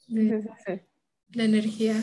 de, 0.07 0.41
sí, 0.41 0.49
sí, 0.65 0.81
la 1.31 1.43
energía. 1.43 1.95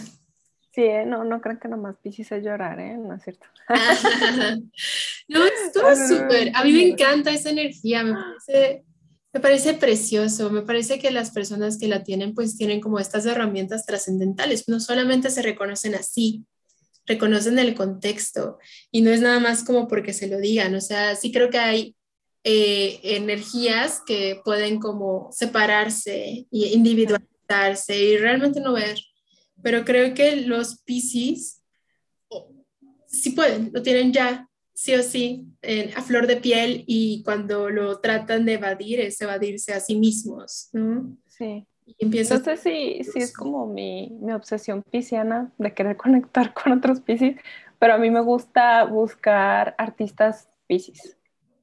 Sí, 0.73 0.83
¿eh? 0.83 1.07
no, 1.07 1.25
no 1.25 1.41
creo 1.41 1.59
que 1.59 1.69
nomás 1.69 1.97
Pisces 2.03 2.33
es 2.33 2.45
llorar, 2.45 2.79
¿eh? 2.81 2.99
No 2.99 3.15
es 3.15 3.23
cierto. 3.23 3.47
no, 5.29 5.45
estuvo 5.45 5.95
súper. 5.95 6.51
A 6.55 6.65
mí 6.65 6.73
me 6.73 6.89
encanta 6.89 7.31
esa 7.31 7.51
energía, 7.51 8.03
me 8.03 8.13
parece 8.15 8.85
me 9.33 9.41
parece 9.41 9.75
precioso, 9.75 10.51
me 10.51 10.63
parece 10.63 10.99
que 10.99 11.13
las 11.13 11.31
personas 11.31 11.79
que 11.79 11.87
la 11.87 12.03
tienen 12.03 12.35
pues 12.35 12.57
tienen 12.57 12.81
como 12.81 12.99
estas 12.99 13.27
herramientas 13.27 13.87
trascendentales, 13.87 14.69
no 14.69 14.81
solamente 14.81 15.31
se 15.31 15.43
reconocen 15.43 15.95
así, 15.95 16.45
reconocen 17.11 17.59
el 17.59 17.75
contexto 17.75 18.59
y 18.91 19.03
no 19.03 19.11
es 19.11 19.21
nada 19.21 19.41
más 19.41 19.65
como 19.65 19.89
porque 19.89 20.13
se 20.13 20.29
lo 20.29 20.39
digan, 20.39 20.75
o 20.75 20.81
sea, 20.81 21.17
sí 21.17 21.33
creo 21.33 21.51
que 21.51 21.59
hay 21.59 21.97
eh, 22.45 23.01
energías 23.03 24.01
que 24.07 24.41
pueden 24.45 24.79
como 24.79 25.31
separarse 25.33 26.47
e 26.51 26.69
individualizarse 26.73 27.99
y 27.99 28.17
realmente 28.17 28.61
no 28.61 28.73
ver, 28.73 28.99
pero 29.63 29.85
creo 29.85 30.15
que 30.15 30.37
los 30.37 30.81
Pisces 30.85 31.63
sí 33.09 33.31
pueden, 33.31 33.71
lo 33.75 33.83
tienen 33.83 34.13
ya, 34.13 34.49
sí 34.73 34.95
o 34.95 35.03
sí 35.03 35.47
a 35.95 36.03
flor 36.03 36.27
de 36.27 36.37
piel 36.37 36.85
y 36.87 37.23
cuando 37.23 37.69
lo 37.69 38.01
tratan 38.01 38.47
de 38.47 38.55
evadir 38.55 39.01
es 39.01 39.21
evadirse 39.21 39.75
a 39.75 39.81
sí 39.81 39.97
mismos, 39.97 40.69
¿no? 40.73 41.19
Sí. 41.29 41.67
Y 41.99 42.05
empieza 42.07 42.39
no 42.39 42.45
sé 42.45 42.57
si, 42.57 43.05
si 43.05 43.19
es 43.19 43.37
como 43.37 43.67
mi, 43.67 44.17
mi, 44.21 44.33
obsesión 44.33 44.83
pisciana 44.83 45.51
de 45.59 45.75
querer 45.75 45.97
conectar 45.99 46.53
con 46.55 46.73
otros 46.73 47.01
piscis, 47.01 47.37
pero 47.79 47.95
a 47.95 47.99
mí 47.99 48.11
me 48.11 48.21
gusta 48.21 48.85
buscar 48.85 49.75
artistas 49.79 50.49
piscis. 50.67 51.17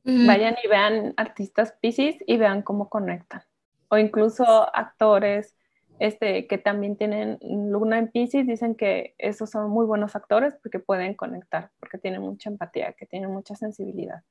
Vayan 0.10 0.56
y 0.64 0.68
vean 0.70 1.14
artistas 1.18 1.74
piscis 1.82 2.16
y 2.26 2.38
vean 2.38 2.62
cómo 2.62 2.88
conectan. 2.88 3.42
O 3.90 3.98
incluso 3.98 4.46
actores 4.74 5.58
este, 6.00 6.48
que 6.48 6.58
también 6.58 6.96
tienen 6.96 7.40
luna 7.42 7.98
en 7.98 8.10
Pisces, 8.10 8.46
dicen 8.46 8.76
que 8.76 9.16
esos 9.18 9.50
son 9.50 9.70
muy 9.70 9.86
buenos 9.86 10.16
actores 10.16 10.56
porque 10.62 10.80
pueden 10.80 11.16
conectar, 11.16 11.72
porque 11.80 11.98
tienen 11.98 12.22
mucha 12.22 12.50
empatía, 12.50 12.94
que 12.94 13.06
tienen 13.06 13.32
mucha 13.32 13.56
sensibilidad. 13.56 14.22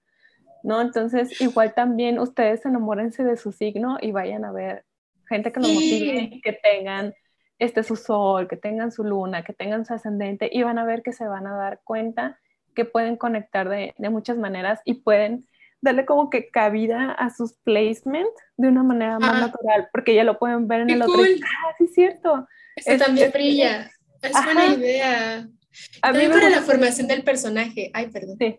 ¿No? 0.62 0.80
Entonces, 0.80 1.40
igual 1.40 1.74
también 1.74 2.18
ustedes 2.18 2.64
enamórense 2.64 3.24
de 3.24 3.36
su 3.36 3.52
signo 3.52 3.98
y 4.00 4.12
vayan 4.12 4.44
a 4.44 4.52
ver 4.52 4.84
gente 5.28 5.52
que 5.52 5.60
los 5.60 5.72
motive, 5.72 6.40
que 6.42 6.52
tengan 6.52 7.14
este 7.58 7.82
su 7.82 7.96
sol, 7.96 8.48
que 8.48 8.56
tengan 8.56 8.92
su 8.92 9.04
luna, 9.04 9.42
que 9.42 9.52
tengan 9.52 9.86
su 9.86 9.94
ascendente 9.94 10.48
y 10.52 10.62
van 10.62 10.78
a 10.78 10.84
ver 10.84 11.02
que 11.02 11.12
se 11.12 11.26
van 11.26 11.46
a 11.46 11.56
dar 11.56 11.80
cuenta 11.84 12.38
que 12.74 12.84
pueden 12.84 13.16
conectar 13.16 13.68
de, 13.68 13.94
de 13.96 14.10
muchas 14.10 14.36
maneras 14.36 14.80
y 14.84 14.94
pueden 14.94 15.46
darle 15.80 16.04
como 16.04 16.30
que 16.30 16.50
cabida 16.50 17.12
a 17.12 17.30
sus 17.30 17.54
placements 17.64 18.34
de 18.56 18.68
una 18.68 18.82
manera 18.82 19.18
más 19.18 19.40
natural, 19.40 19.88
porque 19.92 20.14
ya 20.14 20.24
lo 20.24 20.38
pueden 20.38 20.68
ver 20.68 20.82
en 20.82 20.90
el 20.90 21.02
otro. 21.02 21.22
Ah, 21.22 21.74
sí, 21.78 21.84
es 21.84 21.94
cierto. 21.94 22.46
Esto 22.76 23.04
también 23.04 23.30
brilla. 23.32 23.90
Es 24.22 24.32
buena 24.44 24.66
idea. 24.66 25.48
A 26.02 26.12
mí 26.12 26.28
para 26.28 26.50
la 26.50 26.62
formación 26.62 27.06
del 27.06 27.22
personaje. 27.22 27.90
Ay, 27.92 28.08
perdón. 28.08 28.36
Sí. 28.38 28.58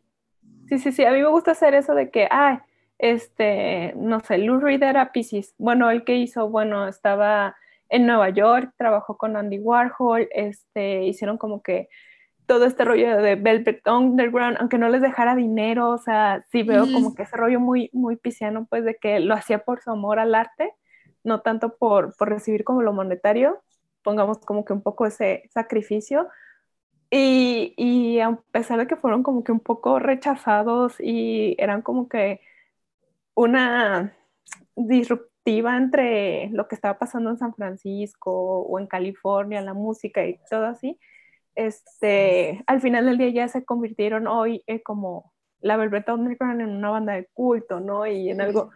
sí, 0.70 0.80
sí, 0.80 0.92
sí. 0.92 1.06
A 1.06 1.12
mí 1.12 1.22
me 1.22 1.30
gusta 1.30 1.52
hacer 1.52 1.74
eso 1.74 1.94
de 1.94 2.10
que, 2.10 2.28
ay, 2.30 2.58
este, 3.00 3.94
no 3.96 4.20
sé, 4.22 4.38
Lou 4.40 4.60
Reed 4.60 4.84
era 4.84 5.12
Pisces. 5.12 5.54
Bueno, 5.58 5.90
el 5.90 6.04
que 6.04 6.16
hizo, 6.16 6.50
bueno, 6.50 6.88
estaba 6.88 7.56
en 7.90 8.06
Nueva 8.06 8.30
York, 8.30 8.74
trabajó 8.78 9.18
con 9.18 9.38
Andy 9.38 9.60
Warhol, 9.60 10.28
este, 10.32 11.04
hicieron 11.06 11.38
como 11.38 11.62
que 11.62 11.90
todo 12.46 12.66
este 12.66 12.86
rollo 12.86 13.18
de 13.22 13.36
Velvet 13.36 13.86
Underground, 13.88 14.58
aunque 14.60 14.78
no 14.78 14.90
les 14.90 15.02
dejara 15.02 15.36
dinero, 15.36 15.90
o 15.90 15.98
sea, 15.98 16.46
sí 16.50 16.64
veo 16.64 16.86
como 16.92 17.14
que 17.14 17.24
ese 17.24 17.36
rollo 17.36 17.60
muy, 17.60 17.90
muy 17.94 18.16
pisciano, 18.16 18.66
pues 18.70 18.86
de 18.86 18.96
que 18.96 19.20
lo 19.20 19.34
hacía 19.34 19.60
por 19.60 19.82
su 19.82 19.92
amor 19.92 20.18
al 20.18 20.34
arte, 20.34 20.74
no 21.24 21.42
tanto 21.42 21.76
por, 21.78 22.16
por 22.16 22.30
recibir 22.30 22.64
como 22.64 22.82
lo 22.82 22.94
monetario, 22.94 23.62
pongamos 24.02 24.40
como 24.40 24.64
que 24.64 24.74
un 24.74 24.82
poco 24.82 25.06
ese 25.06 25.44
sacrificio. 25.54 26.30
Y, 27.10 27.74
y 27.78 28.20
a 28.20 28.38
pesar 28.52 28.80
de 28.80 28.88
que 28.88 28.98
fueron 28.98 29.24
como 29.24 29.44
que 29.44 29.52
un 29.52 29.62
poco 29.62 30.00
rechazados 30.00 30.96
y 31.00 31.56
eran 31.58 31.82
como 31.82 32.10
que 32.10 32.42
una 33.38 34.18
disruptiva 34.76 35.78
entre 35.78 36.50
lo 36.50 36.68
que 36.68 36.74
estaba 36.74 36.98
pasando 36.98 37.30
en 37.30 37.38
San 37.38 37.54
Francisco 37.54 38.32
o 38.32 38.80
en 38.80 38.88
California, 38.88 39.62
la 39.62 39.76
música 39.76 40.26
y 40.26 40.40
todo 40.50 40.66
así, 40.66 41.00
este, 41.54 42.64
al 42.66 42.82
final 42.82 43.06
del 43.06 43.20
día 43.20 43.30
ya 43.30 43.48
se 43.48 43.64
convirtieron 43.64 44.26
hoy 44.26 44.64
eh, 44.66 44.82
como 44.82 45.34
la 45.60 45.78
Velvet 45.78 46.10
Underground 46.10 46.62
en 46.62 46.70
una 46.70 46.90
banda 46.90 47.14
de 47.14 47.28
culto, 47.28 47.80
¿no? 47.80 48.08
Y 48.08 48.32
en 48.32 48.42
algo 48.42 48.72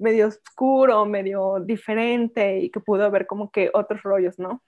medio 0.00 0.26
oscuro, 0.26 1.06
medio 1.06 1.60
diferente 1.60 2.58
y 2.58 2.70
que 2.70 2.80
pudo 2.80 3.04
haber 3.04 3.28
como 3.28 3.52
que 3.52 3.70
otros 3.72 4.02
rollos, 4.02 4.40
¿no? 4.40 4.60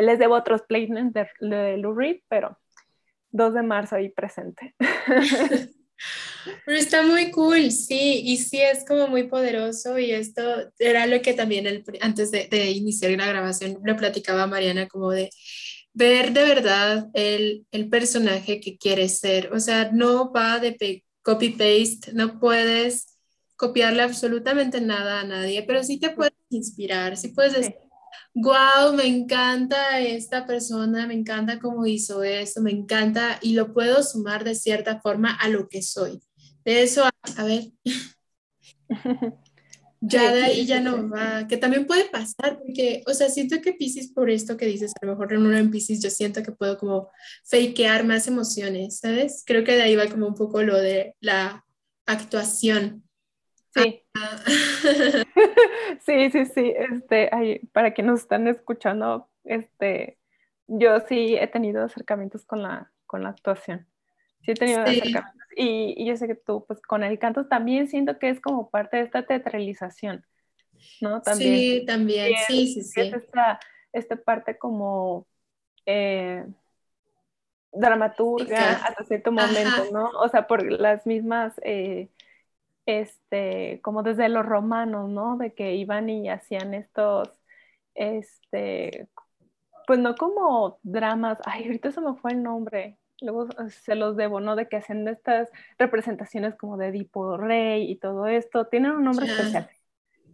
Les 0.00 0.20
debo 0.20 0.36
otros 0.36 0.62
placements 0.62 1.12
de, 1.12 1.28
de 1.40 1.78
Lou 1.78 1.94
Reed, 1.94 2.20
pero 2.28 2.58
2 3.32 3.54
de 3.54 3.62
marzo 3.62 3.96
ahí 3.96 4.08
presente. 4.08 4.76
Pero 6.64 6.78
está 6.78 7.02
muy 7.02 7.30
cool, 7.30 7.70
sí, 7.70 8.22
y 8.24 8.36
sí 8.36 8.60
es 8.60 8.84
como 8.84 9.08
muy 9.08 9.24
poderoso 9.24 9.98
y 9.98 10.10
esto 10.10 10.42
era 10.78 11.06
lo 11.06 11.20
que 11.22 11.34
también 11.34 11.66
el, 11.66 11.84
antes 12.00 12.30
de, 12.30 12.48
de 12.48 12.70
iniciar 12.70 13.12
la 13.12 13.26
grabación 13.26 13.78
lo 13.84 13.96
platicaba 13.96 14.46
Mariana 14.46 14.88
como 14.88 15.10
de 15.10 15.30
ver 15.94 16.32
de 16.32 16.44
verdad 16.44 17.08
el, 17.14 17.66
el 17.70 17.88
personaje 17.88 18.60
que 18.60 18.76
quieres 18.78 19.18
ser. 19.18 19.52
O 19.52 19.60
sea, 19.60 19.90
no 19.92 20.32
va 20.32 20.58
de 20.58 21.04
copy-paste, 21.22 22.12
no 22.14 22.38
puedes 22.40 23.18
copiarle 23.56 24.02
absolutamente 24.02 24.80
nada 24.80 25.20
a 25.20 25.24
nadie, 25.24 25.62
pero 25.62 25.84
sí 25.84 26.00
te 26.00 26.10
puedes 26.10 26.34
inspirar, 26.50 27.16
sí 27.16 27.28
puedes 27.28 27.52
decir, 27.52 27.76
wow, 28.34 28.92
me 28.94 29.06
encanta 29.06 30.00
esta 30.00 30.46
persona, 30.46 31.06
me 31.06 31.14
encanta 31.14 31.60
cómo 31.60 31.86
hizo 31.86 32.22
esto, 32.22 32.60
me 32.60 32.72
encanta 32.72 33.38
y 33.40 33.52
lo 33.54 33.72
puedo 33.72 34.02
sumar 34.02 34.42
de 34.42 34.54
cierta 34.54 35.00
forma 35.00 35.34
a 35.36 35.48
lo 35.48 35.68
que 35.68 35.82
soy. 35.82 36.20
De 36.64 36.82
eso, 36.82 37.04
a, 37.04 37.44
ver, 37.44 37.64
ya 40.00 40.32
de 40.32 40.42
ahí 40.44 40.66
ya 40.66 40.80
no 40.80 41.08
va, 41.10 41.46
que 41.48 41.56
también 41.56 41.86
puede 41.86 42.04
pasar, 42.08 42.58
porque, 42.58 43.02
o 43.06 43.14
sea, 43.14 43.28
siento 43.28 43.60
que 43.60 43.72
Pisces, 43.72 44.12
por 44.12 44.30
esto 44.30 44.56
que 44.56 44.66
dices, 44.66 44.92
a 45.00 45.06
lo 45.06 45.12
mejor 45.12 45.32
en 45.32 45.46
uno 45.46 45.56
en 45.56 45.70
Pisces, 45.70 46.02
yo 46.02 46.10
siento 46.10 46.42
que 46.42 46.52
puedo 46.52 46.78
como 46.78 47.10
fakear 47.44 48.04
más 48.04 48.26
emociones, 48.28 48.98
¿sabes? 48.98 49.42
Creo 49.46 49.64
que 49.64 49.72
de 49.72 49.82
ahí 49.82 49.96
va 49.96 50.06
como 50.06 50.26
un 50.26 50.34
poco 50.34 50.62
lo 50.62 50.78
de 50.78 51.16
la 51.20 51.64
actuación. 52.06 53.04
Sí. 53.74 54.02
Ah. 54.14 54.42
sí, 56.06 56.30
sí, 56.30 56.44
sí. 56.46 56.74
Este, 56.76 57.30
para 57.72 57.94
quienes 57.94 58.12
nos 58.12 58.20
están 58.20 58.46
escuchando, 58.46 59.30
este, 59.44 60.18
yo 60.66 61.00
sí 61.08 61.36
he 61.36 61.46
tenido 61.46 61.82
acercamientos 61.82 62.44
con 62.44 62.62
la, 62.62 62.92
con 63.06 63.22
la 63.22 63.30
actuación. 63.30 63.86
Sí 64.42 64.52
he 64.52 64.54
tenido 64.54 64.82
acercamientos. 64.82 65.32
Y, 65.56 65.94
y, 65.96 66.06
yo 66.06 66.16
sé 66.16 66.26
que 66.26 66.34
tú, 66.34 66.64
pues 66.66 66.80
con 66.80 67.04
el 67.04 67.18
canto 67.18 67.46
también 67.46 67.86
siento 67.86 68.18
que 68.18 68.30
es 68.30 68.40
como 68.40 68.70
parte 68.70 68.96
de 68.96 69.02
esta 69.02 69.26
teatralización, 69.26 70.24
¿no? 71.00 71.20
También. 71.20 71.56
Sí, 71.56 71.84
también, 71.86 72.32
sí, 72.46 72.66
sí, 72.72 72.82
sí. 72.82 73.00
Es 73.00 73.12
esta, 73.12 73.60
esta 73.92 74.16
parte 74.16 74.56
como 74.56 75.26
eh, 75.84 76.46
dramaturga 77.70 78.72
hasta 78.72 79.04
cierto 79.04 79.30
momento, 79.30 79.90
¿no? 79.92 80.08
O 80.20 80.28
sea, 80.28 80.46
por 80.46 80.70
las 80.70 81.06
mismas... 81.06 81.54
Eh, 81.62 82.08
este, 82.86 83.80
como 83.82 84.02
desde 84.02 84.28
los 84.28 84.44
romanos, 84.44 85.08
¿no? 85.08 85.36
De 85.36 85.54
que 85.54 85.74
iban 85.76 86.08
y 86.10 86.28
hacían 86.28 86.74
estos, 86.74 87.28
este, 87.94 89.08
pues 89.86 89.98
no 89.98 90.14
como 90.16 90.78
dramas, 90.82 91.38
ay, 91.44 91.64
ahorita 91.64 91.92
se 91.92 92.00
me 92.00 92.14
fue 92.14 92.32
el 92.32 92.42
nombre, 92.42 92.98
luego 93.22 93.48
se 93.68 93.94
los 93.94 94.16
debo, 94.16 94.40
¿no? 94.40 94.56
De 94.56 94.68
que 94.68 94.76
hacen 94.76 95.06
estas 95.08 95.48
representaciones 95.78 96.54
como 96.54 96.76
de 96.76 96.88
Edipo 96.88 97.36
Rey 97.36 97.90
y 97.90 97.96
todo 97.96 98.26
esto, 98.26 98.66
tienen 98.66 98.92
un 98.92 99.04
nombre 99.04 99.26
especial. 99.26 99.68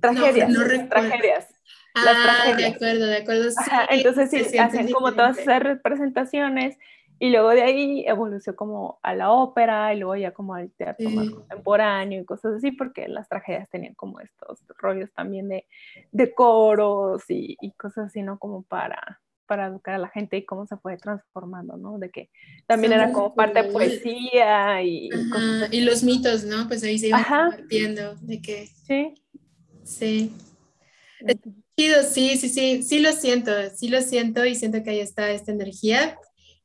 Tragedias, 0.00 0.52
tragedias. 0.88 1.48
Ah, 1.94 2.54
de 2.56 2.66
acuerdo, 2.66 3.06
de 3.06 3.16
acuerdo. 3.16 3.48
entonces 3.90 4.30
sí, 4.30 4.58
hacen 4.58 4.92
como 4.92 5.12
todas 5.12 5.38
esas 5.38 5.60
representaciones 5.60 6.78
y 7.18 7.30
luego 7.30 7.50
de 7.50 7.62
ahí 7.62 8.04
evolucionó 8.06 8.56
como 8.56 8.98
a 9.02 9.14
la 9.14 9.32
ópera 9.32 9.92
y 9.92 9.98
luego 9.98 10.14
ya 10.14 10.30
como 10.30 10.54
al 10.54 10.70
teatro 10.70 11.10
más 11.10 11.30
contemporáneo 11.30 12.20
y 12.20 12.24
cosas 12.24 12.54
así, 12.54 12.70
porque 12.70 13.08
las 13.08 13.28
tragedias 13.28 13.68
tenían 13.70 13.94
como 13.94 14.20
estos 14.20 14.64
rollos 14.78 15.10
también 15.12 15.48
de, 15.48 15.66
de 16.12 16.32
coros 16.32 17.24
y, 17.28 17.56
y, 17.60 17.72
cosas 17.72 18.06
así, 18.06 18.22
¿no? 18.22 18.38
Como 18.38 18.62
para, 18.62 19.20
para 19.48 19.66
educar 19.66 19.94
a 19.94 19.98
la 19.98 20.08
gente 20.08 20.36
y 20.36 20.44
cómo 20.44 20.66
se 20.66 20.76
fue 20.76 20.96
transformando, 20.96 21.76
¿no? 21.76 21.98
De 21.98 22.10
que 22.10 22.30
también 22.66 22.92
era 22.92 23.12
como 23.12 23.34
parte 23.34 23.62
de 23.62 23.70
poesía 23.70 24.82
y, 24.82 25.08
y 25.72 25.80
los 25.80 26.04
mitos, 26.04 26.44
¿no? 26.44 26.68
Pues 26.68 26.84
ahí 26.84 26.98
se 26.98 27.08
iban 27.08 27.24
compartiendo 27.24 28.14
de 28.20 28.40
que... 28.40 28.68
Sí. 28.86 29.14
Sí. 29.82 30.32
Sí, 31.76 32.36
sí, 32.36 32.48
sí, 32.48 32.82
sí 32.82 32.98
lo 32.98 33.12
siento, 33.12 33.52
sí 33.74 33.88
lo 33.88 34.02
siento 34.02 34.44
y 34.44 34.54
siento 34.54 34.82
que 34.82 34.90
ahí 34.90 35.00
está 35.00 35.30
esta 35.30 35.52
energía 35.52 36.18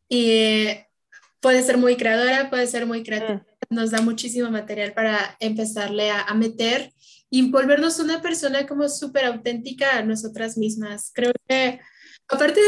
y 0.09 0.67
puede 1.39 1.61
ser 1.61 1.77
muy 1.77 1.97
creadora, 1.97 2.49
puede 2.49 2.65
ser 2.65 2.85
muy 2.85 3.03
creativa, 3.03 3.45
mm. 3.69 3.75
nos 3.75 3.91
da 3.91 4.01
muchísimo 4.01 4.49
material 4.49 4.93
para 4.93 5.35
empezarle 5.39 6.09
a, 6.09 6.33
meter 6.33 6.91
y 7.29 7.49
volvernos 7.51 7.99
una 7.99 8.21
persona 8.21 8.65
como 8.65 8.89
súper 8.89 9.25
auténtica 9.25 9.97
a 9.97 10.03
nosotras 10.03 10.57
mismas. 10.57 11.11
Creo 11.13 11.33
que, 11.47 11.79
aparte 12.27 12.61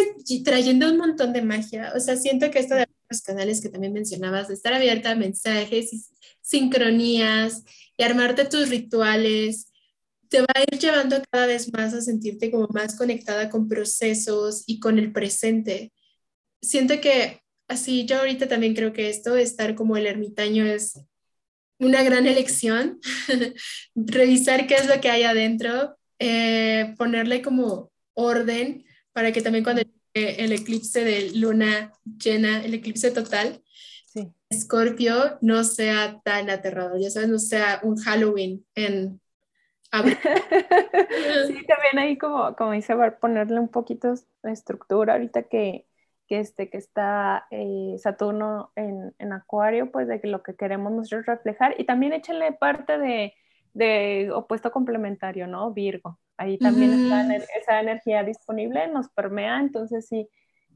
trayendo 0.44 0.90
un 0.90 0.98
montón 0.98 1.34
de 1.34 1.42
magia, 1.42 1.94
o 1.96 2.00
sea, 2.00 2.16
siento 2.16 2.50
que 2.52 2.60
esto 2.60 2.76
de 2.76 2.88
los 3.10 3.22
canales 3.22 3.62
que 3.62 3.70
también 3.70 3.94
mencionabas, 3.94 4.48
de 4.48 4.54
estar 4.54 4.74
abierta 4.74 5.12
a 5.12 5.16
mensajes 5.16 5.94
y 5.94 6.04
sincronías 6.42 7.64
y 7.98 8.04
armarte 8.04 8.46
tus 8.46 8.70
rituales, 8.70 9.72
te 10.30 10.42
va 10.42 10.48
a 10.56 10.62
ir 10.62 10.80
llevando 10.80 11.22
cada 11.30 11.46
vez 11.46 11.72
más 11.72 11.94
a 11.94 12.02
sentirte 12.02 12.52
como 12.52 12.68
más 12.68 12.96
conectada 12.98 13.50
con 13.50 13.68
procesos 13.68 14.64
y 14.68 14.80
con 14.80 15.00
el 15.00 15.12
presente. 15.12 15.94
Siento 16.62 17.00
que 17.00 17.42
así 17.68 18.06
yo 18.06 18.20
ahorita 18.20 18.48
también 18.48 18.76
creo 18.76 18.94
que 18.94 19.10
esto, 19.10 19.36
estar 19.36 19.76
como 19.76 19.98
el 19.98 20.08
ermitaño 20.08 20.66
es 20.66 21.00
una 21.80 22.04
gran 22.04 22.26
elección, 22.26 23.00
revisar 23.96 24.68
qué 24.68 24.76
es 24.76 24.88
lo 24.88 25.00
que 25.02 25.10
hay 25.10 25.24
adentro, 25.24 25.96
eh, 26.20 26.96
ponerle 26.98 27.42
como 27.42 27.92
orden 28.14 28.85
para 29.16 29.32
que 29.32 29.42
también 29.42 29.64
cuando 29.64 29.82
el 30.14 30.52
eclipse 30.52 31.06
de 31.06 31.32
luna 31.36 31.94
llena, 32.22 32.64
el 32.66 32.74
eclipse 32.74 33.12
total, 33.12 33.64
sí. 34.08 34.30
Escorpio 34.50 35.38
no 35.40 35.64
sea 35.64 36.20
tan 36.26 36.50
aterrador, 36.50 37.00
ya 37.00 37.10
sabes, 37.10 37.30
no 37.30 37.40
sea 37.40 37.80
un 37.82 37.96
Halloween 37.96 38.66
en 38.76 39.22
abril. 39.90 40.18
sí, 41.48 41.66
también 41.66 41.98
ahí 41.98 42.18
como, 42.18 42.54
como 42.58 42.74
dice, 42.74 42.94
ponerle 43.22 43.58
un 43.58 43.70
poquito 43.70 44.14
de 44.44 44.52
estructura 44.52 45.14
ahorita 45.14 45.44
que 45.44 45.88
que, 46.28 46.40
este, 46.40 46.70
que 46.70 46.78
está 46.78 47.46
eh, 47.52 47.98
Saturno 48.00 48.72
en, 48.76 49.14
en, 49.20 49.32
Acuario, 49.32 49.92
pues 49.92 50.08
de 50.08 50.20
lo 50.24 50.42
que 50.42 50.56
queremos 50.56 50.92
nosotros 50.92 51.28
reflejar. 51.28 51.76
Y 51.78 51.86
también 51.86 52.14
échenle 52.14 52.52
parte 52.54 52.98
de, 52.98 53.36
de 53.76 54.32
opuesto 54.34 54.72
complementario, 54.72 55.48
¿no? 55.48 55.72
Virgo. 55.74 56.18
Ahí 56.38 56.58
también 56.58 56.94
está 56.94 57.36
esa 57.36 57.82
energía 57.82 58.24
disponible, 58.24 58.88
nos 58.88 59.10
permea, 59.10 59.60
entonces 59.60 60.08
sí, 60.08 60.28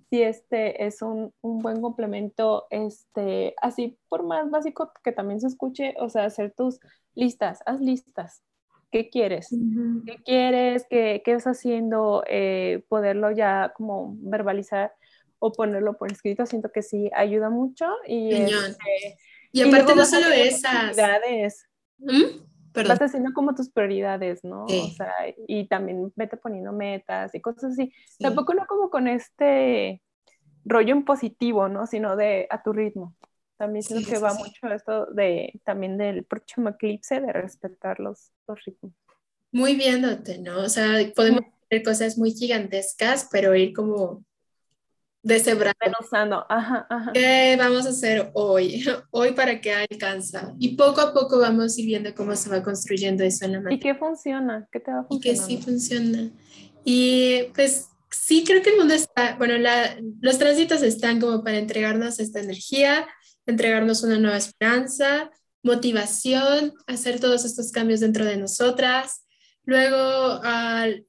sí 0.10 0.22
este 0.22 0.86
es 0.86 1.02
un, 1.02 1.34
un, 1.42 1.60
buen 1.60 1.82
complemento, 1.82 2.68
este, 2.70 3.56
así 3.62 3.98
por 4.10 4.24
más 4.24 4.50
básico 4.50 4.92
que 5.04 5.12
también 5.12 5.40
se 5.40 5.48
escuche, 5.48 5.96
o 6.00 6.10
sea, 6.10 6.26
hacer 6.26 6.54
tus 6.56 6.80
listas, 7.16 7.62
haz 7.66 7.80
listas, 7.80 8.44
¿qué 8.92 9.10
quieres? 9.10 9.50
¿Qué 10.06 10.18
quieres? 10.24 10.86
¿Qué, 10.90 11.22
qué 11.24 11.32
estás 11.32 11.58
haciendo? 11.58 12.24
Eh, 12.28 12.84
poderlo 12.90 13.32
ya 13.32 13.74
como 13.76 14.16
verbalizar 14.20 14.94
o 15.40 15.54
ponerlo 15.54 15.98
por 15.98 16.12
escrito, 16.12 16.46
siento 16.46 16.70
que 16.72 16.82
sí 16.82 17.10
ayuda 17.16 17.50
mucho. 17.50 17.86
Y, 18.06 18.34
este, 18.34 19.18
y 19.54 19.62
aparte 19.62 19.96
no 19.96 20.06
solo 20.06 20.28
esas. 20.32 20.98
¿Mm? 22.76 22.88
Vas 22.88 23.02
haciendo 23.02 23.34
como 23.34 23.56
tus 23.56 23.70
prioridades, 23.70 24.44
¿no? 24.44 24.66
O 24.66 24.90
sea, 24.96 25.14
y 25.48 25.68
también 25.68 26.12
vete 26.16 26.38
poniendo 26.38 26.72
metas 26.72 27.34
y 27.34 27.42
cosas 27.42 27.72
así. 27.72 27.92
Tampoco 28.20 28.54
no 28.54 28.66
como 28.68 28.90
con 28.90 29.08
este 29.08 30.02
rollo 30.66 30.94
en 30.94 31.06
positivo, 31.06 31.68
¿no? 31.68 31.88
Sino 31.88 32.16
de 32.16 32.48
a 32.50 32.62
tu 32.62 32.74
ritmo. 32.74 33.16
También 33.58 33.84
siento 33.84 34.10
que 34.10 34.20
va 34.20 34.34
mucho 34.34 34.68
esto 34.74 35.08
de 35.08 35.60
también 35.66 35.98
del 35.98 36.24
próximo 36.24 36.70
eclipse, 36.70 37.20
de 37.20 37.34
respetar 37.34 38.00
los, 38.00 38.32
los 38.48 38.64
ritmos. 38.64 38.94
Muy 39.52 39.76
viéndote, 39.76 40.38
¿no? 40.38 40.60
O 40.60 40.70
sea, 40.70 40.94
podemos 41.16 41.42
hacer 41.66 41.84
cosas 41.84 42.18
muy 42.18 42.32
gigantescas, 42.32 43.28
pero 43.32 43.56
ir 43.56 43.74
como 43.74 44.24
deshebrando. 45.22 46.46
Ajá, 46.50 46.88
ajá. 46.90 47.12
¿Qué 47.14 47.56
vamos 47.58 47.86
a 47.86 47.90
hacer 47.90 48.32
hoy? 48.34 48.84
Hoy 49.12 49.34
para 49.34 49.60
qué 49.62 49.74
alcanza. 49.74 50.54
Y 50.60 50.76
poco 50.76 51.02
a 51.02 51.14
poco 51.14 51.40
vamos 51.40 51.78
a 51.78 51.82
ir 51.82 51.88
viendo 51.88 52.14
cómo 52.16 52.36
se 52.36 52.50
va 52.50 52.64
construyendo 52.64 53.24
eso 53.24 53.46
en 53.46 53.54
la 53.54 53.60
mente. 53.62 53.76
¿Y 53.76 53.80
qué 53.80 53.96
funciona? 53.96 54.68
¿Qué 54.72 54.80
te 54.80 54.92
va 54.92 55.06
Y 55.10 55.20
que 55.20 55.36
sí 55.36 55.58
funciona. 55.58 56.32
Y 56.86 57.44
pues 57.56 57.90
sí 58.10 58.44
creo 58.46 58.62
que 58.62 58.72
el 58.72 58.78
mundo 58.78 58.94
está, 58.94 59.36
bueno, 59.38 59.58
la, 59.58 59.98
los 60.22 60.38
tránsitos 60.40 60.82
están 60.82 61.20
como 61.20 61.44
para 61.44 61.58
entregarnos 61.58 62.20
esta 62.20 62.40
energía, 62.40 63.08
entregarnos 63.46 64.04
una 64.04 64.18
nueva 64.18 64.38
esperanza, 64.38 65.30
motivación, 65.64 66.74
hacer 66.88 67.20
todos 67.20 67.46
estos 67.46 67.72
cambios 67.72 68.00
dentro 68.00 68.26
de 68.26 68.38
nosotras. 68.38 69.26
Luego 69.66 70.42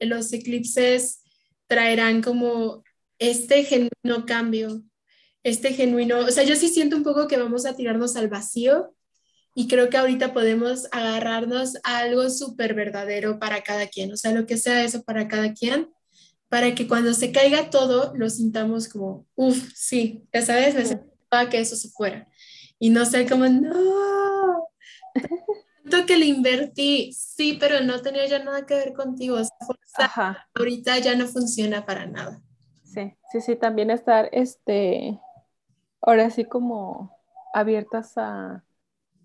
los 0.01 0.33
eclipses 0.33 1.23
traerán 1.67 2.21
como 2.21 2.83
este 3.21 3.63
genuino 3.63 4.25
cambio, 4.25 4.81
este 5.43 5.73
genuino, 5.73 6.19
o 6.21 6.31
sea, 6.31 6.43
yo 6.43 6.55
sí 6.55 6.69
siento 6.69 6.97
un 6.97 7.03
poco 7.03 7.27
que 7.27 7.37
vamos 7.37 7.67
a 7.67 7.75
tirarnos 7.75 8.15
al 8.15 8.29
vacío 8.29 8.95
y 9.53 9.67
creo 9.67 9.89
que 9.89 9.97
ahorita 9.97 10.33
podemos 10.33 10.87
agarrarnos 10.91 11.77
a 11.83 11.99
algo 11.99 12.31
súper 12.31 12.73
verdadero 12.73 13.37
para 13.37 13.61
cada 13.61 13.85
quien, 13.87 14.11
o 14.11 14.17
sea, 14.17 14.31
lo 14.31 14.47
que 14.47 14.57
sea 14.57 14.83
eso 14.83 15.03
para 15.03 15.27
cada 15.27 15.53
quien, 15.53 15.91
para 16.49 16.73
que 16.73 16.87
cuando 16.87 17.13
se 17.13 17.31
caiga 17.31 17.69
todo 17.69 18.11
lo 18.15 18.27
sintamos 18.27 18.87
como, 18.87 19.27
uff, 19.35 19.71
sí, 19.75 20.23
ya 20.33 20.41
sabes, 20.41 20.73
me 20.73 20.85
sentaba 20.85 21.47
que 21.47 21.59
eso 21.59 21.75
se 21.75 21.89
fuera 21.89 22.27
y 22.79 22.89
no 22.89 23.05
sé 23.05 23.27
como, 23.27 23.47
no, 23.47 24.67
tanto 25.83 26.07
que 26.07 26.17
le 26.17 26.25
invertí, 26.25 27.13
sí, 27.13 27.55
pero 27.59 27.81
no 27.81 28.01
tenía 28.01 28.25
ya 28.25 28.43
nada 28.43 28.65
que 28.65 28.73
ver 28.73 28.93
contigo, 28.93 29.37
o 29.37 29.43
sea, 29.85 30.47
ahorita 30.55 30.97
ya 30.97 31.15
no 31.15 31.27
funciona 31.27 31.85
para 31.85 32.07
nada. 32.07 32.41
Sí, 32.93 33.15
sí, 33.31 33.41
sí, 33.41 33.55
también 33.55 33.89
estar, 33.89 34.29
este, 34.31 35.19
ahora 36.01 36.29
sí 36.29 36.45
como 36.45 37.17
abiertas 37.53 38.17
a 38.17 38.63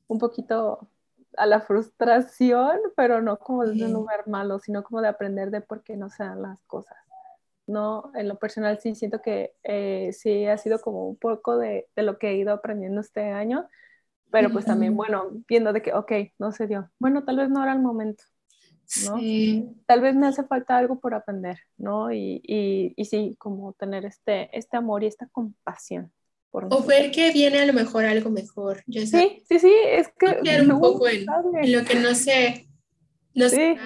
un 0.08 0.18
poquito 0.18 0.88
a 1.36 1.46
la 1.46 1.60
frustración, 1.60 2.78
pero 2.96 3.20
no 3.20 3.38
como 3.38 3.64
desde 3.64 3.86
un 3.86 3.92
lugar 3.92 4.26
malo, 4.28 4.58
sino 4.58 4.82
como 4.82 5.02
de 5.02 5.08
aprender 5.08 5.50
de 5.50 5.60
por 5.60 5.82
qué 5.82 5.96
no 5.96 6.08
se 6.10 6.24
dan 6.24 6.42
las 6.42 6.62
cosas. 6.62 6.96
¿no? 7.66 8.12
En 8.14 8.28
lo 8.28 8.38
personal 8.38 8.78
sí 8.80 8.94
siento 8.94 9.20
que 9.20 9.54
eh, 9.64 10.10
sí 10.12 10.46
ha 10.46 10.56
sido 10.56 10.80
como 10.80 11.08
un 11.08 11.16
poco 11.16 11.58
de, 11.58 11.88
de, 11.96 12.02
lo 12.02 12.18
que 12.18 12.30
he 12.30 12.36
ido 12.36 12.52
aprendiendo 12.52 13.00
este 13.00 13.32
año, 13.32 13.68
pero 14.30 14.50
pues 14.50 14.64
también, 14.64 14.96
bueno, 14.96 15.30
viendo 15.48 15.72
de 15.72 15.82
que, 15.82 15.94
ok, 15.94 16.12
no 16.38 16.52
se 16.52 16.66
dio. 16.66 16.90
Bueno, 16.98 17.24
tal 17.24 17.38
vez 17.38 17.48
no 17.48 17.62
era 17.62 17.72
el 17.72 17.78
momento, 17.78 18.24
¿no? 19.04 19.18
Sí. 19.18 19.68
Tal 19.86 20.00
vez 20.00 20.14
me 20.14 20.26
hace 20.26 20.44
falta 20.44 20.76
algo 20.76 21.00
por 21.00 21.14
aprender, 21.14 21.60
¿no? 21.76 22.12
Y, 22.12 22.40
y, 22.44 22.94
y 22.96 23.04
sí, 23.04 23.36
como 23.38 23.72
tener 23.72 24.04
este, 24.04 24.56
este 24.56 24.76
amor 24.76 25.02
y 25.02 25.06
esta 25.06 25.26
compasión. 25.28 26.12
Por 26.50 26.66
o 26.70 26.82
ver 26.82 27.10
que 27.10 27.32
viene 27.32 27.60
a 27.60 27.66
lo 27.66 27.72
mejor 27.72 28.04
algo 28.04 28.30
mejor. 28.30 28.82
sí, 28.86 29.06
sí, 29.06 29.58
sí, 29.58 29.72
es 29.86 30.08
que... 30.18 30.60
un 30.62 30.80
poco 30.80 31.08
en, 31.08 31.26
en, 31.60 31.72
lo 31.72 31.84
que 31.84 31.96
no 31.96 32.14
sé. 32.14 32.68
No 33.34 33.48
sé. 33.48 33.76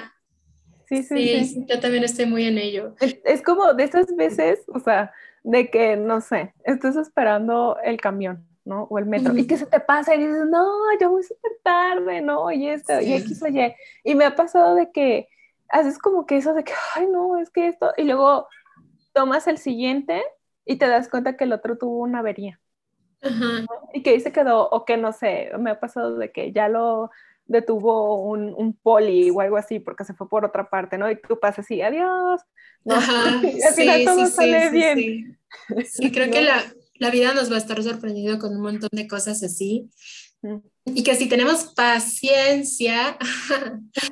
Sí, 0.91 1.05
sí, 1.05 1.45
sí, 1.45 1.67
yo 1.69 1.79
también 1.79 2.03
estoy 2.03 2.27
muy 2.27 2.45
en 2.45 2.59
ello. 2.59 2.97
Es, 2.99 3.43
como 3.43 3.75
de 3.75 3.85
esas 3.85 4.07
veces, 4.17 4.61
o 4.67 4.81
sea, 4.81 5.13
de 5.45 5.71
que, 5.71 5.97
no 5.97 6.21
sé, 6.21 6.53
estás 6.65 6.97
esperando 6.97 7.77
el 7.85 8.01
camión, 8.01 8.45
¿no? 8.65 8.85
O 8.85 8.99
el 8.99 9.07
metro, 9.07 9.37
y 9.37 9.47
que 9.47 9.57
se 9.57 9.67
te 9.67 9.81
pasa 9.81 10.15
y 10.15 10.19
dices, 10.19 10.47
no, 10.49 10.69
yo 11.01 11.11
voy 11.11 11.23
súper 11.23 11.53
tarde, 11.63 12.21
¿no? 12.21 12.51
Y 12.53 12.69
esto, 12.69 13.01
y 13.01 13.15
X 13.15 13.43
o 13.43 13.49
Y. 13.49 13.75
Y 14.05 14.15
me 14.15 14.25
ha 14.25 14.35
pasado 14.35 14.75
de 14.75 14.91
que 14.93 15.29
haces 15.69 15.99
como 15.99 16.27
que 16.27 16.37
eso 16.37 16.55
de 16.55 16.65
que, 16.65 16.73
ay, 16.95 17.07
no, 17.07 17.39
es 17.39 17.51
que 17.51 17.69
esto, 17.69 17.93
y 17.97 18.05
luego 18.05 18.49
tomas 19.13 19.47
el 19.47 19.59
siguiente 19.59 20.23
y 20.65 20.77
te 20.77 20.87
das 20.87 21.09
cuenta 21.09 21.37
que 21.37 21.45
el 21.45 21.53
otro 21.53 21.79
tuvo 21.79 21.99
una 21.99 22.21
avería. 22.21 22.61
Y 23.93 24.03
que 24.03 24.11
ahí 24.11 24.21
se 24.21 24.33
quedó, 24.33 24.69
o 24.71 24.85
que 24.87 24.97
no 24.97 25.13
sé, 25.13 25.51
me 25.59 25.71
ha 25.71 25.81
pasado 25.81 26.17
de 26.17 26.33
que 26.33 26.53
ya 26.53 26.69
lo 26.69 27.11
detuvo 27.45 28.23
un, 28.23 28.55
un, 28.57 28.73
poli 28.73 29.29
o 29.29 29.41
algo 29.41 29.57
así 29.57 29.81
porque 29.81 30.05
se 30.05 30.15
fue 30.15 30.29
por 30.29 30.45
otra 30.45 30.71
parte, 30.71 30.97
¿no? 30.97 31.11
Y 31.11 31.17
tú 31.21 31.39
pasas 31.39 31.67
así, 31.67 31.83
adiós. 31.83 32.41
¿no? 32.85 32.95
Ajá, 32.95 33.41
y 33.43 33.61
al 33.61 33.75
final 33.75 34.05
todo 34.05 34.27
sale 34.27 34.71
bien. 34.71 35.39
Sí, 35.85 36.13
creo 36.13 36.31
que 36.31 36.41
la, 36.43 36.63
la, 37.01 37.11
vida 37.11 37.35
nos 37.35 37.51
va 37.51 37.57
a 37.57 37.59
estar 37.59 37.83
sorprendido 37.83 38.39
con 38.39 38.55
un 38.55 38.63
montón 38.63 38.91
de 38.93 39.09
cosas 39.09 39.43
así. 39.43 39.91
Y 40.87 41.03
que 41.03 41.17
si 41.17 41.29
tenemos 41.29 41.75
paciencia, 41.75 43.19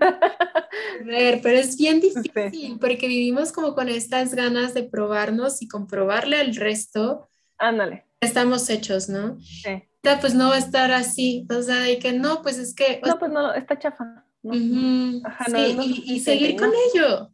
a 0.01 1.05
ver, 1.05 1.41
pero 1.43 1.59
es 1.59 1.77
bien 1.77 2.01
difícil 2.01 2.79
porque 2.79 3.09
vivimos 3.09 3.53
como 3.53 3.75
con 3.75 3.89
estas 3.89 4.35
ganas 4.35 4.75
de 4.75 4.83
probarnos 4.83 5.63
y 5.63 5.69
comprobarle 5.69 6.37
al 6.37 6.55
resto. 6.55 7.29
Ándale. 7.57 8.07
Estamos 8.21 8.69
hechos, 8.69 9.09
¿no? 9.09 9.39
Sí 9.41 9.89
pues 10.17 10.35
no 10.35 10.49
va 10.49 10.57
a 10.57 10.59
estar 10.59 10.91
así, 10.93 11.47
o 11.51 11.63
sea, 11.63 11.91
y 11.91 11.99
que 11.99 12.13
no, 12.13 12.43
pues 12.43 12.59
es 12.59 12.75
que... 12.75 13.01
No, 13.05 13.19
pues 13.19 13.31
no, 13.31 13.53
está 13.53 13.79
chafa. 13.79 14.25
sí, 14.43 16.03
y, 16.07 16.21
seguir 16.21 16.57
con 16.57 16.71
ello. 16.71 17.31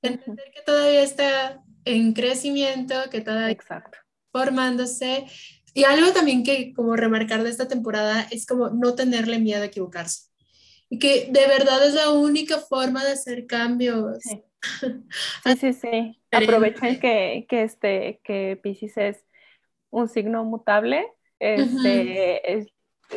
Entender 0.00 0.50
que 0.54 0.62
todavía 0.62 1.02
está 1.02 1.62
en 1.84 2.12
crecimiento, 2.14 2.94
que 3.10 3.20
todavía 3.20 3.50
está 3.50 3.84
formándose. 4.32 5.26
Y 5.74 5.84
algo 5.84 6.12
también 6.12 6.42
que 6.42 6.72
como 6.74 6.96
remarcar 6.96 7.42
de 7.42 7.50
esta 7.50 7.68
temporada 7.68 8.26
es 8.30 8.46
como 8.46 8.70
no 8.70 8.94
tenerle 8.94 9.38
miedo 9.38 9.62
a 9.62 9.66
equivocarse. 9.66 10.28
Y 10.90 10.98
que 10.98 11.28
de 11.30 11.46
verdad 11.46 11.86
es 11.86 11.94
la 11.94 12.10
única 12.10 12.58
forma 12.58 13.04
de 13.04 13.12
hacer 13.12 13.46
cambios. 13.46 14.18
Sí, 14.20 14.42
sí, 15.60 15.72
sí. 15.72 16.20
Aprovechen 16.30 16.98
que, 17.00 17.46
que, 17.48 17.62
este, 17.62 18.20
que 18.24 18.58
Pisces 18.62 18.96
es 18.96 19.24
un 19.90 20.08
signo 20.08 20.44
mutable 20.44 21.06
este, 21.38 22.58
es 22.58 22.66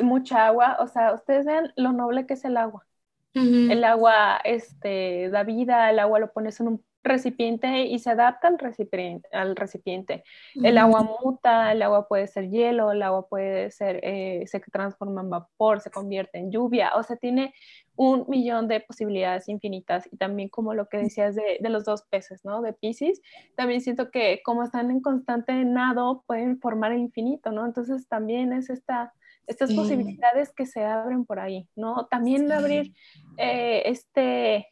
mucha 0.01 0.47
agua, 0.47 0.77
o 0.79 0.87
sea, 0.87 1.13
ustedes 1.13 1.45
ven 1.45 1.71
lo 1.75 1.91
noble 1.91 2.25
que 2.25 2.33
es 2.35 2.45
el 2.45 2.57
agua. 2.57 2.85
El 3.33 3.85
agua 3.85 4.41
este, 4.43 5.29
da 5.29 5.43
vida, 5.43 5.89
el 5.89 5.99
agua 5.99 6.19
lo 6.19 6.33
pones 6.33 6.59
en 6.59 6.67
un 6.67 6.85
recipiente 7.03 7.85
y 7.85 7.99
se 7.99 8.11
adapta 8.11 8.47
al 8.47 8.59
recipiente. 8.59 9.27
Al 9.31 9.55
recipiente. 9.55 10.23
El 10.55 10.77
agua 10.77 11.03
muta, 11.23 11.71
el 11.71 11.81
agua 11.81 12.07
puede 12.07 12.27
ser 12.27 12.49
hielo, 12.49 12.91
el 12.91 13.01
agua 13.01 13.27
puede 13.27 13.71
ser, 13.71 13.99
eh, 14.03 14.43
se 14.47 14.59
transforma 14.59 15.21
en 15.21 15.29
vapor, 15.29 15.81
se 15.81 15.91
convierte 15.91 16.37
en 16.37 16.51
lluvia, 16.51 16.91
o 16.95 17.03
sea, 17.03 17.15
tiene 17.15 17.53
un 17.95 18.25
millón 18.27 18.67
de 18.67 18.79
posibilidades 18.79 19.49
infinitas 19.49 20.07
y 20.11 20.17
también 20.17 20.49
como 20.49 20.73
lo 20.73 20.87
que 20.87 20.97
decías 20.97 21.35
de, 21.35 21.57
de 21.59 21.69
los 21.69 21.85
dos 21.85 22.03
peces, 22.03 22.43
¿no? 22.45 22.61
De 22.61 22.73
Pisces, 22.73 23.21
también 23.55 23.81
siento 23.81 24.11
que 24.11 24.41
como 24.43 24.63
están 24.63 24.91
en 24.91 25.01
constante 25.01 25.53
nado 25.65 26.23
pueden 26.25 26.59
formar 26.59 26.93
el 26.93 26.99
infinito, 26.99 27.51
¿no? 27.51 27.65
Entonces 27.65 28.07
también 28.07 28.53
es 28.53 28.69
esta, 28.69 29.13
estas 29.47 29.73
posibilidades 29.73 30.53
que 30.53 30.65
se 30.65 30.83
abren 30.83 31.25
por 31.25 31.39
ahí, 31.39 31.67
¿no? 31.75 32.07
También 32.07 32.51
abrir 32.51 32.93
eh, 33.37 33.83
este, 33.85 34.67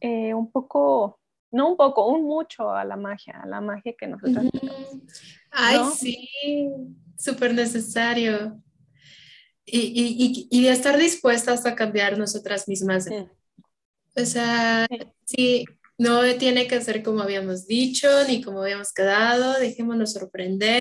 eh, 0.00 0.34
un 0.34 0.50
poco, 0.50 1.20
no 1.54 1.70
un 1.70 1.76
poco, 1.76 2.06
un 2.06 2.24
mucho 2.24 2.70
a 2.70 2.84
la 2.84 2.96
magia, 2.96 3.40
a 3.42 3.46
la 3.46 3.60
magia 3.60 3.94
que 3.98 4.06
nosotros 4.06 4.44
tenemos. 4.50 4.88
Ay, 5.50 5.78
sí, 5.96 6.28
súper 7.16 7.54
necesario 7.54 8.60
y, 9.66 9.78
y, 9.78 10.48
y, 10.50 10.62
de 10.62 10.70
estar 10.70 10.98
dispuestas 10.98 11.64
a 11.64 11.74
cambiar 11.74 12.18
nosotras 12.18 12.68
mismas. 12.68 13.08
O 14.14 14.24
sea, 14.24 14.86
sí. 15.24 15.64
no 15.96 16.22
tiene 16.36 16.66
que 16.66 16.80
ser 16.82 17.02
como 17.02 17.22
habíamos 17.22 17.66
dicho 17.66 18.08
ni 18.28 18.42
como 18.42 18.62
habíamos 18.62 18.92
quedado, 18.92 19.58
dejémonos 19.58 20.12
sorprender. 20.12 20.80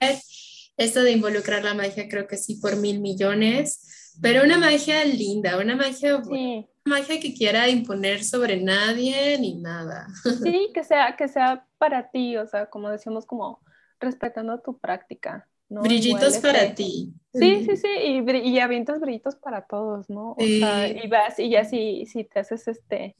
Esto 0.76 1.04
de 1.04 1.12
involucrar 1.12 1.64
la 1.64 1.74
magia 1.74 2.10
creo 2.10 2.28
que 2.28 2.38
sí 2.38 2.56
por 2.56 2.76
mil 2.76 3.00
millones, 3.00 4.03
pero 4.22 4.44
una 4.44 4.58
magia 4.58 5.04
linda, 5.06 5.58
una 5.58 5.76
magia, 5.76 6.18
una 6.18 6.66
magia 6.86 7.20
que 7.20 7.34
quiera 7.34 7.70
imponer 7.70 8.24
sobre 8.24 8.62
nadie 8.62 9.38
ni 9.40 9.56
nada. 9.56 10.08
Sí, 10.44 10.72
que 10.74 10.84
sea, 10.84 11.16
que 11.16 11.28
sea 11.28 11.66
para 11.78 12.10
ti, 12.10 12.38
o 12.38 12.48
sea, 12.48 12.68
como 12.68 12.90
decíamos, 12.90 13.26
como 13.26 13.60
respetando 14.00 14.60
tu 14.60 14.80
práctica. 14.80 15.48
Brillitos 15.70 16.38
para 16.38 16.76
ti. 16.76 17.14
Sí, 17.34 17.66
sí, 17.66 17.78
sí, 17.78 17.88
y, 17.88 18.32
y 18.32 18.60
avientas 18.60 19.00
brillitos 19.00 19.36
para 19.36 19.66
todos, 19.66 20.10
¿no? 20.10 20.34
O 20.34 20.44
sea, 20.44 20.88
y 20.88 21.08
vas, 21.08 21.40
y 21.40 21.50
ya 21.50 21.66
si, 21.66 22.06
si 22.06 22.24
te 22.26 22.42
haces 22.42 22.68
este, 22.68 23.16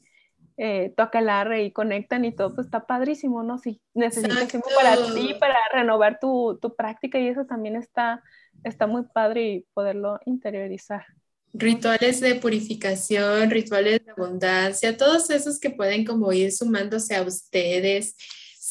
eh, 0.56 0.94
toca 0.96 1.18
el 1.18 1.28
arre 1.30 1.64
y 1.64 1.72
conectan 1.72 2.24
y 2.24 2.32
todo, 2.32 2.54
pues 2.54 2.66
está 2.66 2.86
padrísimo, 2.86 3.42
¿no? 3.42 3.58
Si 3.58 3.80
necesitas 3.92 4.46
tiempo 4.46 4.68
para 4.76 4.94
ti, 5.12 5.34
para 5.40 5.56
renovar 5.72 6.20
tu, 6.20 6.58
tu, 6.62 6.76
práctica 6.76 7.18
y 7.18 7.26
eso 7.26 7.44
también 7.44 7.74
está, 7.74 8.22
está 8.62 8.86
muy 8.86 9.02
padre 9.02 9.48
y 9.48 9.66
poderlo 9.74 10.18
interiorizar. 10.26 11.04
Rituales 11.52 12.20
de 12.20 12.34
purificación, 12.36 13.50
rituales 13.50 14.04
de 14.04 14.10
abundancia, 14.10 14.96
todos 14.96 15.30
esos 15.30 15.58
que 15.60 15.70
pueden 15.70 16.04
como 16.04 16.32
ir 16.32 16.52
sumándose 16.52 17.14
a 17.14 17.22
ustedes 17.22 18.16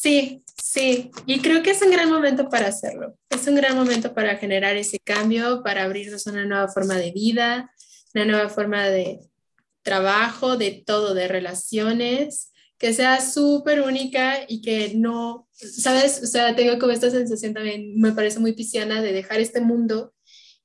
Sí, 0.03 0.43
sí, 0.61 1.11
y 1.25 1.39
creo 1.39 1.63
que 1.63 1.71
es 1.71 1.81
un 1.81 1.89
gran 1.89 2.09
momento 2.09 2.49
para 2.49 2.67
hacerlo. 2.67 3.17
Es 3.29 3.47
un 3.47 3.55
gran 3.55 3.73
momento 3.73 4.13
para 4.13 4.35
generar 4.35 4.75
ese 4.75 4.99
cambio, 4.99 5.63
para 5.63 5.83
abrirnos 5.83 6.27
a 6.27 6.31
una 6.31 6.43
nueva 6.43 6.67
forma 6.67 6.95
de 6.95 7.11
vida, 7.11 7.71
una 8.13 8.25
nueva 8.25 8.49
forma 8.49 8.87
de 8.87 9.21
trabajo, 9.81 10.57
de 10.57 10.83
todo, 10.85 11.13
de 11.13 11.29
relaciones, 11.29 12.51
que 12.77 12.93
sea 12.93 13.21
súper 13.21 13.81
única 13.81 14.39
y 14.47 14.61
que 14.61 14.93
no, 14.95 15.47
¿sabes? 15.51 16.21
O 16.23 16.27
sea, 16.27 16.55
tengo 16.55 16.79
como 16.79 16.91
esta 16.91 17.09
sensación 17.09 17.53
también, 17.53 17.99
me 17.99 18.11
parece 18.11 18.39
muy 18.39 18.53
pisciana, 18.53 19.01
de 19.01 19.13
dejar 19.13 19.39
este 19.39 19.61
mundo 19.61 20.13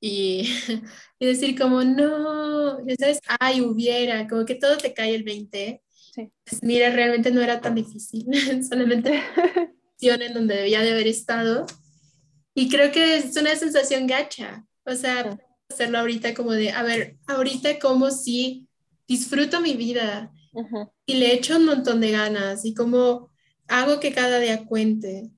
y, 0.01 0.49
y 1.19 1.25
decir 1.25 1.57
como, 1.57 1.83
no, 1.83 2.85
ya 2.85 2.95
sabes, 2.99 3.19
ay, 3.39 3.61
hubiera, 3.61 4.27
como 4.27 4.45
que 4.45 4.55
todo 4.55 4.77
te 4.77 4.93
cae 4.93 5.15
el 5.15 5.23
20 5.23 5.81
pues 6.43 6.63
mira, 6.63 6.89
realmente 6.89 7.31
no 7.31 7.41
era 7.41 7.61
tan 7.61 7.75
difícil, 7.75 8.25
solamente 8.67 9.21
en 10.01 10.33
donde 10.33 10.55
debía 10.55 10.81
de 10.81 10.91
haber 10.91 11.07
estado. 11.07 11.65
Y 12.53 12.69
creo 12.69 12.91
que 12.91 13.17
es 13.17 13.35
una 13.37 13.55
sensación 13.55 14.07
gacha, 14.07 14.65
o 14.85 14.95
sea, 14.95 15.37
hacerlo 15.69 15.99
ahorita 15.99 16.33
como 16.33 16.51
de, 16.51 16.71
a 16.71 16.83
ver, 16.83 17.17
ahorita 17.27 17.79
como 17.79 18.11
si 18.11 18.67
disfruto 19.07 19.61
mi 19.61 19.75
vida 19.75 20.31
y 21.05 21.13
le 21.15 21.33
echo 21.33 21.57
un 21.57 21.65
montón 21.65 22.01
de 22.01 22.11
ganas 22.11 22.65
y 22.65 22.73
como 22.73 23.29
hago 23.67 23.99
que 23.99 24.13
cada 24.13 24.39
día 24.39 24.65
cuente. 24.65 25.29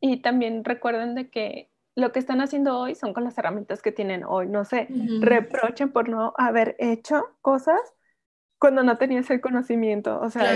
Y 0.00 0.18
también 0.18 0.64
recuerden 0.64 1.14
de 1.14 1.30
que 1.30 1.70
lo 1.94 2.12
que 2.12 2.20
están 2.20 2.40
haciendo 2.40 2.78
hoy 2.78 2.94
son 2.94 3.12
con 3.12 3.24
las 3.24 3.36
herramientas 3.38 3.82
que 3.82 3.90
tienen 3.90 4.22
hoy. 4.24 4.46
No 4.46 4.64
se 4.64 4.86
reprochen 5.20 5.90
por 5.90 6.08
no 6.08 6.32
haber 6.36 6.76
hecho 6.78 7.24
cosas 7.40 7.80
cuando 8.58 8.82
no 8.82 8.98
tenías 8.98 9.30
el 9.30 9.40
conocimiento, 9.40 10.20
o 10.20 10.30
sea, 10.30 10.54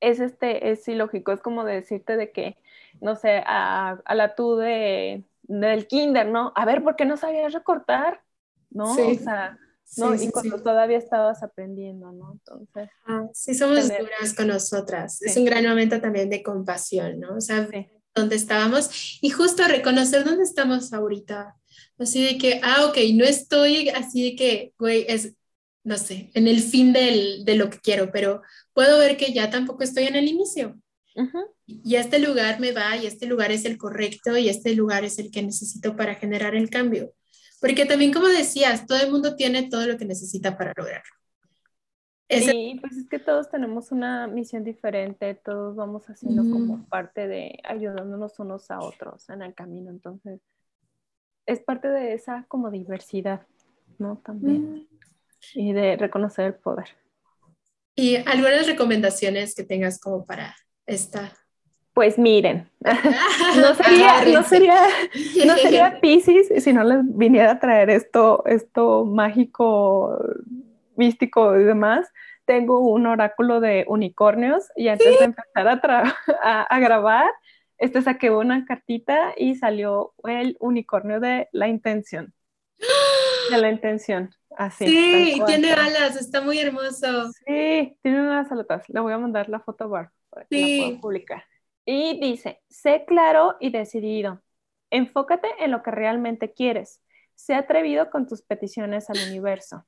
es, 0.00 0.20
este, 0.20 0.70
es 0.70 0.86
ilógico, 0.88 1.32
es 1.32 1.40
como 1.40 1.64
decirte 1.64 2.16
de 2.16 2.32
que, 2.32 2.58
no 3.00 3.16
sé, 3.16 3.42
a, 3.46 3.98
la 4.14 4.34
tú 4.34 4.56
de, 4.56 5.24
del 5.42 5.86
kinder, 5.86 6.26
¿no? 6.26 6.52
A 6.54 6.64
ver, 6.64 6.82
¿por 6.82 6.96
qué 6.96 7.06
no 7.06 7.16
sabías 7.16 7.54
recortar? 7.54 8.22
¿No? 8.70 8.92
O 8.92 9.14
sea, 9.14 9.58
¿no? 9.96 10.14
y 10.14 10.28
cuando 10.30 10.62
todavía 10.62 10.98
estabas 10.98 11.42
aprendiendo, 11.42 12.12
¿no? 12.12 12.32
Entonces. 12.32 12.90
Ah, 13.06 13.26
sí, 13.32 13.54
somos 13.54 13.88
duras 13.88 14.34
con 14.36 14.48
nosotras. 14.48 15.22
Es 15.22 15.36
un 15.36 15.44
gran 15.44 15.64
momento 15.64 16.00
también 16.00 16.28
de 16.30 16.42
compasión, 16.42 17.20
¿no? 17.20 17.36
O 17.36 17.40
sea, 17.40 17.68
dónde 18.14 18.36
estábamos 18.36 19.18
y 19.20 19.30
justo 19.30 19.62
reconocer 19.68 20.24
dónde 20.24 20.42
estamos 20.42 20.92
ahorita. 20.92 21.56
Así 21.98 22.24
de 22.24 22.38
que, 22.38 22.60
ah, 22.62 22.86
ok, 22.86 22.98
no 23.14 23.24
estoy 23.24 23.88
así 23.90 24.30
de 24.30 24.36
que, 24.36 24.72
güey, 24.78 25.04
es, 25.08 25.34
no 25.84 25.96
sé, 25.98 26.30
en 26.34 26.48
el 26.48 26.60
fin 26.60 26.92
del, 26.92 27.44
de 27.44 27.54
lo 27.54 27.70
que 27.70 27.78
quiero, 27.78 28.10
pero 28.10 28.42
puedo 28.72 28.98
ver 28.98 29.16
que 29.16 29.32
ya 29.32 29.50
tampoco 29.50 29.82
estoy 29.82 30.04
en 30.04 30.16
el 30.16 30.28
inicio. 30.28 30.78
Y 31.66 31.96
este 31.96 32.18
lugar 32.18 32.60
me 32.60 32.72
va 32.72 32.96
y 32.96 33.06
este 33.06 33.26
lugar 33.26 33.50
es 33.50 33.64
el 33.64 33.78
correcto 33.78 34.36
y 34.36 34.50
este 34.50 34.74
lugar 34.74 35.04
es 35.04 35.18
el 35.18 35.30
que 35.30 35.42
necesito 35.42 35.96
para 35.96 36.14
generar 36.16 36.54
el 36.54 36.68
cambio. 36.68 37.14
Porque 37.60 37.86
también, 37.86 38.12
como 38.12 38.28
decías, 38.28 38.86
todo 38.86 38.98
el 38.98 39.10
mundo 39.10 39.34
tiene 39.36 39.68
todo 39.68 39.86
lo 39.86 39.96
que 39.96 40.04
necesita 40.04 40.56
para 40.56 40.72
lograrlo. 40.76 41.12
Sí, 42.28 42.78
pues 42.80 42.96
es 42.96 43.08
que 43.08 43.20
todos 43.20 43.48
tenemos 43.50 43.92
una 43.92 44.26
misión 44.26 44.64
diferente, 44.64 45.34
todos 45.36 45.76
vamos 45.76 46.06
haciendo 46.06 46.42
como 46.42 46.84
parte 46.88 47.28
de 47.28 47.60
ayudándonos 47.62 48.38
unos 48.40 48.68
a 48.72 48.80
otros 48.80 49.28
en 49.30 49.42
el 49.42 49.54
camino, 49.54 49.90
entonces 49.90 50.40
es 51.46 51.60
parte 51.60 51.88
de 51.88 52.14
esa 52.14 52.44
como 52.48 52.70
diversidad, 52.70 53.46
¿no? 53.98 54.20
También. 54.24 54.88
Y 55.54 55.72
de 55.72 55.96
reconocer 55.96 56.46
el 56.46 56.54
poder. 56.54 56.88
¿Y 57.94 58.16
algunas 58.16 58.66
recomendaciones 58.66 59.54
que 59.54 59.62
tengas 59.62 60.00
como 60.00 60.26
para 60.26 60.56
esta? 60.84 61.32
Pues 61.96 62.18
miren, 62.18 62.68
no 63.56 63.74
sería, 63.74 64.22
no 64.30 64.42
sería, 64.42 64.82
no 65.46 65.56
sería 65.56 65.98
Pisces 66.02 66.62
si 66.62 66.72
no 66.74 66.84
les 66.84 66.98
viniera 67.16 67.52
a 67.52 67.58
traer 67.58 67.88
esto, 67.88 68.44
esto 68.44 69.06
mágico 69.06 70.18
místico 70.94 71.58
y 71.58 71.64
demás, 71.64 72.06
tengo 72.44 72.80
un 72.80 73.06
oráculo 73.06 73.60
de 73.60 73.86
unicornios 73.88 74.68
y 74.76 74.88
antes 74.88 75.18
de 75.18 75.24
empezar 75.24 75.68
a, 76.42 76.60
a, 76.60 76.78
grabar, 76.80 77.30
este 77.78 78.02
saqué 78.02 78.30
una 78.30 78.66
cartita 78.66 79.32
y 79.34 79.54
salió 79.54 80.12
el 80.24 80.58
unicornio 80.60 81.18
de 81.18 81.48
la 81.52 81.66
intención. 81.66 82.34
De 83.50 83.56
la 83.56 83.70
intención, 83.70 84.34
así. 84.58 84.86
Sí, 84.86 85.40
tiene 85.46 85.72
alas, 85.72 86.16
está 86.16 86.42
muy 86.42 86.58
hermoso. 86.58 87.30
Sí, 87.46 87.96
tiene 88.02 88.20
unas 88.20 88.52
alotas. 88.52 88.86
Le 88.88 89.00
voy 89.00 89.14
a 89.14 89.18
mandar 89.18 89.48
la 89.48 89.60
foto 89.60 89.88
bar 89.88 90.10
para 90.28 90.44
que 90.46 90.60
la 90.60 90.84
pueda 90.84 91.00
publicar. 91.00 91.44
Y 91.88 92.18
dice, 92.20 92.60
sé 92.68 93.04
claro 93.06 93.54
y 93.60 93.70
decidido. 93.70 94.42
Enfócate 94.90 95.48
en 95.60 95.70
lo 95.70 95.84
que 95.84 95.92
realmente 95.92 96.52
quieres. 96.52 97.00
Sé 97.36 97.54
atrevido 97.54 98.10
con 98.10 98.26
tus 98.26 98.42
peticiones 98.42 99.08
al 99.08 99.18
universo. 99.28 99.86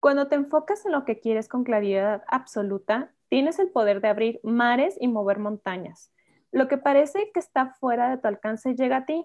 Cuando 0.00 0.26
te 0.26 0.34
enfocas 0.34 0.84
en 0.84 0.92
lo 0.92 1.04
que 1.04 1.20
quieres 1.20 1.48
con 1.48 1.62
claridad 1.62 2.24
absoluta, 2.26 3.12
tienes 3.28 3.60
el 3.60 3.70
poder 3.70 4.00
de 4.00 4.08
abrir 4.08 4.40
mares 4.42 4.96
y 5.00 5.06
mover 5.06 5.38
montañas. 5.38 6.12
Lo 6.50 6.66
que 6.66 6.76
parece 6.76 7.30
que 7.32 7.38
está 7.38 7.74
fuera 7.74 8.10
de 8.10 8.18
tu 8.18 8.26
alcance 8.26 8.74
llega 8.74 8.96
a 8.96 9.06
ti. 9.06 9.24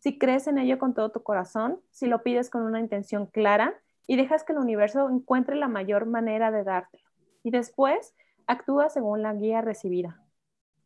Si 0.00 0.18
crees 0.18 0.46
en 0.46 0.58
ello 0.58 0.78
con 0.78 0.92
todo 0.92 1.12
tu 1.12 1.22
corazón, 1.22 1.80
si 1.92 2.06
lo 2.06 2.22
pides 2.22 2.50
con 2.50 2.60
una 2.60 2.80
intención 2.80 3.24
clara 3.26 3.80
y 4.06 4.16
dejas 4.16 4.44
que 4.44 4.52
el 4.52 4.58
universo 4.58 5.08
encuentre 5.08 5.56
la 5.56 5.68
mayor 5.68 6.04
manera 6.04 6.50
de 6.50 6.62
dártelo. 6.62 7.08
Y 7.42 7.52
después 7.52 8.14
actúa 8.46 8.90
según 8.90 9.22
la 9.22 9.32
guía 9.32 9.62
recibida. 9.62 10.20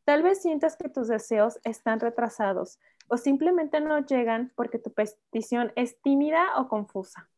Tal 0.05 0.23
vez 0.23 0.43
sientas 0.43 0.77
que 0.77 0.89
tus 0.89 1.09
deseos 1.09 1.61
están 1.65 2.01
retrasados 2.01 2.79
o 3.09 3.17
simplemente 3.17 3.81
no 3.81 3.99
llegan 4.07 4.53
porque 4.55 4.79
tu 4.79 4.93
petición 4.93 5.73
es 5.77 6.01
tímida 6.01 6.59
o 6.59 6.69
confusa. 6.69 7.29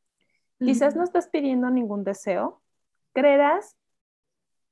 Quizás 0.58 0.94
no 0.94 1.02
estás 1.02 1.28
pidiendo 1.28 1.70
ningún 1.70 2.04
deseo. 2.04 2.62
Creerás, 3.14 3.76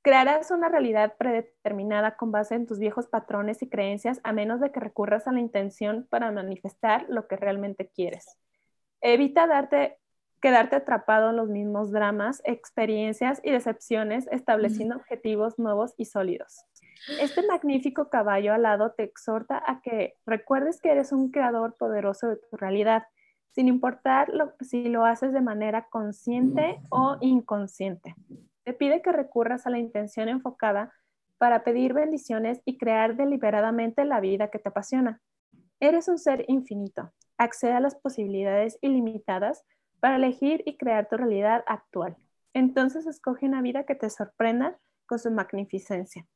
crearás 0.03 0.51
una 0.51 0.69
realidad 0.69 1.17
predeterminada 1.19 2.17
con 2.17 2.31
base 2.31 2.55
en 2.55 2.67
tus 2.67 2.79
viejos 2.79 3.09
patrones 3.09 3.61
y 3.63 3.69
creencias 3.69 4.21
a 4.23 4.33
menos 4.33 4.61
de 4.61 4.71
que 4.71 4.79
recurras 4.79 5.27
a 5.27 5.33
la 5.33 5.41
intención 5.41 6.07
para 6.09 6.31
manifestar 6.31 7.07
lo 7.09 7.27
que 7.27 7.37
realmente 7.37 7.89
quieres. 7.89 8.39
Evita 9.01 9.47
darte, 9.47 9.99
quedarte 10.41 10.77
atrapado 10.77 11.31
en 11.31 11.37
los 11.37 11.49
mismos 11.49 11.91
dramas, 11.91 12.41
experiencias 12.45 13.41
y 13.43 13.51
decepciones, 13.51 14.29
estableciendo 14.31 14.97
objetivos 14.97 15.59
nuevos 15.59 15.95
y 15.97 16.05
sólidos. 16.05 16.67
Este 17.09 17.47
magnífico 17.47 18.11
caballo 18.11 18.53
alado 18.53 18.93
te 18.93 19.03
exhorta 19.03 19.63
a 19.67 19.81
que 19.81 20.15
recuerdes 20.27 20.81
que 20.81 20.91
eres 20.91 21.13
un 21.13 21.31
creador 21.31 21.77
poderoso 21.77 22.29
de 22.29 22.37
tu 22.37 22.57
realidad 22.57 23.05
sin 23.53 23.69
importar 23.69 24.31
si 24.61 24.89
lo 24.89 25.05
haces 25.05 25.33
de 25.33 25.41
manera 25.41 25.89
consciente 25.91 26.81
o 26.89 27.17
inconsciente. 27.21 28.15
Te 28.65 28.73
pide 28.73 29.03
que 29.03 29.13
recurras 29.13 29.67
a 29.67 29.71
la 29.71 29.79
intención 29.79 30.29
enfocada 30.29 30.93
para 31.39 31.65
pedir 31.65 31.93
bendiciones 31.95 32.61
y 32.65 32.79
crear 32.79 33.17
deliberadamente 33.17 34.05
la 34.05 34.21
vida 34.21 34.49
que 34.49 34.59
te 34.59 34.69
apasiona. 34.69 35.21
Eres 35.81 36.07
un 36.09 36.19
ser 36.19 36.45
infinito. 36.49 37.13
Accede 37.39 37.73
a 37.73 37.81
las 37.81 37.97
posibilidades 37.97 38.79
ilimitadas 38.83 39.65
para 39.99 40.17
elegir 40.17 40.63
y 40.67 40.77
crear 40.77 41.09
tu 41.09 41.17
realidad 41.17 41.65
actual. 41.67 42.17
Entonces 42.53 43.07
escoge 43.07 43.47
una 43.47 43.63
vida 43.63 43.85
que 43.85 43.95
te 43.95 44.11
sorprenda 44.11 44.79
con 45.07 45.19
su 45.19 45.31
magnificencia. 45.31 46.27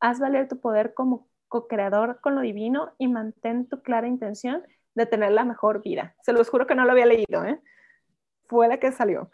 Haz 0.00 0.18
valer 0.18 0.48
tu 0.48 0.60
poder 0.60 0.94
como 0.94 1.28
co-creador 1.48 2.20
con 2.20 2.34
lo 2.34 2.40
divino 2.40 2.94
y 2.98 3.08
mantén 3.08 3.68
tu 3.68 3.82
clara 3.82 4.08
intención 4.08 4.62
de 4.94 5.06
tener 5.06 5.32
la 5.32 5.44
mejor 5.44 5.82
vida. 5.82 6.16
Se 6.22 6.32
los 6.32 6.48
juro 6.48 6.66
que 6.66 6.74
no 6.74 6.84
lo 6.84 6.92
había 6.92 7.06
leído, 7.06 7.44
¿eh? 7.44 7.60
Fue 8.48 8.68
la 8.68 8.78
que 8.78 8.92
salió. 8.92 9.30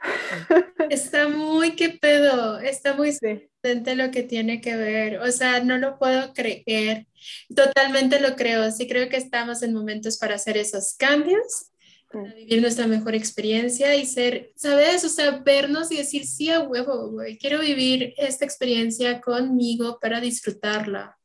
Está 0.91 1.29
muy 1.29 1.77
qué 1.77 1.91
pedo, 1.91 2.59
está 2.59 2.95
muy 2.95 3.13
sí. 3.13 3.51
lo 3.63 4.11
que 4.11 4.23
tiene 4.23 4.61
que 4.61 4.77
ver. 4.77 5.21
O 5.21 5.31
sea, 5.31 5.63
no 5.63 5.79
lo 5.79 5.99
puedo 5.99 6.33
creer. 6.33 7.07
Totalmente 7.55 8.21
lo 8.21 8.37
creo. 8.37 8.71
Sí 8.71 8.89
creo 8.89 9.09
que 9.09 9.19
estamos 9.19 9.63
en 9.63 9.75
momentos 9.75 10.19
para 10.19 10.35
hacer 10.35 10.57
esos 10.57 10.95
cambios, 10.97 11.72
para 12.13 12.35
vivir 12.35 12.61
nuestra 12.61 12.87
mejor 12.87 13.15
experiencia 13.15 13.95
y 13.97 14.07
ser, 14.07 14.53
¿sabes? 14.57 15.05
O 15.05 15.09
sea, 15.09 15.39
vernos 15.39 15.91
y 15.91 15.97
decir, 15.97 16.27
sí, 16.27 16.51
a 16.51 16.61
huevo, 16.61 17.11
güey, 17.11 17.39
quiero 17.39 17.61
vivir 17.61 18.15
esta 18.17 18.45
experiencia 18.45 19.21
conmigo 19.21 19.99
para 20.01 20.21
disfrutarla 20.21 21.19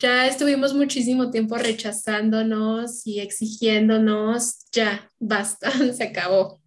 ya 0.00 0.26
estuvimos 0.26 0.74
muchísimo 0.74 1.30
tiempo 1.30 1.56
rechazándonos 1.56 3.06
y 3.06 3.20
exigiéndonos, 3.20 4.66
ya, 4.72 5.10
basta, 5.18 5.70
se 5.92 6.04
acabó. 6.04 6.58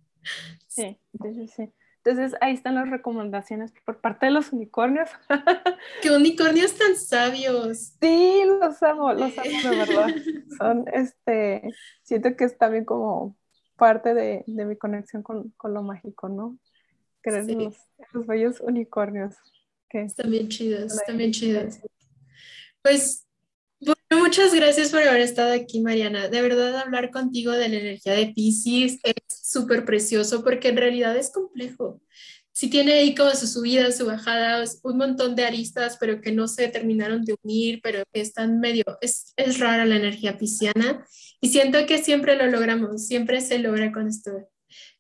Sí, 0.67 0.99
sí, 1.21 1.47
sí. 1.47 1.73
Entonces 2.05 2.35
ahí 2.41 2.53
están 2.53 2.75
las 2.75 2.89
recomendaciones 2.89 3.73
por 3.85 4.01
parte 4.01 4.27
de 4.27 4.33
los 4.33 4.53
unicornios. 4.53 5.09
¡Qué 6.01 6.11
unicornios 6.11 6.75
tan 6.77 6.95
sabios! 6.95 7.95
Sí, 7.99 8.43
los 8.45 8.83
amo, 8.83 9.13
los 9.13 9.35
amo 9.37 9.69
de 9.69 9.77
verdad. 9.77 10.07
Son, 10.57 10.85
este, 10.93 11.63
siento 12.03 12.35
que 12.35 12.43
es 12.43 12.57
también 12.57 12.85
como 12.85 13.35
parte 13.75 14.13
de, 14.13 14.43
mi 14.47 14.75
conexión 14.75 15.23
con, 15.23 15.53
lo 15.63 15.83
mágico, 15.83 16.29
¿no? 16.29 16.57
Creer 17.21 17.45
los, 17.51 17.75
los, 18.11 18.27
bellos 18.27 18.59
unicornios. 18.59 19.35
Que 19.89 20.03
están 20.03 20.31
bien 20.31 20.49
chidos, 20.49 20.93
están 20.93 21.17
bien 21.17 21.31
chidos. 21.31 21.79
Pues 22.81 23.25
bueno, 23.79 24.23
muchas 24.23 24.53
gracias 24.53 24.91
por 24.91 25.01
haber 25.01 25.21
estado 25.21 25.53
aquí, 25.53 25.81
Mariana. 25.81 26.29
De 26.29 26.41
verdad, 26.41 26.75
hablar 26.77 27.11
contigo 27.11 27.51
de 27.51 27.69
la 27.69 27.77
energía 27.77 28.13
de 28.13 28.27
Pisces 28.27 28.99
es 29.03 29.13
súper 29.27 29.85
precioso 29.85 30.43
porque 30.43 30.69
en 30.69 30.77
realidad 30.77 31.15
es 31.17 31.31
complejo. 31.31 32.01
Sí 32.53 32.69
tiene 32.69 32.93
ahí 32.93 33.15
como 33.15 33.31
sus 33.31 33.51
subidas, 33.51 33.97
sus 33.97 34.07
bajadas, 34.07 34.79
un 34.83 34.97
montón 34.97 35.35
de 35.35 35.45
aristas, 35.45 35.97
pero 35.99 36.21
que 36.21 36.31
no 36.31 36.47
se 36.47 36.67
terminaron 36.69 37.25
de 37.25 37.35
unir, 37.43 37.81
pero 37.83 38.03
que 38.13 38.21
están 38.21 38.59
medio, 38.59 38.83
es, 39.01 39.33
es 39.35 39.59
rara 39.59 39.85
la 39.85 39.95
energía 39.95 40.37
pisciana 40.37 41.05
y 41.41 41.49
siento 41.49 41.85
que 41.87 41.97
siempre 41.97 42.35
lo 42.35 42.45
logramos, 42.47 43.07
siempre 43.07 43.41
se 43.41 43.59
logra 43.59 43.91
con 43.91 44.07
esto. 44.07 44.49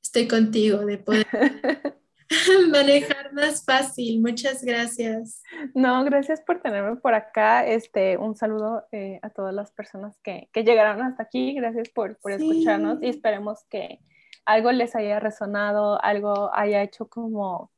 Estoy 0.01 0.27
contigo 0.27 0.85
de 0.85 0.97
poder 0.97 1.27
manejar 2.71 3.33
más 3.33 3.63
fácil. 3.65 4.21
Muchas 4.21 4.63
gracias. 4.63 5.41
No, 5.73 6.03
gracias 6.03 6.41
por 6.41 6.61
tenerme 6.61 6.95
por 6.97 7.13
acá. 7.13 7.65
Este, 7.65 8.17
un 8.17 8.35
saludo 8.35 8.85
eh, 8.91 9.19
a 9.21 9.29
todas 9.29 9.53
las 9.53 9.71
personas 9.71 10.17
que, 10.23 10.49
que, 10.51 10.63
llegaron 10.63 11.01
hasta 11.01 11.23
aquí. 11.23 11.53
Gracias 11.53 11.89
por, 11.89 12.17
por 12.17 12.31
escucharnos 12.31 13.01
y 13.01 13.07
esperemos 13.07 13.59
que 13.69 13.99
algo 14.45 14.71
les 14.71 14.95
haya 14.95 15.19
resonado, 15.19 16.03
algo 16.03 16.53
haya 16.53 16.81
hecho 16.81 17.07
como 17.07 17.71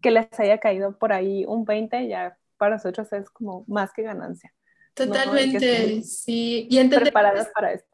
que 0.00 0.10
les 0.10 0.28
haya 0.38 0.58
caído 0.58 0.98
por 0.98 1.12
ahí 1.12 1.44
un 1.46 1.64
20, 1.64 2.08
ya 2.08 2.38
para 2.56 2.76
nosotros 2.76 3.12
es 3.12 3.30
como 3.30 3.64
más 3.66 3.92
que 3.92 4.02
ganancia. 4.02 4.52
Totalmente, 4.94 6.02
sí. 6.02 6.66
Y 6.70 6.88
preparadas 6.88 7.48
para 7.54 7.72
esto 7.72 7.92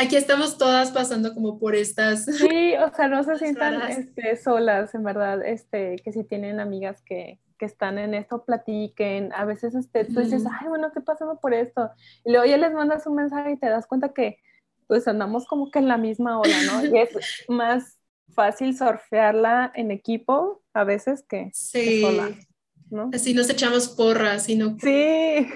aquí 0.00 0.16
estamos 0.16 0.58
todas 0.58 0.90
pasando 0.90 1.34
como 1.34 1.58
por 1.58 1.74
estas. 1.74 2.24
Sí, 2.24 2.74
o 2.76 2.94
sea, 2.94 3.08
no 3.08 3.22
se 3.22 3.36
sientan 3.38 3.82
este, 3.82 4.36
solas, 4.36 4.94
en 4.94 5.04
verdad, 5.04 5.44
este, 5.44 5.96
que 5.96 6.12
si 6.12 6.24
tienen 6.24 6.60
amigas 6.60 7.02
que, 7.02 7.38
que 7.58 7.66
están 7.66 7.98
en 7.98 8.14
esto, 8.14 8.44
platiquen. 8.44 9.32
A 9.34 9.44
veces 9.44 9.74
este, 9.74 10.04
tú 10.04 10.20
dices, 10.20 10.44
ay, 10.60 10.68
bueno, 10.68 10.88
estoy 10.88 11.02
pasando 11.02 11.38
por 11.38 11.54
esto. 11.54 11.90
Y 12.24 12.32
luego 12.32 12.46
ya 12.46 12.56
les 12.56 12.72
mandas 12.72 13.06
un 13.06 13.16
mensaje 13.16 13.52
y 13.52 13.56
te 13.56 13.68
das 13.68 13.86
cuenta 13.86 14.12
que 14.12 14.38
pues 14.90 15.06
andamos 15.06 15.46
como 15.46 15.70
que 15.70 15.78
en 15.78 15.86
la 15.86 15.96
misma 15.96 16.40
ola, 16.40 16.62
¿no? 16.66 16.84
Y 16.84 16.98
es 16.98 17.10
más 17.48 17.96
fácil 18.34 18.76
surfearla 18.76 19.70
en 19.76 19.92
equipo 19.92 20.64
a 20.74 20.82
veces 20.82 21.24
que, 21.28 21.48
sí. 21.54 22.02
sola. 22.02 22.36
¿no? 22.90 23.08
Así 23.14 23.32
nos 23.32 23.48
echamos 23.48 23.88
porras 23.90 24.48
y 24.48 24.56
no. 24.56 24.76
Sí, 24.80 25.46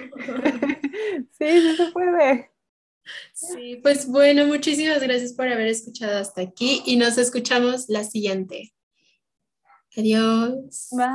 sí, 1.37 1.61
sí 1.61 1.75
se 1.75 1.91
puede. 1.91 2.49
Sí, 3.33 3.81
pues 3.83 4.07
bueno, 4.07 4.47
muchísimas 4.47 5.01
gracias 5.01 5.33
por 5.33 5.49
haber 5.49 5.67
escuchado 5.67 6.17
hasta 6.17 6.39
aquí 6.39 6.81
y 6.85 6.95
nos 6.95 7.17
escuchamos 7.17 7.89
la 7.89 8.05
siguiente. 8.05 8.73
Adiós. 9.97 10.87
Bye. 10.93 11.05